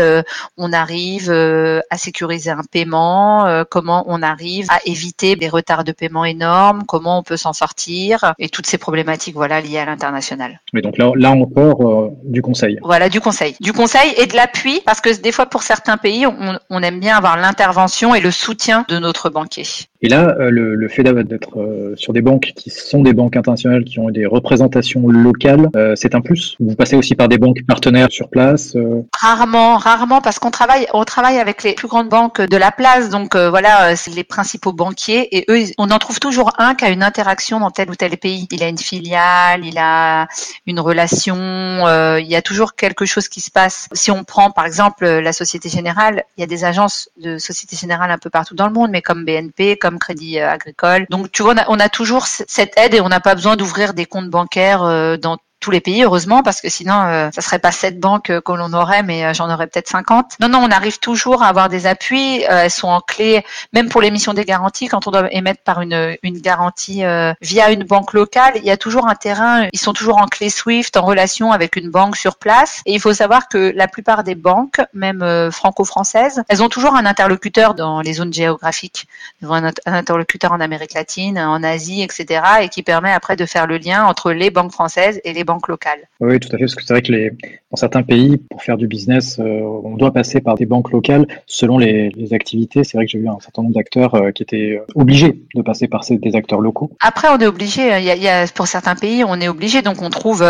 on 0.56 0.72
arrive 0.72 1.30
à 1.30 1.98
sécuriser 1.98 2.50
un 2.50 2.62
paiement, 2.70 3.64
comment 3.70 4.04
on 4.06 4.22
arrive 4.22 4.66
à 4.70 4.80
éviter 4.84 5.36
des 5.36 5.48
retards 5.48 5.84
de 5.84 5.92
paiement 5.92 6.24
énormes, 6.24 6.84
comment 6.86 7.18
on 7.18 7.22
peut 7.22 7.36
s'en 7.36 7.52
sortir 7.52 8.34
et 8.38 8.48
toutes 8.48 8.66
ces 8.66 8.78
problématiques 8.78 9.34
voilà 9.34 9.60
liées 9.60 9.81
à 9.82 9.86
l'international. 9.86 10.60
Mais 10.72 10.80
donc 10.80 10.98
là, 10.98 11.12
là 11.14 11.30
encore, 11.30 11.88
euh, 11.88 12.10
du 12.24 12.42
conseil. 12.42 12.78
Voilà, 12.82 13.08
du 13.08 13.20
conseil. 13.20 13.56
Du 13.60 13.72
conseil 13.72 14.12
et 14.16 14.26
de 14.26 14.34
l'appui, 14.34 14.80
parce 14.84 15.00
que 15.00 15.20
des 15.20 15.32
fois, 15.32 15.46
pour 15.46 15.62
certains 15.62 15.96
pays, 15.96 16.26
on, 16.26 16.58
on 16.70 16.82
aime 16.82 17.00
bien 17.00 17.16
avoir 17.16 17.36
l'intervention 17.36 18.14
et 18.14 18.20
le 18.20 18.30
soutien 18.30 18.84
de 18.88 18.98
notre 18.98 19.30
banquier. 19.30 19.66
Et 20.04 20.08
là, 20.08 20.34
euh, 20.40 20.50
le, 20.50 20.74
le, 20.74 20.88
fait 20.88 21.04
d'être 21.04 21.60
euh, 21.60 21.94
sur 21.96 22.12
des 22.12 22.22
banques 22.22 22.52
qui 22.56 22.70
sont 22.70 23.02
des 23.02 23.12
banques 23.12 23.36
internationales, 23.36 23.84
qui 23.84 24.00
ont 24.00 24.10
des 24.10 24.26
représentations 24.26 25.06
locales, 25.06 25.68
euh, 25.76 25.94
c'est 25.94 26.16
un 26.16 26.20
plus. 26.20 26.56
Vous 26.58 26.74
passez 26.74 26.96
aussi 26.96 27.14
par 27.14 27.28
des 27.28 27.38
banques 27.38 27.60
partenaires 27.68 28.10
sur 28.10 28.28
place. 28.28 28.76
Rarement, 29.16 29.76
rarement, 29.76 30.20
parce 30.20 30.40
qu'on 30.40 30.50
travaille, 30.50 30.88
on 30.92 31.04
travaille 31.04 31.38
avec 31.38 31.62
les 31.62 31.74
plus 31.74 31.86
grandes 31.86 32.08
banques 32.08 32.40
de 32.40 32.56
la 32.56 32.72
place. 32.72 33.10
Donc 33.10 33.36
voilà, 33.36 33.94
c'est 33.94 34.10
les 34.10 34.24
principaux 34.24 34.72
banquiers 34.72 35.36
et 35.36 35.44
eux, 35.48 35.70
on 35.78 35.90
en 35.90 35.98
trouve 35.98 36.18
toujours 36.18 36.50
un 36.58 36.74
qui 36.74 36.84
a 36.84 36.90
une 36.90 37.04
interaction 37.04 37.60
dans 37.60 37.70
tel 37.70 37.88
ou 37.88 37.94
tel 37.94 38.16
pays. 38.16 38.48
Il 38.50 38.62
a 38.64 38.68
une 38.68 38.78
filiale, 38.78 39.64
il 39.64 39.78
a 39.78 40.26
une 40.66 40.80
relation, 40.80 41.36
il 41.36 42.26
y 42.26 42.34
a 42.34 42.42
toujours 42.42 42.74
quelque 42.74 43.04
chose 43.04 43.28
qui 43.28 43.40
se 43.40 43.52
passe. 43.52 43.88
Si 43.92 44.10
on 44.10 44.24
prend 44.24 44.50
par 44.50 44.66
exemple 44.66 45.06
la 45.06 45.32
Société 45.32 45.68
Générale, 45.68 46.24
il 46.36 46.40
y 46.40 46.44
a 46.44 46.48
des 46.48 46.64
agences 46.64 47.08
de 47.18 47.38
Société 47.38 47.76
Générale 47.76 48.10
un 48.10 48.18
peu 48.18 48.30
partout 48.30 48.56
dans 48.56 48.66
le 48.66 48.72
monde, 48.72 48.90
mais 48.90 49.02
comme 49.02 49.24
BNP, 49.24 49.76
comme 49.76 49.91
Crédit 49.98 50.38
euh, 50.38 50.50
Agricole. 50.50 51.06
Donc 51.10 51.30
tu 51.32 51.42
vois, 51.42 51.54
on 51.68 51.78
a, 51.78 51.88
toujours 51.88 52.26
cette 52.26 52.78
aide 52.78 52.94
et 52.94 53.00
on 53.00 53.08
n'a 53.08 53.20
pas 53.20 53.34
besoin 53.34 53.56
d'ouvrir 53.56 53.94
des 53.94 54.06
comptes 54.06 54.30
bancaires 54.30 54.82
euh, 54.82 55.16
dans 55.16 55.38
tous 55.62 55.70
les 55.70 55.80
pays, 55.80 56.02
heureusement, 56.02 56.42
parce 56.42 56.60
que 56.60 56.68
sinon, 56.68 57.00
euh, 57.06 57.30
ça 57.32 57.40
serait 57.40 57.60
pas 57.60 57.72
sept 57.72 57.98
banques 57.98 58.28
euh, 58.30 58.40
que 58.42 58.52
l'on 58.52 58.72
aurait, 58.74 59.02
mais 59.02 59.24
euh, 59.24 59.32
j'en 59.32 59.50
aurais 59.50 59.68
peut-être 59.68 59.88
50. 59.88 60.36
Non, 60.40 60.48
non, 60.48 60.58
on 60.58 60.70
arrive 60.70 60.98
toujours 60.98 61.42
à 61.42 61.46
avoir 61.46 61.70
des 61.70 61.86
appuis. 61.86 62.42
elles 62.42 62.70
sont 62.70 62.88
en 62.88 63.00
clé, 63.00 63.44
même 63.72 63.88
pour 63.88 64.02
l'émission 64.02 64.34
des 64.34 64.44
garanties, 64.44 64.88
quand 64.88 65.06
on 65.06 65.10
doit 65.10 65.32
émettre 65.32 65.62
par 65.62 65.80
une, 65.80 66.16
une 66.22 66.38
garantie 66.38 67.02
via 67.40 67.70
une 67.70 67.84
banque 67.84 68.12
locale, 68.12 68.54
il 68.56 68.64
y 68.64 68.70
a 68.70 68.76
toujours 68.76 69.06
un 69.08 69.14
terrain. 69.14 69.68
Ils 69.72 69.78
sont 69.78 69.92
toujours 69.92 70.18
en 70.18 70.26
clé 70.26 70.50
SWIFT, 70.50 70.96
en 70.96 71.02
relation 71.02 71.52
avec 71.52 71.76
une 71.76 71.90
banque 71.90 72.16
sur 72.16 72.36
place. 72.36 72.82
Et 72.84 72.92
il 72.92 73.00
faut 73.00 73.14
savoir 73.14 73.48
que 73.48 73.72
la 73.74 73.86
plupart 73.86 74.24
des 74.24 74.34
banques, 74.34 74.80
même 74.92 75.50
franco-françaises, 75.52 76.42
elles 76.48 76.62
ont 76.62 76.68
toujours 76.68 76.96
un 76.96 77.06
interlocuteur 77.06 77.74
dans 77.74 78.00
les 78.00 78.14
zones 78.14 78.32
géographiques. 78.32 79.06
Ils 79.40 79.48
ont 79.48 79.54
un 79.54 79.70
interlocuteur 79.86 80.52
en 80.52 80.60
Amérique 80.60 80.94
latine, 80.94 81.38
en 81.38 81.62
Asie, 81.62 82.02
etc., 82.02 82.42
et 82.62 82.68
qui 82.68 82.82
permet 82.82 83.12
après 83.12 83.36
de 83.36 83.46
faire 83.46 83.66
le 83.66 83.78
lien 83.78 84.04
entre 84.04 84.32
les 84.32 84.50
banques 84.50 84.72
françaises 84.72 85.20
et 85.24 85.32
les 85.32 85.44
banques 85.44 85.51
locales. 85.68 86.08
Oui, 86.20 86.38
tout 86.40 86.48
à 86.48 86.58
fait, 86.58 86.64
parce 86.64 86.74
que 86.74 86.82
c'est 86.84 86.94
vrai 86.94 87.02
que 87.02 87.12
les, 87.12 87.30
dans 87.70 87.76
certains 87.76 88.02
pays, 88.02 88.38
pour 88.38 88.62
faire 88.62 88.76
du 88.76 88.86
business, 88.86 89.38
euh, 89.38 89.60
on 89.84 89.96
doit 89.96 90.12
passer 90.12 90.40
par 90.40 90.54
des 90.54 90.66
banques 90.66 90.90
locales 90.90 91.26
selon 91.46 91.78
les, 91.78 92.12
activités. 92.32 92.84
C'est 92.84 92.96
vrai 92.96 93.04
que 93.04 93.10
j'ai 93.10 93.18
vu 93.18 93.28
un 93.28 93.40
certain 93.40 93.62
nombre 93.62 93.74
d'acteurs 93.74 94.14
euh, 94.14 94.30
qui 94.30 94.42
étaient 94.42 94.78
euh, 94.78 94.86
obligés 94.94 95.42
de 95.54 95.62
passer 95.62 95.88
par 95.88 96.04
ces, 96.04 96.16
des 96.16 96.34
acteurs 96.34 96.60
locaux. 96.60 96.90
Après, 97.00 97.28
on 97.28 97.38
est 97.38 97.46
obligé. 97.46 97.98
Il 97.98 98.04
y, 98.04 98.28
a, 98.28 98.46
pour 98.46 98.66
certains 98.66 98.94
pays, 98.94 99.24
on 99.24 99.40
est 99.40 99.48
obligé, 99.48 99.82
donc 99.82 100.00
on 100.00 100.10
trouve 100.10 100.44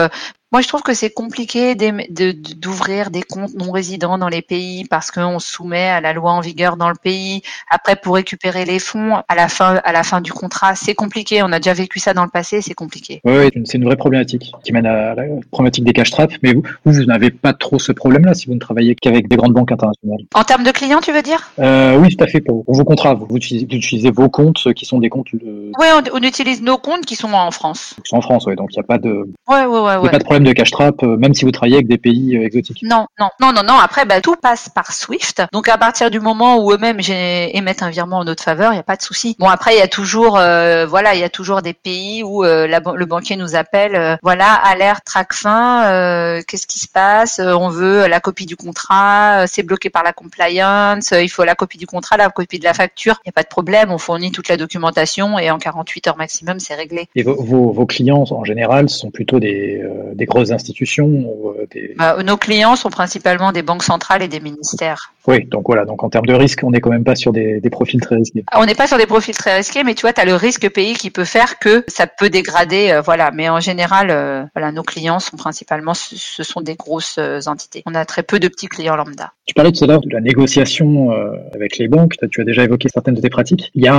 moi, 0.52 0.60
je 0.60 0.68
trouve 0.68 0.82
que 0.82 0.92
c'est 0.92 1.08
compliqué 1.08 1.74
d'ouvrir 1.74 3.10
des 3.10 3.22
comptes 3.22 3.54
non 3.54 3.70
résidents 3.70 4.18
dans 4.18 4.28
les 4.28 4.42
pays 4.42 4.84
parce 4.84 5.10
qu'on 5.10 5.38
se 5.38 5.50
soumet 5.50 5.88
à 5.88 6.02
la 6.02 6.12
loi 6.12 6.32
en 6.32 6.40
vigueur 6.40 6.76
dans 6.76 6.90
le 6.90 6.94
pays. 6.94 7.40
Après, 7.70 7.96
pour 7.96 8.16
récupérer 8.16 8.66
les 8.66 8.78
fonds 8.78 9.22
à 9.26 9.34
la 9.34 9.48
fin, 9.48 9.80
à 9.82 9.92
la 9.92 10.02
fin 10.02 10.20
du 10.20 10.30
contrat, 10.30 10.74
c'est 10.74 10.94
compliqué. 10.94 11.42
On 11.42 11.52
a 11.52 11.58
déjà 11.58 11.72
vécu 11.72 12.00
ça 12.00 12.12
dans 12.12 12.24
le 12.24 12.28
passé, 12.28 12.60
c'est 12.60 12.74
compliqué. 12.74 13.22
Oui, 13.24 13.48
c'est 13.64 13.78
une 13.78 13.86
vraie 13.86 13.96
problématique 13.96 14.52
qui 14.62 14.72
mène 14.74 14.84
à 14.84 15.14
la 15.14 15.22
problématique 15.50 15.84
des 15.84 15.94
cash 15.94 16.10
traps. 16.10 16.36
Mais 16.42 16.52
vous, 16.52 16.62
vous, 16.84 17.04
n'avez 17.04 17.30
pas 17.30 17.54
trop 17.54 17.78
ce 17.78 17.92
problème-là 17.92 18.34
si 18.34 18.46
vous 18.46 18.54
ne 18.54 18.60
travaillez 18.60 18.94
qu'avec 18.94 19.28
des 19.28 19.36
grandes 19.36 19.54
banques 19.54 19.72
internationales. 19.72 20.20
En 20.34 20.44
termes 20.44 20.64
de 20.64 20.70
clients, 20.70 21.00
tu 21.00 21.12
veux 21.12 21.22
dire? 21.22 21.50
Euh, 21.60 21.96
Oui, 21.96 22.14
tout 22.14 22.22
à 22.22 22.26
fait. 22.26 22.42
Pour, 22.42 22.62
vos 22.66 22.84
contrats, 22.84 23.14
vous, 23.14 23.36
utilisez, 23.36 24.10
vos 24.10 24.28
comptes 24.28 24.74
qui 24.74 24.84
sont 24.84 24.98
des 24.98 25.08
comptes. 25.08 25.28
De... 25.32 25.72
Oui, 25.78 25.86
on, 26.12 26.18
utilise 26.20 26.60
nos 26.60 26.76
comptes 26.76 27.06
qui 27.06 27.16
sont 27.16 27.32
en 27.32 27.50
France. 27.50 27.94
Qui 28.04 28.10
sont 28.10 28.16
en 28.16 28.20
France, 28.20 28.44
oui. 28.46 28.54
Donc 28.54 28.68
il 28.72 28.76
n'y 28.76 28.80
a 28.80 28.86
pas 28.86 28.98
de. 28.98 29.26
Ouais, 29.48 29.64
ouais, 29.64 29.96
ouais, 29.96 30.10
pas 30.10 30.18
de 30.18 30.24
problème 30.24 30.41
de 30.42 30.52
cash 30.52 30.70
trap, 30.70 31.02
euh, 31.02 31.16
même 31.16 31.34
si 31.34 31.44
vous 31.44 31.50
travaillez 31.50 31.76
avec 31.76 31.88
des 31.88 31.98
pays 31.98 32.36
euh, 32.36 32.44
exotiques. 32.44 32.82
Non, 32.82 33.06
non, 33.18 33.28
non, 33.40 33.52
non, 33.52 33.62
non. 33.66 33.74
Après, 33.74 34.04
bah, 34.04 34.20
tout 34.20 34.36
passe 34.36 34.68
par 34.68 34.92
Swift. 34.92 35.42
Donc 35.52 35.68
à 35.68 35.78
partir 35.78 36.10
du 36.10 36.20
moment 36.20 36.58
où 36.58 36.72
eux-mêmes 36.72 37.00
émettent 37.08 37.82
un 37.82 37.90
virement 37.90 38.18
en 38.18 38.24
notre 38.24 38.42
faveur, 38.42 38.72
il 38.72 38.76
n'y 38.76 38.80
a 38.80 38.84
pas 38.84 38.96
de 38.96 39.02
souci. 39.02 39.36
Bon, 39.38 39.48
après, 39.48 39.74
il 39.74 39.78
y 39.78 39.82
a 39.82 39.88
toujours, 39.88 40.38
euh, 40.38 40.86
voilà, 40.86 41.14
il 41.14 41.20
y 41.20 41.24
a 41.24 41.28
toujours 41.28 41.62
des 41.62 41.72
pays 41.72 42.22
où 42.22 42.42
la, 42.42 42.80
le 42.94 43.06
banquier 43.06 43.36
nous 43.36 43.54
appelle, 43.54 44.18
voilà, 44.22 44.52
alerte, 44.52 45.04
track 45.04 45.32
fin, 45.32 46.40
qu'est-ce 46.46 46.66
qui 46.66 46.78
se 46.78 46.88
passe 46.88 47.40
On 47.40 47.68
veut 47.68 48.06
la 48.06 48.20
copie 48.20 48.46
du 48.46 48.56
contrat, 48.56 49.46
c'est 49.46 49.62
bloqué 49.62 49.90
par 49.90 50.02
la 50.02 50.12
compliance, 50.12 51.12
il 51.12 51.28
faut 51.28 51.44
la 51.44 51.54
copie 51.54 51.78
du 51.78 51.86
contrat, 51.86 52.16
la 52.16 52.30
copie 52.30 52.58
de 52.58 52.64
la 52.64 52.74
facture. 52.74 53.20
Il 53.24 53.28
n'y 53.28 53.30
a 53.30 53.32
pas 53.32 53.42
de 53.42 53.48
problème, 53.48 53.90
on 53.90 53.98
fournit 53.98 54.32
toute 54.32 54.48
la 54.48 54.56
documentation 54.56 55.38
et 55.38 55.50
en 55.50 55.58
48 55.58 56.08
heures 56.08 56.16
maximum, 56.16 56.58
c'est 56.60 56.74
réglé. 56.74 57.08
Et 57.14 57.22
vos, 57.22 57.40
vos, 57.42 57.72
vos, 57.72 57.86
clients 57.86 58.24
en 58.30 58.44
général 58.44 58.88
sont 58.88 59.10
plutôt 59.10 59.40
des, 59.40 59.82
des 60.14 60.26
grosses 60.32 60.50
institutions 60.50 61.52
euh, 61.60 61.66
bah, 61.96 62.16
nos 62.22 62.36
clients 62.36 62.76
sont 62.76 62.90
principalement 62.90 63.52
des 63.52 63.62
banques 63.62 63.82
centrales 63.82 64.22
et 64.22 64.28
des 64.28 64.40
ministères. 64.40 65.12
Oui, 65.28 65.44
donc 65.44 65.64
voilà, 65.66 65.84
donc 65.84 66.02
en 66.02 66.10
termes 66.10 66.26
de 66.26 66.34
risque, 66.34 66.60
on 66.64 66.70
n'est 66.70 66.80
quand 66.80 66.90
même 66.90 67.04
pas 67.04 67.14
sur 67.14 67.32
des, 67.32 67.60
profils 67.70 68.00
très 68.00 68.16
risqués. 68.16 68.44
On 68.56 68.66
n'est 68.66 68.74
pas 68.74 68.86
sur 68.86 68.98
des 68.98 69.06
profils 69.06 69.36
très 69.36 69.56
risqués, 69.56 69.84
mais 69.84 69.94
tu 69.94 70.02
vois, 70.02 70.12
tu 70.12 70.20
as 70.20 70.24
le 70.24 70.34
risque 70.34 70.68
pays 70.70 70.94
qui 70.94 71.10
peut 71.10 71.24
faire 71.24 71.58
que 71.58 71.84
ça 71.86 72.06
peut 72.06 72.28
dégrader, 72.28 72.90
euh, 72.90 73.00
voilà. 73.00 73.30
Mais 73.30 73.48
en 73.48 73.60
général, 73.60 74.08
euh, 74.10 74.44
voilà, 74.54 74.72
nos 74.72 74.82
clients 74.82 75.20
sont 75.20 75.36
principalement, 75.36 75.94
ce 75.94 76.42
sont 76.42 76.60
des 76.60 76.74
grosses 76.74 77.18
entités. 77.46 77.82
On 77.86 77.94
a 77.94 78.04
très 78.04 78.22
peu 78.22 78.40
de 78.40 78.48
petits 78.48 78.68
clients 78.68 78.96
lambda. 78.96 79.32
Tu 79.46 79.54
parlais 79.54 79.72
tout 79.72 79.84
à 79.84 79.86
l'heure 79.86 80.00
de 80.00 80.10
la 80.10 80.20
négociation 80.20 81.10
avec 81.52 81.78
les 81.78 81.88
banques. 81.88 82.14
Tu 82.30 82.40
as 82.40 82.44
déjà 82.44 82.64
évoqué 82.64 82.88
certaines 82.88 83.14
de 83.14 83.20
tes 83.20 83.30
pratiques. 83.30 83.70
Il 83.74 83.84
y 83.84 83.88
a 83.88 83.94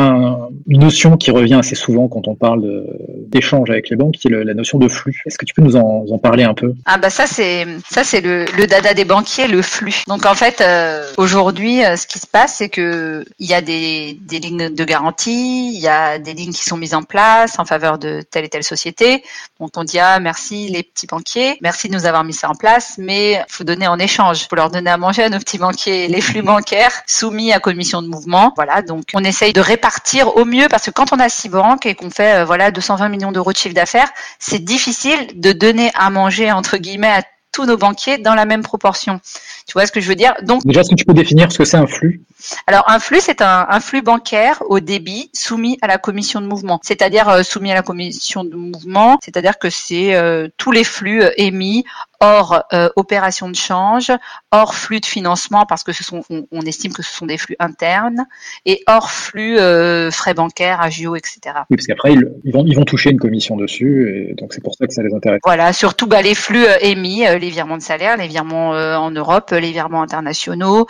une 0.67 0.79
notion 0.79 1.17
qui 1.17 1.31
revient 1.31 1.55
assez 1.55 1.75
souvent 1.75 2.07
quand 2.07 2.27
on 2.27 2.35
parle 2.35 2.85
d'échange 3.27 3.69
avec 3.69 3.89
les 3.89 3.95
banques, 3.95 4.15
qui 4.15 4.27
est 4.27 4.43
la 4.43 4.53
notion 4.53 4.79
de 4.79 4.87
flux. 4.87 5.21
Est-ce 5.25 5.37
que 5.37 5.45
tu 5.45 5.53
peux 5.53 5.61
nous 5.61 5.75
en, 5.75 6.05
en 6.09 6.17
parler 6.23 6.43
un 6.43 6.53
peu 6.53 6.73
Ah 6.85 6.97
bah 6.97 7.09
ça 7.09 7.27
c'est 7.27 7.67
ça 7.89 8.03
c'est 8.03 8.21
le, 8.21 8.45
le, 8.57 8.65
dada 8.65 8.93
des 8.93 9.05
banquiers, 9.05 9.47
le 9.47 9.61
flux. 9.61 10.03
Donc 10.07 10.25
en 10.25 10.33
fait 10.33 10.61
euh, 10.61 11.05
aujourd'hui 11.17 11.85
euh, 11.85 11.97
ce 11.97 12.07
qui 12.07 12.17
se 12.17 12.25
passe 12.25 12.55
c'est 12.55 12.69
que 12.69 13.25
il 13.39 13.47
y 13.47 13.53
a 13.53 13.61
des, 13.61 14.17
des 14.21 14.39
lignes 14.39 14.73
de 14.73 14.83
garantie, 14.85 15.73
il 15.73 15.79
y 15.79 15.87
a 15.87 16.17
des 16.17 16.33
lignes 16.33 16.53
qui 16.53 16.63
sont 16.63 16.77
mises 16.77 16.95
en 16.95 17.03
place 17.03 17.59
en 17.59 17.65
faveur 17.65 17.97
de 17.97 18.21
telle 18.21 18.45
et 18.45 18.49
telle 18.49 18.63
société. 18.63 19.23
Donc 19.59 19.71
on 19.75 19.83
dit 19.83 19.99
ah 19.99 20.19
merci 20.19 20.69
les 20.69 20.83
petits 20.83 21.07
banquiers, 21.07 21.57
merci 21.61 21.89
de 21.89 21.93
nous 21.93 22.05
avoir 22.05 22.23
mis 22.23 22.33
ça 22.33 22.49
en 22.49 22.55
place, 22.55 22.95
mais 22.97 23.43
faut 23.49 23.65
donner 23.65 23.87
en 23.87 23.99
échange, 23.99 24.47
faut 24.49 24.55
leur 24.55 24.71
donner 24.71 24.89
à 24.89 24.97
manger 24.97 25.23
à 25.23 25.29
nos 25.29 25.39
petits 25.39 25.57
banquiers 25.57 26.07
les 26.07 26.21
flux 26.21 26.41
bancaires 26.41 26.93
soumis 27.05 27.51
à 27.51 27.59
commission 27.59 28.01
de 28.01 28.07
mouvement. 28.07 28.53
Voilà 28.55 28.81
donc 28.81 29.03
on 29.13 29.23
essaye 29.23 29.51
de 29.51 29.61
répartir 29.61 30.37
au 30.37 30.45
mieux 30.45 30.67
parce 30.69 30.85
que 30.85 30.91
quand 30.91 31.11
on 31.11 31.19
a 31.19 31.27
six 31.27 31.49
banques 31.49 31.85
et 31.85 31.95
qu'on 31.95 32.09
fait 32.09 32.37
euh, 32.37 32.45
voilà 32.45 32.71
220 32.71 33.09
millions 33.09 33.31
d'euros 33.33 33.51
de 33.51 33.57
chiffre 33.57 33.75
d'affaires, 33.75 34.09
c'est 34.39 34.63
difficile 34.63 35.19
de 35.35 35.51
donner 35.51 35.91
à 36.03 36.09
manger 36.09 36.51
entre 36.51 36.77
guillemets 36.77 37.07
à 37.07 37.23
tous 37.53 37.65
nos 37.65 37.77
banquiers 37.77 38.17
dans 38.17 38.35
la 38.35 38.45
même 38.45 38.63
proportion. 38.63 39.21
Tu 39.67 39.73
vois 39.73 39.85
ce 39.85 39.91
que 39.91 40.01
je 40.01 40.09
veux 40.09 40.15
dire? 40.15 40.33
Donc 40.41 40.65
déjà, 40.65 40.81
est-ce 40.81 40.89
que 40.89 40.95
tu 40.95 41.05
peux 41.05 41.13
définir 41.13 41.51
ce 41.51 41.59
que 41.59 41.65
c'est 41.65 41.77
un 41.77 41.87
flux? 41.87 42.21
Alors 42.67 42.83
un 42.89 42.99
flux, 42.99 43.21
c'est 43.21 43.41
un, 43.41 43.65
un, 43.69 43.79
flux 43.79 44.01
bancaire 44.01 44.61
au 44.67 44.81
débit 44.81 45.29
soumis 45.33 45.77
à 45.81 45.87
la 45.87 45.97
commission 45.97 46.41
de 46.41 46.47
mouvement, 46.47 46.79
c'est-à-dire 46.83 47.29
euh, 47.29 47.43
soumis 47.43 47.71
à 47.71 47.75
la 47.75 47.83
commission 47.83 48.43
de 48.43 48.55
mouvement, 48.55 49.17
c'est-à-dire 49.23 49.59
que 49.59 49.69
c'est 49.69 50.15
euh, 50.15 50.49
tous 50.57 50.71
les 50.71 50.83
flux 50.83 51.21
euh, 51.21 51.29
émis 51.37 51.85
hors 52.23 52.63
euh, 52.71 52.89
opération 52.95 53.49
de 53.49 53.55
change, 53.55 54.11
hors 54.51 54.75
flux 54.75 55.01
de 55.01 55.05
financement 55.05 55.65
parce 55.67 55.83
que 55.83 55.91
ce 55.91 56.05
sont, 56.05 56.23
on, 56.29 56.61
estime 56.61 56.93
que 56.93 57.03
ce 57.03 57.13
sont 57.13 57.25
des 57.25 57.37
flux 57.37 57.57
internes 57.59 58.25
et 58.65 58.81
hors 58.87 59.11
flux 59.11 59.59
euh, 59.59 60.09
frais 60.09 60.33
bancaires, 60.33 60.79
agio, 60.79 61.17
etc. 61.17 61.39
Oui, 61.69 61.75
parce 61.75 61.85
qu'après 61.85 62.13
ils, 62.13 62.53
vont 62.53 62.63
ils 62.65 62.75
vont 62.75 62.85
toucher 62.85 63.11
une 63.11 63.19
commission 63.19 63.57
dessus 63.57 64.29
et 64.29 64.35
donc 64.35 64.53
c'est 64.53 64.63
pour 64.63 64.73
ça 64.73 64.87
que 64.87 64.93
ça 64.93 65.03
les 65.03 65.13
intéresse. 65.13 65.41
Voilà, 65.43 65.73
surtout 65.73 66.07
bah, 66.07 66.21
les 66.21 66.33
flux 66.33 66.65
euh, 66.65 66.77
émis, 66.79 67.25
les 67.25 67.49
virements 67.49 67.77
de 67.77 67.81
salaire, 67.81 68.15
les 68.15 68.27
virements 68.27 68.69
en 68.69 69.11
Europe, 69.11 69.51
les 69.51 69.71
virements 69.71 70.01
internationaux, 70.01 70.87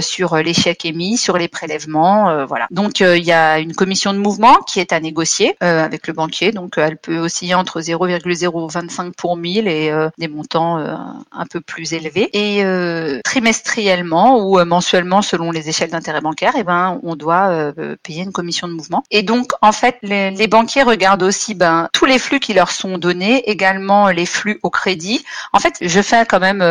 sur 0.00 0.36
les 0.36 0.54
chèques 0.54 0.84
émis, 0.84 1.16
sur 1.16 1.38
les 1.38 1.48
prélèvements, 1.48 2.44
voilà. 2.46 2.66
Donc 2.70 3.00
il 3.00 3.24
y 3.24 3.32
a 3.32 3.58
une 3.60 3.74
commission 3.74 4.12
de 4.12 4.18
mouvement 4.18 4.56
qui 4.66 4.80
est 4.80 4.92
à 4.92 5.00
négocier 5.00 5.54
avec 5.60 6.06
le 6.06 6.12
banquier, 6.12 6.50
donc 6.50 6.74
elle 6.76 6.96
peut 6.96 7.18
osciller 7.18 7.54
entre 7.54 7.80
0,025 7.80 9.14
pour 9.14 9.36
1000 9.36 9.68
et 9.68 9.92
des 10.18 10.28
montants 10.28 10.71
euh, 10.78 10.96
un 11.32 11.46
peu 11.46 11.60
plus 11.60 11.92
élevé. 11.92 12.28
Et 12.32 12.64
euh, 12.64 13.20
trimestriellement 13.24 14.38
ou 14.38 14.58
euh, 14.58 14.64
mensuellement, 14.64 15.22
selon 15.22 15.50
les 15.50 15.68
échelles 15.68 15.90
d'intérêt 15.90 16.20
bancaire, 16.20 16.52
eh 16.56 16.62
ben, 16.62 17.00
on 17.02 17.16
doit 17.16 17.72
payer 18.02 18.22
une 18.22 18.32
commission 18.32 18.68
de 18.68 18.72
mouvement. 18.72 19.02
Et 19.10 19.22
donc, 19.22 19.52
en 19.60 19.72
fait, 19.72 19.98
les, 20.02 20.46
banquiers 20.46 20.82
regardent 20.82 21.22
aussi 21.22 21.54
ben, 21.54 21.88
tous 21.92 22.04
les 22.04 22.18
flux 22.18 22.40
qui 22.40 22.54
leur 22.54 22.70
sont 22.70 22.98
donnés, 22.98 23.50
également 23.50 24.08
les 24.08 24.26
flux 24.26 24.58
au 24.62 24.70
crédit. 24.70 25.24
En 25.52 25.58
fait, 25.58 25.74
je 25.80 26.02
fais 26.02 26.26
quand 26.26 26.40
même 26.40 26.62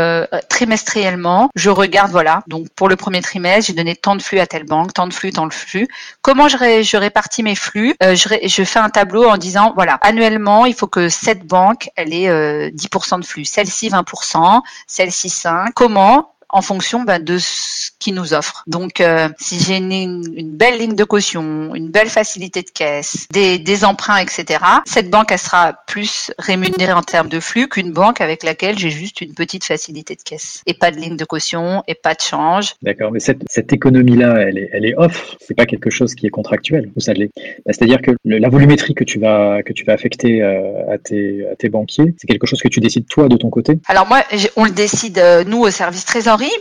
trimestriellement, 0.50 1.50
je 1.56 1.70
regarde, 1.70 2.12
voilà, 2.12 2.44
donc 2.48 2.68
pour 2.76 2.90
le 2.90 2.96
premier 2.96 3.22
trimestre, 3.22 3.68
j'ai 3.68 3.74
donné 3.74 3.96
tant 3.96 4.16
de 4.16 4.22
flux 4.22 4.40
à 4.40 4.46
telle 4.46 4.66
banque, 4.66 4.94
tant 4.94 5.08
de 5.08 5.14
flux, 5.14 5.32
tant 5.32 5.48
de 5.48 5.54
flux. 5.54 5.88
Comment 6.22 6.48
je, 6.48 6.98
répartis 6.98 7.44
mes 7.44 7.56
flux? 7.56 7.96
Je, 8.02 8.64
fais 8.64 8.80
un 8.80 8.90
tableau 8.90 9.28
en 9.28 9.38
disant, 9.38 9.74
voilà, 9.76 9.98
annuellement, 10.02 10.66
il 10.66 10.74
faut 10.74 10.88
que 10.88 11.10
cette 11.10 11.46
banque, 11.46 11.90
elle 11.96 12.14
ait 12.14 12.70
10% 12.70 13.20
de 13.20 13.26
flux. 13.26 13.46
Celle-ci 13.46 13.90
20%, 13.92 14.62
celle-ci 14.88 15.30
5. 15.30 15.74
Comment 15.74 16.34
en 16.52 16.62
fonction 16.62 17.04
bah, 17.04 17.20
de 17.20 17.38
ce 17.38 17.92
qu'ils 18.00 18.16
nous 18.16 18.34
offrent. 18.34 18.64
Donc, 18.68 19.00
euh, 19.00 19.30
si 19.40 19.60
j'ai 19.60 19.78
une, 19.78 19.92
une, 19.92 20.52
belle 20.52 20.80
ligne 20.80 20.96
de 20.96 21.04
caution, 21.04 21.76
une 21.76 21.90
belle 21.90 22.10
facilité 22.10 22.62
de 22.62 22.70
caisse, 22.70 23.28
des, 23.32 23.60
des 23.60 23.86
emprunts, 23.86 24.18
etc., 24.18 24.60
cette 24.86 25.10
banque, 25.10 25.32
elle 25.32 25.40
sera 25.40 25.74
plus 25.88 26.32
rémunérée 26.38 26.94
en 26.94 27.04
termes 27.04 27.30
de 27.30 27.40
flux 27.40 27.68
qu'une 27.68 27.92
banque 27.92 28.22
avec 28.22 28.44
laquelle 28.44 28.78
j'ai 28.78 28.90
juste 28.90 29.22
une 29.22 29.34
petite 29.34 29.64
facilité 29.64 30.16
de 30.16 30.22
caisse 30.22 30.64
et 30.66 30.74
pas 30.74 30.92
de 30.92 30.98
ligne 30.98 31.18
de 31.18 31.26
caution 31.26 31.84
et 31.88 31.96
pas 31.96 32.14
de 32.14 32.22
change. 32.22 32.76
D'accord, 32.82 33.12
mais 33.12 33.20
cette, 33.20 33.44
cette 33.50 33.72
économie-là, 33.74 34.36
elle 34.40 34.58
est, 34.58 34.70
elle 34.74 34.86
est 34.86 34.96
off. 34.98 35.36
C'est 35.40 35.54
pas 35.54 35.66
quelque 35.66 35.90
chose 35.90 36.16
qui 36.16 36.28
est 36.28 36.30
contractuel 36.30 36.92
ou 36.96 37.00
ça 37.00 37.14
l'est. 37.14 37.32
Bah, 37.66 37.74
c'est-à-dire 37.74 38.02
que 38.02 38.12
la 38.26 38.50
volumétrie 38.50 38.94
que 38.94 39.04
tu 39.04 39.20
vas 39.20 39.64
que 39.64 39.74
tu 39.74 39.86
vas 39.86 39.94
affecter 39.94 40.42
euh, 40.42 40.92
à 40.92 40.98
tes 40.98 41.46
à 41.52 41.56
tes 41.56 41.70
banquiers, 41.70 42.14
c'est 42.18 42.28
quelque 42.28 42.48
chose 42.48 42.62
que 42.62 42.68
tu 42.68 42.80
décides 42.80 43.08
toi 43.08 43.28
de 43.28 43.38
ton 43.38 43.50
côté? 43.50 43.80
Alors 43.88 44.08
moi, 44.08 44.24
on 44.56 44.66
le 44.66 44.72
décide 44.72 45.20
euh, 45.20 45.44
nous 45.44 45.60
au 45.60 45.70
service 45.70 46.06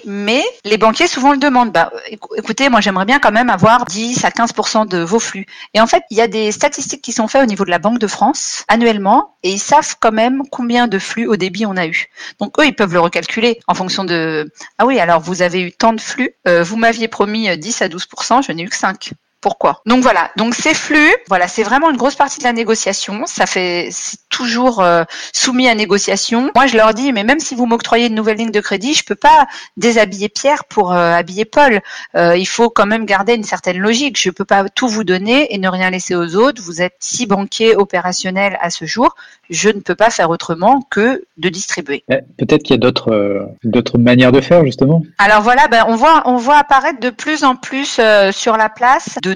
mais 0.05 0.43
les 0.65 0.79
banquiers 0.79 1.07
souvent 1.07 1.33
le 1.33 1.39
demandent. 1.39 1.73
Bah, 1.73 1.93
écoutez, 2.37 2.69
moi 2.69 2.81
j'aimerais 2.81 3.05
bien 3.05 3.19
quand 3.19 3.33
même 3.33 3.51
avoir 3.51 3.85
10 3.85 4.25
à 4.25 4.31
15% 4.31 4.89
de 4.89 4.99
vos 4.99 5.19
flux. 5.19 5.47
Et 5.75 5.81
en 5.81 5.87
fait, 5.87 6.03
il 6.11 6.17
y 6.17 6.21
a 6.21 6.29
des 6.29 6.53
statistiques 6.53 7.03
qui 7.03 7.13
sont 7.13 7.29
faites 7.29 7.43
au 7.43 7.47
niveau 7.47 7.65
de 7.65 7.71
la 7.71 7.79
Banque 7.79 7.99
de 7.99 8.07
France 8.07 8.65
annuellement, 8.69 9.37
et 9.43 9.51
ils 9.51 9.59
savent 9.59 9.97
quand 10.01 10.13
même 10.13 10.43
combien 10.51 10.89
de 10.89 10.99
flux 10.99 11.27
au 11.27 11.37
débit 11.37 11.67
on 11.67 11.77
a 11.77 11.87
eu. 11.87 12.07
Donc 12.41 12.59
eux, 12.59 12.67
ils 12.67 12.75
peuvent 12.75 12.93
le 12.93 13.01
recalculer 13.01 13.61
en 13.67 13.75
fonction 13.75 14.05
de 14.05 14.51
ah 14.79 14.87
oui, 14.87 14.99
alors 14.99 15.21
vous 15.21 15.43
avez 15.43 15.61
eu 15.63 15.73
tant 15.73 15.93
de 15.93 16.01
flux, 16.01 16.35
euh, 16.49 16.63
vous 16.63 16.77
m'aviez 16.77 17.09
promis 17.09 17.57
10 17.57 17.83
à 17.83 17.89
12% 17.89 18.43
je 18.47 18.53
n'ai 18.53 18.63
eu 18.63 18.69
que 18.69 18.77
5 18.77 19.13
pourquoi? 19.41 19.81
Donc 19.87 20.03
voilà, 20.03 20.31
donc 20.37 20.55
ces 20.55 20.75
flux, 20.75 21.15
voilà, 21.29 21.49
c'est 21.49 21.63
vraiment 21.63 21.91
une 21.91 21.97
grosse 21.97 22.15
partie 22.15 22.39
de 22.39 22.45
la 22.45 22.53
négociation. 22.53 23.25
Ça 23.27 23.47
fait 23.47 23.89
c'est 23.91 24.19
toujours 24.31 24.81
euh, 24.81 25.05
soumis 25.33 25.69
à 25.69 25.75
négociation. 25.75 26.51
Moi, 26.55 26.67
je 26.67 26.77
leur 26.77 26.95
dis, 26.95 27.13
mais 27.13 27.25
même 27.25 27.41
si 27.41 27.55
vous 27.55 27.67
m'octroyez 27.67 28.07
une 28.07 28.15
nouvelle 28.15 28.39
ligne 28.39 28.51
de 28.51 28.61
crédit, 28.61 28.95
je 28.95 29.05
peux 29.05 29.15
pas 29.15 29.47
déshabiller 29.77 30.29
Pierre 30.29 30.65
pour 30.65 30.93
euh, 30.93 31.13
habiller 31.13 31.45
Paul. 31.45 31.81
Euh, 32.15 32.37
il 32.37 32.47
faut 32.47 32.71
quand 32.71 32.87
même 32.87 33.05
garder 33.05 33.35
une 33.35 33.45
certaine 33.45 33.79
logique. 33.79 34.21
Je 34.21 34.31
peux 34.31 34.45
pas 34.45 34.69
tout 34.69 34.89
vous 34.89 35.05
donner 35.05 35.53
et 35.55 35.59
ne 35.59 35.69
rien 35.69 35.91
laisser 35.91 36.15
aux 36.15 36.37
autres. 36.37 36.63
Vous 36.63 36.81
êtes 36.81 36.97
six 37.01 37.27
banquiers 37.27 37.77
opérationnels 37.77 38.57
à 38.61 38.71
ce 38.71 38.85
jour. 38.85 39.15
Je 39.51 39.69
ne 39.69 39.81
peux 39.81 39.97
pas 39.97 40.11
faire 40.11 40.31
autrement 40.31 40.81
que 40.91 41.25
de 41.37 41.49
distribuer. 41.49 42.05
Eh, 42.09 42.19
peut-être 42.39 42.63
qu'il 42.63 42.75
y 42.75 42.79
a 42.79 42.81
d'autres 42.81 43.49
d'autres 43.65 43.99
manières 43.99 44.31
de 44.31 44.41
faire 44.41 44.65
justement. 44.65 45.03
Alors 45.19 45.43
voilà, 45.43 45.67
ben 45.67 45.85
on 45.89 45.97
voit 45.97 46.23
on 46.27 46.37
voit 46.37 46.57
apparaître 46.57 47.01
de 47.01 47.11
plus 47.11 47.43
en 47.43 47.57
plus 47.57 48.01
sur 48.31 48.57
la 48.57 48.69
place 48.69 49.19
de 49.23 49.30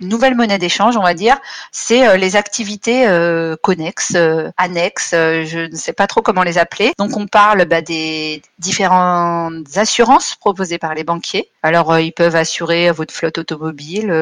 nouvelles 0.00 0.34
monnaies 0.34 0.58
d'échange, 0.58 0.96
on 0.96 1.02
va 1.02 1.14
dire, 1.14 1.36
c'est 1.72 2.06
euh, 2.06 2.16
les 2.16 2.36
activités 2.36 3.06
euh, 3.08 3.56
connexes, 3.62 4.14
euh, 4.14 4.50
annexes, 4.56 5.10
je 5.12 5.70
ne 5.70 5.76
sais 5.76 5.92
pas 5.92 6.06
trop 6.06 6.22
comment 6.22 6.42
les 6.42 6.58
appeler. 6.58 6.92
Donc 6.98 7.16
on 7.16 7.26
parle 7.26 7.64
bah, 7.66 7.80
des 7.80 8.42
différentes 8.58 9.76
assurances 9.76 10.36
proposées 10.36 10.78
par 10.78 10.94
les 10.94 11.04
banquiers. 11.04 11.48
Alors 11.62 11.98
ils 11.98 12.12
peuvent 12.12 12.36
assurer 12.36 12.90
votre 12.90 13.12
flotte 13.12 13.38
automobile, 13.38 14.12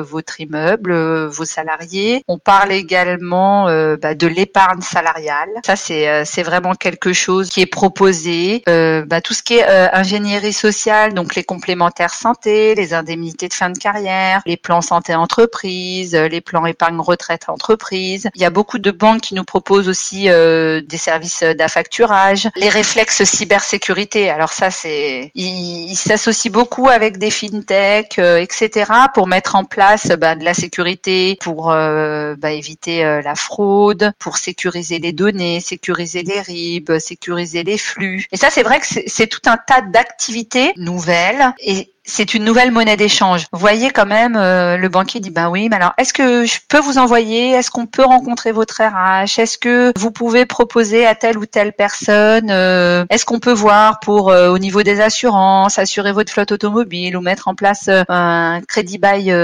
votre 0.00 0.40
immeuble, 0.40 1.26
vos 1.26 1.44
salariés. 1.44 2.22
On 2.28 2.38
parle 2.38 2.72
également 2.72 3.64
bah, 3.96 4.14
de 4.14 4.26
l'épargne 4.26 4.80
salariale. 4.80 5.50
Ça 5.66 5.76
c'est 5.76 6.24
c'est 6.24 6.42
vraiment 6.42 6.74
quelque 6.74 7.12
chose 7.12 7.50
qui 7.50 7.60
est 7.60 7.66
proposé. 7.66 8.62
Bah, 8.66 9.20
tout 9.20 9.34
ce 9.34 9.42
qui 9.42 9.54
est 9.54 9.68
ingénierie 9.68 10.52
sociale, 10.52 11.14
donc 11.14 11.34
les 11.34 11.44
complémentaires 11.44 12.14
santé, 12.14 12.74
les 12.74 12.94
indemnités 12.94 13.48
de 13.48 13.54
fin 13.54 13.70
de 13.70 13.78
carrière, 13.78 14.42
les 14.46 14.56
plans 14.56 14.73
santé 14.80 15.14
entreprise, 15.14 16.14
les 16.14 16.40
plans 16.40 16.66
épargne 16.66 17.00
retraite 17.00 17.44
entreprise. 17.48 18.28
Il 18.34 18.40
y 18.40 18.44
a 18.44 18.50
beaucoup 18.50 18.78
de 18.78 18.90
banques 18.90 19.22
qui 19.22 19.34
nous 19.34 19.44
proposent 19.44 19.88
aussi 19.88 20.28
euh, 20.28 20.80
des 20.80 20.96
services 20.96 21.42
d'affacturage, 21.42 22.48
les 22.56 22.68
réflexes 22.68 23.24
cybersécurité. 23.24 24.30
Alors 24.30 24.52
ça, 24.52 24.70
c'est, 24.70 25.30
ils 25.34 25.96
s'associent 25.96 26.52
beaucoup 26.52 26.88
avec 26.88 27.18
des 27.18 27.30
fintech, 27.30 28.18
euh, 28.18 28.38
etc. 28.38 28.90
pour 29.14 29.26
mettre 29.26 29.56
en 29.56 29.64
place 29.64 30.08
bah, 30.08 30.34
de 30.34 30.44
la 30.44 30.54
sécurité, 30.54 31.36
pour 31.40 31.70
euh, 31.70 32.34
bah, 32.36 32.52
éviter 32.52 33.02
la 33.22 33.34
fraude, 33.34 34.12
pour 34.18 34.36
sécuriser 34.36 34.98
les 34.98 35.12
données, 35.12 35.60
sécuriser 35.60 36.22
les 36.22 36.40
RIB, 36.40 36.98
sécuriser 36.98 37.62
les 37.62 37.78
flux. 37.78 38.26
Et 38.32 38.36
ça, 38.36 38.50
c'est 38.50 38.62
vrai 38.62 38.80
que 38.80 38.86
c'est 39.06 39.26
tout 39.26 39.42
un 39.46 39.56
tas 39.56 39.80
d'activités 39.80 40.72
nouvelles 40.76 41.54
et 41.58 41.93
c'est 42.04 42.34
une 42.34 42.44
nouvelle 42.44 42.70
monnaie 42.70 42.96
d'échange. 42.96 43.46
Vous 43.52 43.58
voyez 43.58 43.90
quand 43.90 44.04
même, 44.04 44.36
euh, 44.36 44.76
le 44.76 44.88
banquier 44.88 45.20
dit, 45.20 45.30
ben 45.30 45.48
oui, 45.48 45.68
mais 45.70 45.76
alors, 45.76 45.94
est-ce 45.96 46.12
que 46.12 46.44
je 46.44 46.58
peux 46.68 46.78
vous 46.78 46.98
envoyer 46.98 47.52
Est-ce 47.52 47.70
qu'on 47.70 47.86
peut 47.86 48.04
rencontrer 48.04 48.52
votre 48.52 48.82
RH 48.82 49.40
Est-ce 49.40 49.56
que 49.56 49.92
vous 49.96 50.10
pouvez 50.10 50.44
proposer 50.44 51.06
à 51.06 51.14
telle 51.14 51.38
ou 51.38 51.46
telle 51.46 51.72
personne 51.72 52.50
euh, 52.50 53.06
Est-ce 53.08 53.24
qu'on 53.24 53.40
peut 53.40 53.52
voir 53.52 54.00
pour, 54.00 54.30
euh, 54.30 54.50
au 54.50 54.58
niveau 54.58 54.82
des 54.82 55.00
assurances, 55.00 55.78
assurer 55.78 56.12
votre 56.12 56.30
flotte 56.30 56.52
automobile 56.52 57.16
ou 57.16 57.22
mettre 57.22 57.48
en 57.48 57.54
place 57.54 57.88
un 58.08 58.60
crédit 58.68 58.98
bail 58.98 59.34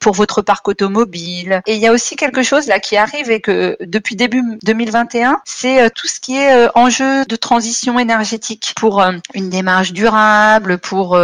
pour 0.00 0.14
votre 0.14 0.40
parc 0.40 0.66
automobile 0.68 1.60
Et 1.66 1.74
il 1.74 1.80
y 1.80 1.86
a 1.86 1.92
aussi 1.92 2.16
quelque 2.16 2.42
chose 2.42 2.66
là 2.66 2.80
qui 2.80 2.96
arrive 2.96 3.30
et 3.30 3.40
que 3.40 3.76
depuis 3.80 4.16
début 4.16 4.42
2021, 4.62 5.40
c'est 5.44 5.90
tout 5.94 6.06
ce 6.06 6.20
qui 6.20 6.38
est 6.38 6.68
enjeu 6.74 7.26
de 7.26 7.36
transition 7.36 7.98
énergétique 7.98 8.72
pour 8.76 9.04
une 9.34 9.50
démarche 9.50 9.92
durable, 9.92 10.78
pour 10.78 11.18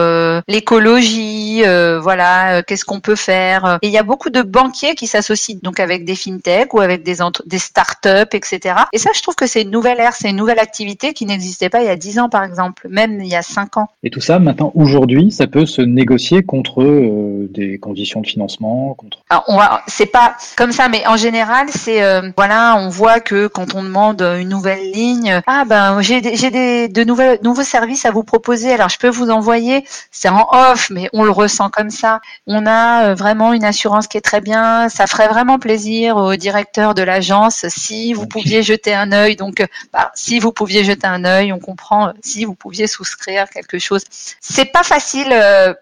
l'écologie 0.48 0.81
euh, 0.88 2.00
voilà, 2.00 2.56
euh, 2.56 2.62
qu'est-ce 2.66 2.84
qu'on 2.84 3.00
peut 3.00 3.16
faire. 3.16 3.78
Et 3.82 3.88
il 3.88 3.92
y 3.92 3.98
a 3.98 4.02
beaucoup 4.02 4.30
de 4.30 4.42
banquiers 4.42 4.94
qui 4.94 5.06
s'associent 5.06 5.58
donc 5.62 5.80
avec 5.80 6.04
des 6.04 6.14
fintech 6.14 6.74
ou 6.74 6.80
avec 6.80 7.02
des, 7.02 7.16
des 7.46 7.58
start-up, 7.58 8.34
etc. 8.34 8.74
Et 8.92 8.98
ça, 8.98 9.10
je 9.14 9.22
trouve 9.22 9.34
que 9.34 9.46
c'est 9.46 9.62
une 9.62 9.70
nouvelle 9.70 10.00
ère, 10.00 10.14
c'est 10.14 10.30
une 10.30 10.36
nouvelle 10.36 10.58
activité 10.58 11.12
qui 11.12 11.26
n'existait 11.26 11.68
pas 11.68 11.82
il 11.82 11.86
y 11.86 11.90
a 11.90 11.96
10 11.96 12.18
ans, 12.20 12.28
par 12.28 12.44
exemple, 12.44 12.86
même 12.90 13.20
il 13.20 13.28
y 13.28 13.36
a 13.36 13.42
5 13.42 13.76
ans. 13.76 13.88
Et 14.02 14.10
tout 14.10 14.20
ça, 14.20 14.38
maintenant, 14.38 14.72
aujourd'hui, 14.74 15.30
ça 15.30 15.46
peut 15.46 15.66
se 15.66 15.82
négocier 15.82 16.42
contre 16.42 16.82
euh, 16.82 17.48
des 17.52 17.78
conditions 17.78 18.20
de 18.20 18.26
financement, 18.26 18.94
contre. 18.94 19.18
Alors, 19.30 19.44
on 19.48 19.56
va, 19.56 19.82
c'est 19.86 20.06
pas 20.06 20.36
comme 20.56 20.72
ça, 20.72 20.88
mais 20.88 21.06
en 21.06 21.16
général, 21.16 21.68
c'est 21.70 22.02
voilà, 22.36 22.76
on 22.78 22.88
voit 22.88 23.20
que 23.20 23.46
quand 23.46 23.74
on 23.74 23.82
demande 23.82 24.22
une 24.22 24.48
nouvelle 24.48 24.90
ligne, 24.92 25.40
ah 25.46 25.64
ben 25.66 26.00
j'ai 26.00 26.36
j'ai 26.36 26.50
des 26.50 26.88
de 26.88 27.04
nouvelles 27.04 27.38
nouveaux 27.42 27.62
services 27.62 28.04
à 28.04 28.10
vous 28.10 28.24
proposer. 28.24 28.72
Alors 28.72 28.88
je 28.88 28.98
peux 28.98 29.08
vous 29.08 29.30
envoyer, 29.30 29.84
c'est 30.10 30.28
en 30.28 30.48
off 30.50 30.71
mais 30.90 31.08
on 31.12 31.24
le 31.24 31.30
ressent 31.30 31.70
comme 31.70 31.90
ça. 31.90 32.20
On 32.46 32.66
a 32.66 33.10
euh, 33.10 33.14
vraiment 33.14 33.52
une 33.52 33.64
assurance 33.64 34.06
qui 34.06 34.16
est 34.16 34.22
très 34.22 34.40
bien. 34.40 34.88
Ça 34.88 35.06
ferait 35.06 35.28
vraiment 35.28 35.58
plaisir 35.58 36.16
au 36.16 36.36
directeur 36.36 36.94
de 36.94 37.02
l'agence 37.02 37.66
si 37.68 38.12
vous 38.12 38.26
pouviez 38.26 38.62
jeter 38.62 38.94
un 38.94 39.12
œil. 39.12 39.36
Donc, 39.36 39.60
euh, 39.60 39.66
bah, 39.92 40.10
si 40.14 40.38
vous 40.38 40.52
pouviez 40.52 40.84
jeter 40.84 41.06
un 41.06 41.24
œil, 41.24 41.52
on 41.52 41.58
comprend. 41.58 42.08
Euh, 42.08 42.12
si 42.22 42.44
vous 42.44 42.54
pouviez 42.54 42.86
souscrire 42.86 43.48
quelque 43.50 43.78
chose, 43.78 44.02
c'est 44.40 44.72
pas 44.72 44.82
facile 44.82 45.34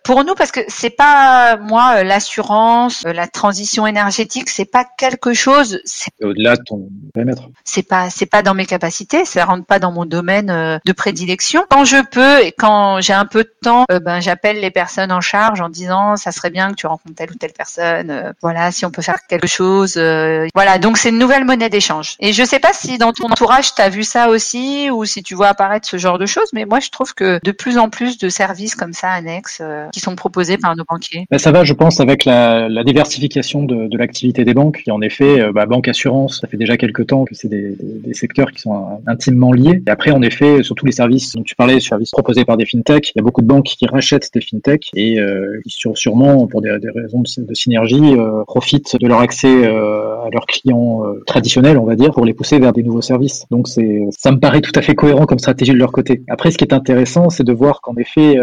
pour 0.04 0.24
nous 0.24 0.34
parce 0.34 0.52
que 0.52 0.60
c'est 0.68 0.90
pas 0.90 1.56
moi 1.56 2.02
l'assurance, 2.02 3.04
la 3.04 3.26
transition 3.26 3.86
énergétique, 3.86 4.48
c'est 4.48 4.64
pas 4.64 4.84
quelque 4.98 5.32
chose. 5.32 5.80
C'est 5.84 6.10
au-delà 6.22 6.56
de 6.56 6.62
ton 6.64 6.88
périmètre. 7.14 7.42
C'est 7.64 7.82
pas, 7.82 8.10
c'est 8.10 8.26
pas 8.26 8.42
dans 8.42 8.54
mes 8.54 8.66
capacités. 8.66 9.24
Ça 9.24 9.44
rentre 9.44 9.66
pas 9.66 9.78
dans 9.78 9.92
mon 9.92 10.04
domaine 10.04 10.80
de 10.84 10.92
prédilection. 10.92 11.64
Quand 11.70 11.84
je 11.84 12.02
peux 12.02 12.42
et 12.42 12.52
quand 12.52 13.00
j'ai 13.00 13.12
un 13.12 13.26
peu 13.26 13.44
de 13.44 13.54
temps, 13.62 13.84
ben 13.88 14.20
j'appelle 14.20 14.60
les 14.60 14.70
personnes 14.70 14.79
personne 14.80 15.12
en 15.12 15.20
charge 15.20 15.60
en 15.60 15.68
disant 15.68 16.16
ça 16.16 16.32
serait 16.32 16.48
bien 16.48 16.70
que 16.70 16.74
tu 16.74 16.86
rencontres 16.86 17.14
telle 17.14 17.30
ou 17.30 17.34
telle 17.34 17.52
personne. 17.52 18.10
Euh, 18.10 18.32
voilà, 18.40 18.72
si 18.72 18.86
on 18.86 18.90
peut 18.90 19.02
faire 19.02 19.18
quelque 19.28 19.46
chose. 19.46 19.98
Euh, 19.98 20.46
voilà, 20.54 20.78
donc 20.78 20.96
c'est 20.96 21.10
une 21.10 21.18
nouvelle 21.18 21.44
monnaie 21.44 21.68
d'échange. 21.68 22.16
Et 22.18 22.32
je 22.32 22.42
sais 22.42 22.60
pas 22.60 22.72
si 22.72 22.96
dans 22.96 23.12
ton 23.12 23.26
entourage 23.26 23.74
tu 23.74 23.82
as 23.82 23.90
vu 23.90 24.04
ça 24.04 24.30
aussi 24.30 24.88
ou 24.90 25.04
si 25.04 25.22
tu 25.22 25.34
vois 25.34 25.48
apparaître 25.48 25.86
ce 25.86 25.98
genre 25.98 26.16
de 26.16 26.24
choses, 26.24 26.48
mais 26.54 26.64
moi 26.64 26.80
je 26.80 26.88
trouve 26.88 27.12
que 27.12 27.40
de 27.44 27.52
plus 27.52 27.76
en 27.76 27.90
plus 27.90 28.16
de 28.16 28.30
services 28.30 28.74
comme 28.74 28.94
ça 28.94 29.10
annexes 29.10 29.58
euh, 29.60 29.86
qui 29.92 30.00
sont 30.00 30.16
proposés 30.16 30.56
par 30.56 30.74
nos 30.76 30.84
banquiers. 30.84 31.26
Ben, 31.30 31.36
ça 31.36 31.52
va, 31.52 31.62
je 31.64 31.74
pense, 31.74 32.00
avec 32.00 32.24
la, 32.24 32.70
diversification 32.82 33.64
de, 33.64 33.94
l'activité 33.98 34.46
des 34.46 34.54
banques. 34.54 34.82
Et 34.86 34.90
en 34.90 35.02
effet, 35.02 35.52
bah, 35.52 35.66
banque 35.66 35.88
assurance, 35.88 36.40
ça 36.40 36.48
fait 36.48 36.56
déjà 36.56 36.78
quelques 36.78 37.06
temps 37.08 37.26
que 37.26 37.34
c'est 37.34 37.48
des, 37.48 37.76
des, 37.78 38.14
secteurs 38.14 38.50
qui 38.50 38.62
sont 38.62 39.02
intimement 39.06 39.52
liés. 39.52 39.82
Et 39.86 39.90
après, 39.90 40.10
en 40.10 40.22
effet, 40.22 40.62
sur 40.62 40.74
tous 40.74 40.86
les 40.86 40.92
services 40.92 41.34
dont 41.34 41.42
tu 41.42 41.54
parlais, 41.54 41.74
les 41.74 41.80
services 41.80 42.12
proposés 42.12 42.46
par 42.46 42.56
des 42.56 42.64
fintechs, 42.64 43.10
il 43.10 43.18
y 43.18 43.20
a 43.20 43.22
beaucoup 43.22 43.42
de 43.42 43.46
banques 43.46 43.66
qui 43.66 43.86
rachètent 43.86 44.30
des 44.32 44.40
fintechs 44.40 44.69
et 44.94 45.18
euh, 45.18 45.60
qui 45.64 45.70
sûrement, 45.94 46.46
pour 46.46 46.60
des, 46.60 46.70
raisons 46.70 47.22
de, 47.22 47.54
synergie, 47.54 48.14
euh, 48.16 48.44
profitent 48.46 48.96
de 49.00 49.06
leur 49.06 49.20
accès 49.20 49.48
euh, 49.48 50.24
à 50.24 50.28
leurs 50.32 50.46
clients 50.46 51.02
traditionnels, 51.26 51.78
on 51.78 51.84
va 51.84 51.96
dire, 51.96 52.12
pour 52.12 52.24
les 52.24 52.34
pousser 52.34 52.58
vers 52.58 52.72
des 52.72 52.82
nouveaux 52.82 53.00
services. 53.00 53.44
Donc 53.50 53.68
c'est, 53.68 54.06
ça 54.10 54.30
me 54.32 54.38
paraît 54.38 54.60
tout 54.60 54.72
à 54.74 54.82
fait 54.82 54.94
cohérent 54.94 55.26
comme 55.26 55.38
stratégie 55.38 55.72
de 55.72 55.78
leur 55.78 55.92
côté. 55.92 56.22
Après, 56.28 56.50
ce 56.50 56.58
qui 56.58 56.64
est 56.64 56.74
intéressant, 56.74 57.30
c'est 57.30 57.44
de 57.44 57.52
voir 57.52 57.80
qu'en 57.80 57.96
effet, 57.96 58.36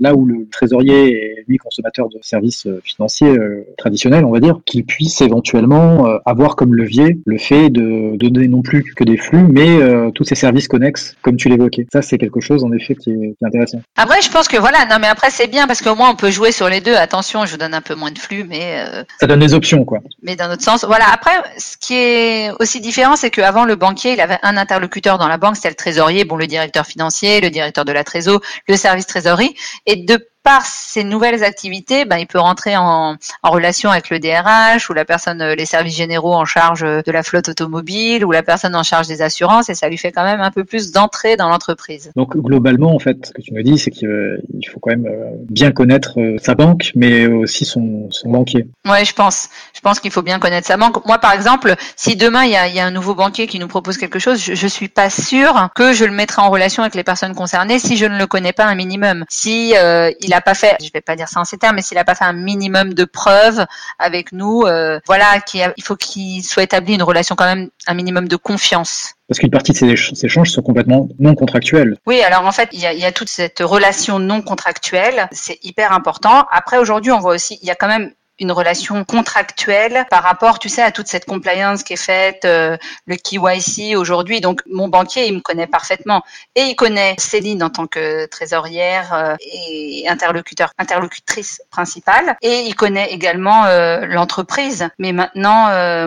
là 0.00 0.14
où 0.14 0.26
le 0.26 0.46
trésorier 0.50 1.12
est 1.12 1.44
lui 1.46 1.58
consommateur 1.58 2.08
de 2.08 2.18
services 2.22 2.66
financiers 2.82 3.34
traditionnels, 3.78 4.24
on 4.24 4.30
va 4.30 4.40
dire, 4.40 4.60
qu'il 4.64 4.84
puisse 4.84 5.20
éventuellement 5.20 6.06
avoir 6.24 6.56
comme 6.56 6.74
levier 6.74 7.18
le 7.24 7.38
fait 7.38 7.70
de, 7.70 8.16
donner 8.16 8.48
non 8.48 8.62
plus 8.62 8.82
que 8.94 9.04
des 9.04 9.16
flux, 9.16 9.46
mais 9.48 9.78
tous 10.14 10.24
ces 10.24 10.34
services 10.34 10.68
connexes, 10.68 11.16
comme 11.22 11.36
tu 11.36 11.48
l'évoquais. 11.48 11.86
Ça, 11.92 12.02
c'est 12.02 12.18
quelque 12.18 12.40
chose 12.40 12.64
en 12.64 12.72
effet 12.72 12.94
qui 12.94 13.10
est, 13.10 13.36
intéressant. 13.42 13.80
Après, 13.96 14.20
je 14.22 14.30
pense 14.30 14.48
que 14.48 14.56
voilà, 14.56 14.86
non 14.90 14.96
mais 15.00 15.08
après 15.08 15.30
c'est 15.30 15.48
bien 15.54 15.66
parce 15.66 15.80
qu'au 15.80 15.94
moins 15.94 16.10
on 16.10 16.16
peut 16.16 16.30
jouer 16.30 16.52
sur 16.52 16.68
les 16.68 16.80
deux. 16.80 16.94
Attention, 16.94 17.46
je 17.46 17.52
vous 17.52 17.56
donne 17.56 17.74
un 17.74 17.80
peu 17.80 17.94
moins 17.94 18.10
de 18.10 18.18
flux, 18.18 18.44
mais 18.44 18.84
ça 19.20 19.26
donne 19.26 19.40
des 19.40 19.54
options 19.54 19.84
quoi. 19.84 20.00
Mais 20.22 20.36
d'un 20.36 20.52
autre 20.52 20.62
sens, 20.62 20.84
voilà. 20.84 21.06
Après, 21.12 21.32
ce 21.58 21.76
qui 21.78 21.94
est 21.94 22.50
aussi 22.60 22.80
différent, 22.80 23.16
c'est 23.16 23.30
qu'avant 23.30 23.64
le 23.64 23.76
banquier, 23.76 24.12
il 24.12 24.20
avait 24.20 24.38
un 24.42 24.56
interlocuteur 24.56 25.18
dans 25.18 25.28
la 25.28 25.38
banque, 25.38 25.56
c'était 25.56 25.70
le 25.70 25.74
trésorier, 25.74 26.24
bon 26.24 26.36
le 26.36 26.46
directeur 26.46 26.86
financier, 26.86 27.40
le 27.40 27.50
directeur 27.50 27.84
de 27.84 27.92
la 27.92 28.04
trésor, 28.04 28.40
le 28.68 28.76
service 28.76 29.06
trésorerie, 29.06 29.54
et 29.86 29.96
de 29.96 30.28
par 30.44 30.64
ces 30.66 31.04
nouvelles 31.04 31.42
activités, 31.42 32.04
ben, 32.04 32.18
il 32.18 32.26
peut 32.26 32.38
rentrer 32.38 32.76
en, 32.76 33.16
en, 33.42 33.50
relation 33.50 33.90
avec 33.90 34.10
le 34.10 34.18
DRH 34.18 34.90
ou 34.90 34.92
la 34.92 35.06
personne, 35.06 35.40
euh, 35.40 35.54
les 35.54 35.64
services 35.64 35.96
généraux 35.96 36.34
en 36.34 36.44
charge 36.44 36.82
de 36.82 37.10
la 37.10 37.22
flotte 37.22 37.48
automobile 37.48 38.24
ou 38.26 38.30
la 38.30 38.42
personne 38.42 38.76
en 38.76 38.82
charge 38.82 39.08
des 39.08 39.22
assurances 39.22 39.70
et 39.70 39.74
ça 39.74 39.88
lui 39.88 39.96
fait 39.96 40.12
quand 40.12 40.22
même 40.22 40.42
un 40.42 40.50
peu 40.50 40.64
plus 40.64 40.92
d'entrée 40.92 41.36
dans 41.36 41.48
l'entreprise. 41.48 42.12
Donc 42.14 42.36
globalement, 42.36 42.94
en 42.94 42.98
fait, 42.98 43.26
ce 43.26 43.32
que 43.32 43.40
tu 43.40 43.54
me 43.54 43.62
dis, 43.62 43.78
c'est 43.78 43.90
qu'il 43.90 44.06
euh, 44.06 44.38
faut 44.70 44.80
quand 44.80 44.90
même 44.90 45.06
euh, 45.06 45.30
bien 45.48 45.72
connaître 45.72 46.18
sa 46.42 46.54
banque, 46.54 46.92
mais 46.94 47.26
aussi 47.26 47.64
son, 47.64 48.08
son 48.10 48.28
banquier. 48.28 48.66
Ouais, 48.86 49.04
je 49.06 49.14
pense. 49.14 49.48
Je 49.74 49.80
pense 49.80 49.98
qu'il 49.98 50.10
faut 50.10 50.22
bien 50.22 50.38
connaître 50.38 50.66
sa 50.66 50.76
banque. 50.76 51.06
Moi, 51.06 51.18
par 51.18 51.32
exemple, 51.32 51.74
si 51.96 52.16
demain 52.16 52.44
il 52.44 52.50
y 52.50 52.56
a, 52.56 52.68
il 52.68 52.74
y 52.74 52.80
a 52.80 52.84
un 52.84 52.90
nouveau 52.90 53.14
banquier 53.14 53.46
qui 53.46 53.58
nous 53.58 53.68
propose 53.68 53.96
quelque 53.96 54.18
chose, 54.18 54.38
je, 54.38 54.54
je 54.54 54.66
suis 54.66 54.88
pas 54.88 55.08
sûre 55.08 55.70
que 55.74 55.94
je 55.94 56.04
le 56.04 56.12
mettrai 56.12 56.42
en 56.42 56.50
relation 56.50 56.82
avec 56.82 56.94
les 56.94 57.02
personnes 57.02 57.34
concernées 57.34 57.78
si 57.78 57.96
je 57.96 58.04
ne 58.04 58.18
le 58.18 58.26
connais 58.26 58.52
pas 58.52 58.66
un 58.66 58.74
minimum. 58.74 59.24
Si 59.30 59.74
euh, 59.76 60.10
il 60.20 60.33
n'a 60.34 60.40
pas 60.40 60.54
fait, 60.54 60.76
je 60.82 60.90
vais 60.92 61.00
pas 61.00 61.16
dire 61.16 61.28
ça 61.28 61.40
en 61.40 61.44
ces 61.44 61.58
termes, 61.58 61.76
mais 61.76 61.82
s'il 61.82 61.96
n'a 61.96 62.04
pas 62.04 62.14
fait 62.14 62.24
un 62.24 62.32
minimum 62.32 62.94
de 62.94 63.04
preuves 63.04 63.64
avec 63.98 64.32
nous, 64.32 64.62
euh, 64.62 65.00
voilà, 65.06 65.38
il 65.54 65.82
faut 65.82 65.96
qu'il 65.96 66.42
soit 66.42 66.62
établi 66.62 66.94
une 66.94 67.02
relation 67.02 67.34
quand 67.36 67.46
même, 67.46 67.70
un 67.86 67.94
minimum 67.94 68.28
de 68.28 68.36
confiance. 68.36 69.14
Parce 69.28 69.38
qu'une 69.38 69.50
partie 69.50 69.72
de 69.72 69.76
ces 69.96 70.24
échanges 70.24 70.50
sont 70.50 70.62
complètement 70.62 71.08
non 71.18 71.34
contractuels. 71.34 71.96
Oui, 72.06 72.20
alors 72.22 72.44
en 72.44 72.52
fait, 72.52 72.68
il 72.72 72.80
y 72.80 72.86
a, 72.86 72.92
il 72.92 73.00
y 73.00 73.06
a 73.06 73.12
toute 73.12 73.30
cette 73.30 73.60
relation 73.60 74.18
non 74.18 74.42
contractuelle, 74.42 75.28
c'est 75.32 75.58
hyper 75.62 75.92
important. 75.92 76.46
Après, 76.50 76.78
aujourd'hui, 76.78 77.12
on 77.12 77.20
voit 77.20 77.34
aussi, 77.34 77.58
il 77.62 77.68
y 77.68 77.70
a 77.70 77.74
quand 77.74 77.88
même 77.88 78.12
une 78.40 78.50
relation 78.50 79.04
contractuelle 79.04 80.06
par 80.10 80.22
rapport, 80.22 80.58
tu 80.58 80.68
sais, 80.68 80.82
à 80.82 80.90
toute 80.90 81.06
cette 81.06 81.24
compliance 81.24 81.82
qui 81.84 81.92
est 81.92 81.96
faite, 81.96 82.44
euh, 82.44 82.76
le 83.06 83.16
KYC 83.16 83.96
aujourd'hui. 83.96 84.40
Donc, 84.40 84.60
mon 84.66 84.88
banquier, 84.88 85.26
il 85.26 85.34
me 85.34 85.40
connaît 85.40 85.68
parfaitement 85.68 86.22
et 86.56 86.62
il 86.62 86.74
connaît 86.74 87.14
Céline 87.18 87.62
en 87.62 87.70
tant 87.70 87.86
que 87.86 88.26
trésorière 88.26 89.14
euh, 89.14 89.36
et 89.40 90.06
interlocuteur, 90.08 90.72
interlocutrice 90.78 91.62
principale, 91.70 92.36
et 92.42 92.62
il 92.62 92.74
connaît 92.74 93.12
également 93.12 93.66
euh, 93.66 94.04
l'entreprise. 94.06 94.88
Mais 94.98 95.12
maintenant, 95.12 95.44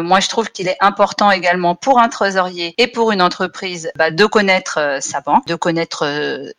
moi, 0.04 0.20
je 0.20 0.28
trouve 0.28 0.50
qu'il 0.50 0.68
est 0.68 0.78
important 0.80 1.32
également 1.32 1.76
pour 1.76 2.00
un 2.00 2.10
trésorier 2.10 2.74
et 2.78 2.88
pour 2.88 3.12
une 3.12 3.22
entreprise 3.22 3.92
bah, 3.96 4.12
de 4.12 4.26
connaître 4.26 4.98
sa 5.02 5.22
banque, 5.22 5.46
de 5.48 5.56
connaître 5.56 6.06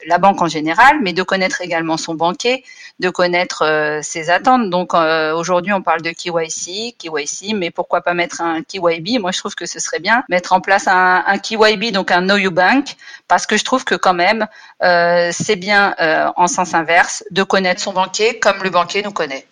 la 0.06 0.18
banque 0.18 0.40
en 0.42 0.48
général, 0.48 0.98
mais 1.02 1.12
de 1.12 1.22
connaître 1.22 1.60
également 1.60 1.96
son 1.96 2.14
banquier, 2.14 2.64
de 3.00 3.10
connaître 3.10 4.00
ses 4.02 4.30
attentes. 4.30 4.70
Donc, 4.70 4.94
aujourd'hui 4.94 5.57
Aujourd'hui, 5.58 5.72
on 5.72 5.82
parle 5.82 6.02
de 6.02 6.10
KYC, 6.10 6.94
KYC, 6.96 7.52
mais 7.52 7.72
pourquoi 7.72 8.00
pas 8.00 8.14
mettre 8.14 8.40
un 8.40 8.62
KYB 8.62 9.20
Moi, 9.20 9.32
je 9.32 9.38
trouve 9.40 9.56
que 9.56 9.66
ce 9.66 9.80
serait 9.80 9.98
bien 9.98 10.22
mettre 10.28 10.52
en 10.52 10.60
place 10.60 10.86
un, 10.86 11.36
KYB, 11.36 11.90
donc 11.90 12.12
un 12.12 12.20
Know 12.20 12.36
You 12.36 12.52
Bank, 12.52 12.94
parce 13.26 13.44
que 13.44 13.56
je 13.56 13.64
trouve 13.64 13.84
que 13.84 13.96
quand 13.96 14.14
même, 14.14 14.46
euh, 14.84 15.30
c'est 15.32 15.56
bien 15.56 15.96
euh, 15.98 16.30
en 16.36 16.46
sens 16.46 16.74
inverse 16.74 17.24
de 17.32 17.42
connaître 17.42 17.80
son 17.80 17.92
banquier 17.92 18.38
comme 18.38 18.62
le 18.62 18.70
banquier 18.70 19.02
nous 19.02 19.10
connaît. 19.10 19.48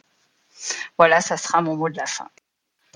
Voilà, 0.97 1.21
ça 1.21 1.37
sera 1.37 1.61
mon 1.61 1.75
mot 1.75 1.89
de 1.89 1.97
la 1.97 2.07
fin. 2.07 2.29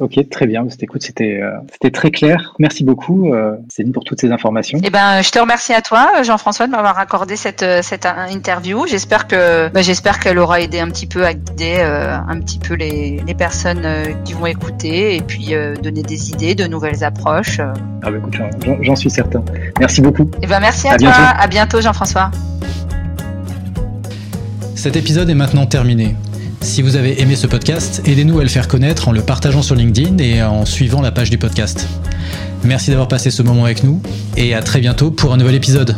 Ok, 0.01 0.18
très 0.30 0.46
bien. 0.46 0.66
Écoute, 0.80 1.03
c'était 1.03 1.40
euh, 1.42 1.51
c'était 1.70 1.90
très 1.90 2.11
clair. 2.11 2.55
Merci 2.59 2.84
beaucoup, 2.84 3.34
euh, 3.34 3.57
Céline, 3.68 3.92
pour 3.92 4.05
toutes 4.05 4.18
ces 4.18 4.32
informations. 4.32 4.78
Eh 4.82 4.88
ben, 4.88 5.20
je 5.20 5.30
te 5.30 5.38
remercie 5.38 5.74
à 5.74 5.82
toi, 5.82 6.22
Jean-François, 6.22 6.66
de 6.66 6.72
m'avoir 6.72 6.98
accordé 6.98 7.36
cette 7.36 7.62
euh, 7.62 7.80
cette 7.82 8.07
interview. 8.07 8.86
J'espère 8.86 9.26
que 9.26 9.68
bah, 9.68 9.82
j'espère 9.82 10.18
qu'elle 10.18 10.38
aura 10.38 10.62
aidé 10.62 10.80
un 10.80 10.88
petit 10.88 11.07
peu 11.07 11.26
à 11.26 11.34
guider 11.34 11.76
euh, 11.80 12.16
un 12.16 12.40
petit 12.40 12.59
peu 12.59 12.72
les, 12.74 13.20
les 13.26 13.34
personnes 13.34 13.86
qui 14.24 14.32
vont 14.32 14.46
écouter 14.46 15.16
et 15.16 15.20
puis 15.20 15.53
donner 15.82 16.03
des 16.03 16.30
idées, 16.30 16.55
de 16.55 16.66
nouvelles 16.66 17.05
approches. 17.05 17.61
Ah 17.61 18.11
bah, 18.11 18.16
écoute, 18.16 18.36
j'en 18.80 18.96
suis 18.96 19.11
certain. 19.11 19.44
Merci 19.78 20.01
beaucoup. 20.01 20.30
Eh 20.40 20.46
ben, 20.46 20.61
merci 20.61 20.88
à, 20.88 20.96
toi. 20.96 21.12
À 21.12 21.46
bientôt, 21.46 21.82
Jean-François. 21.82 22.30
Cet 24.74 24.96
épisode 24.96 25.28
est 25.28 25.34
maintenant 25.34 25.66
terminé. 25.66 26.16
Si 26.62 26.82
vous 26.82 26.96
avez 26.96 27.20
aimé 27.20 27.36
ce 27.36 27.46
podcast, 27.46 28.02
aidez-nous 28.04 28.38
à 28.38 28.42
le 28.42 28.48
faire 28.48 28.68
connaître 28.68 29.08
en 29.08 29.12
le 29.12 29.22
partageant 29.22 29.62
sur 29.62 29.74
LinkedIn 29.74 30.18
et 30.18 30.42
en 30.42 30.66
suivant 30.66 31.00
la 31.00 31.11
page 31.11 31.30
du 31.30 31.38
podcast. 31.38 31.86
Merci 32.64 32.90
d'avoir 32.90 33.08
passé 33.08 33.30
ce 33.30 33.42
moment 33.42 33.64
avec 33.64 33.82
nous 33.82 34.02
et 34.36 34.54
à 34.54 34.62
très 34.62 34.80
bientôt 34.80 35.11
pour 35.11 35.32
un 35.32 35.38
nouvel 35.38 35.54
épisode. 35.54 35.96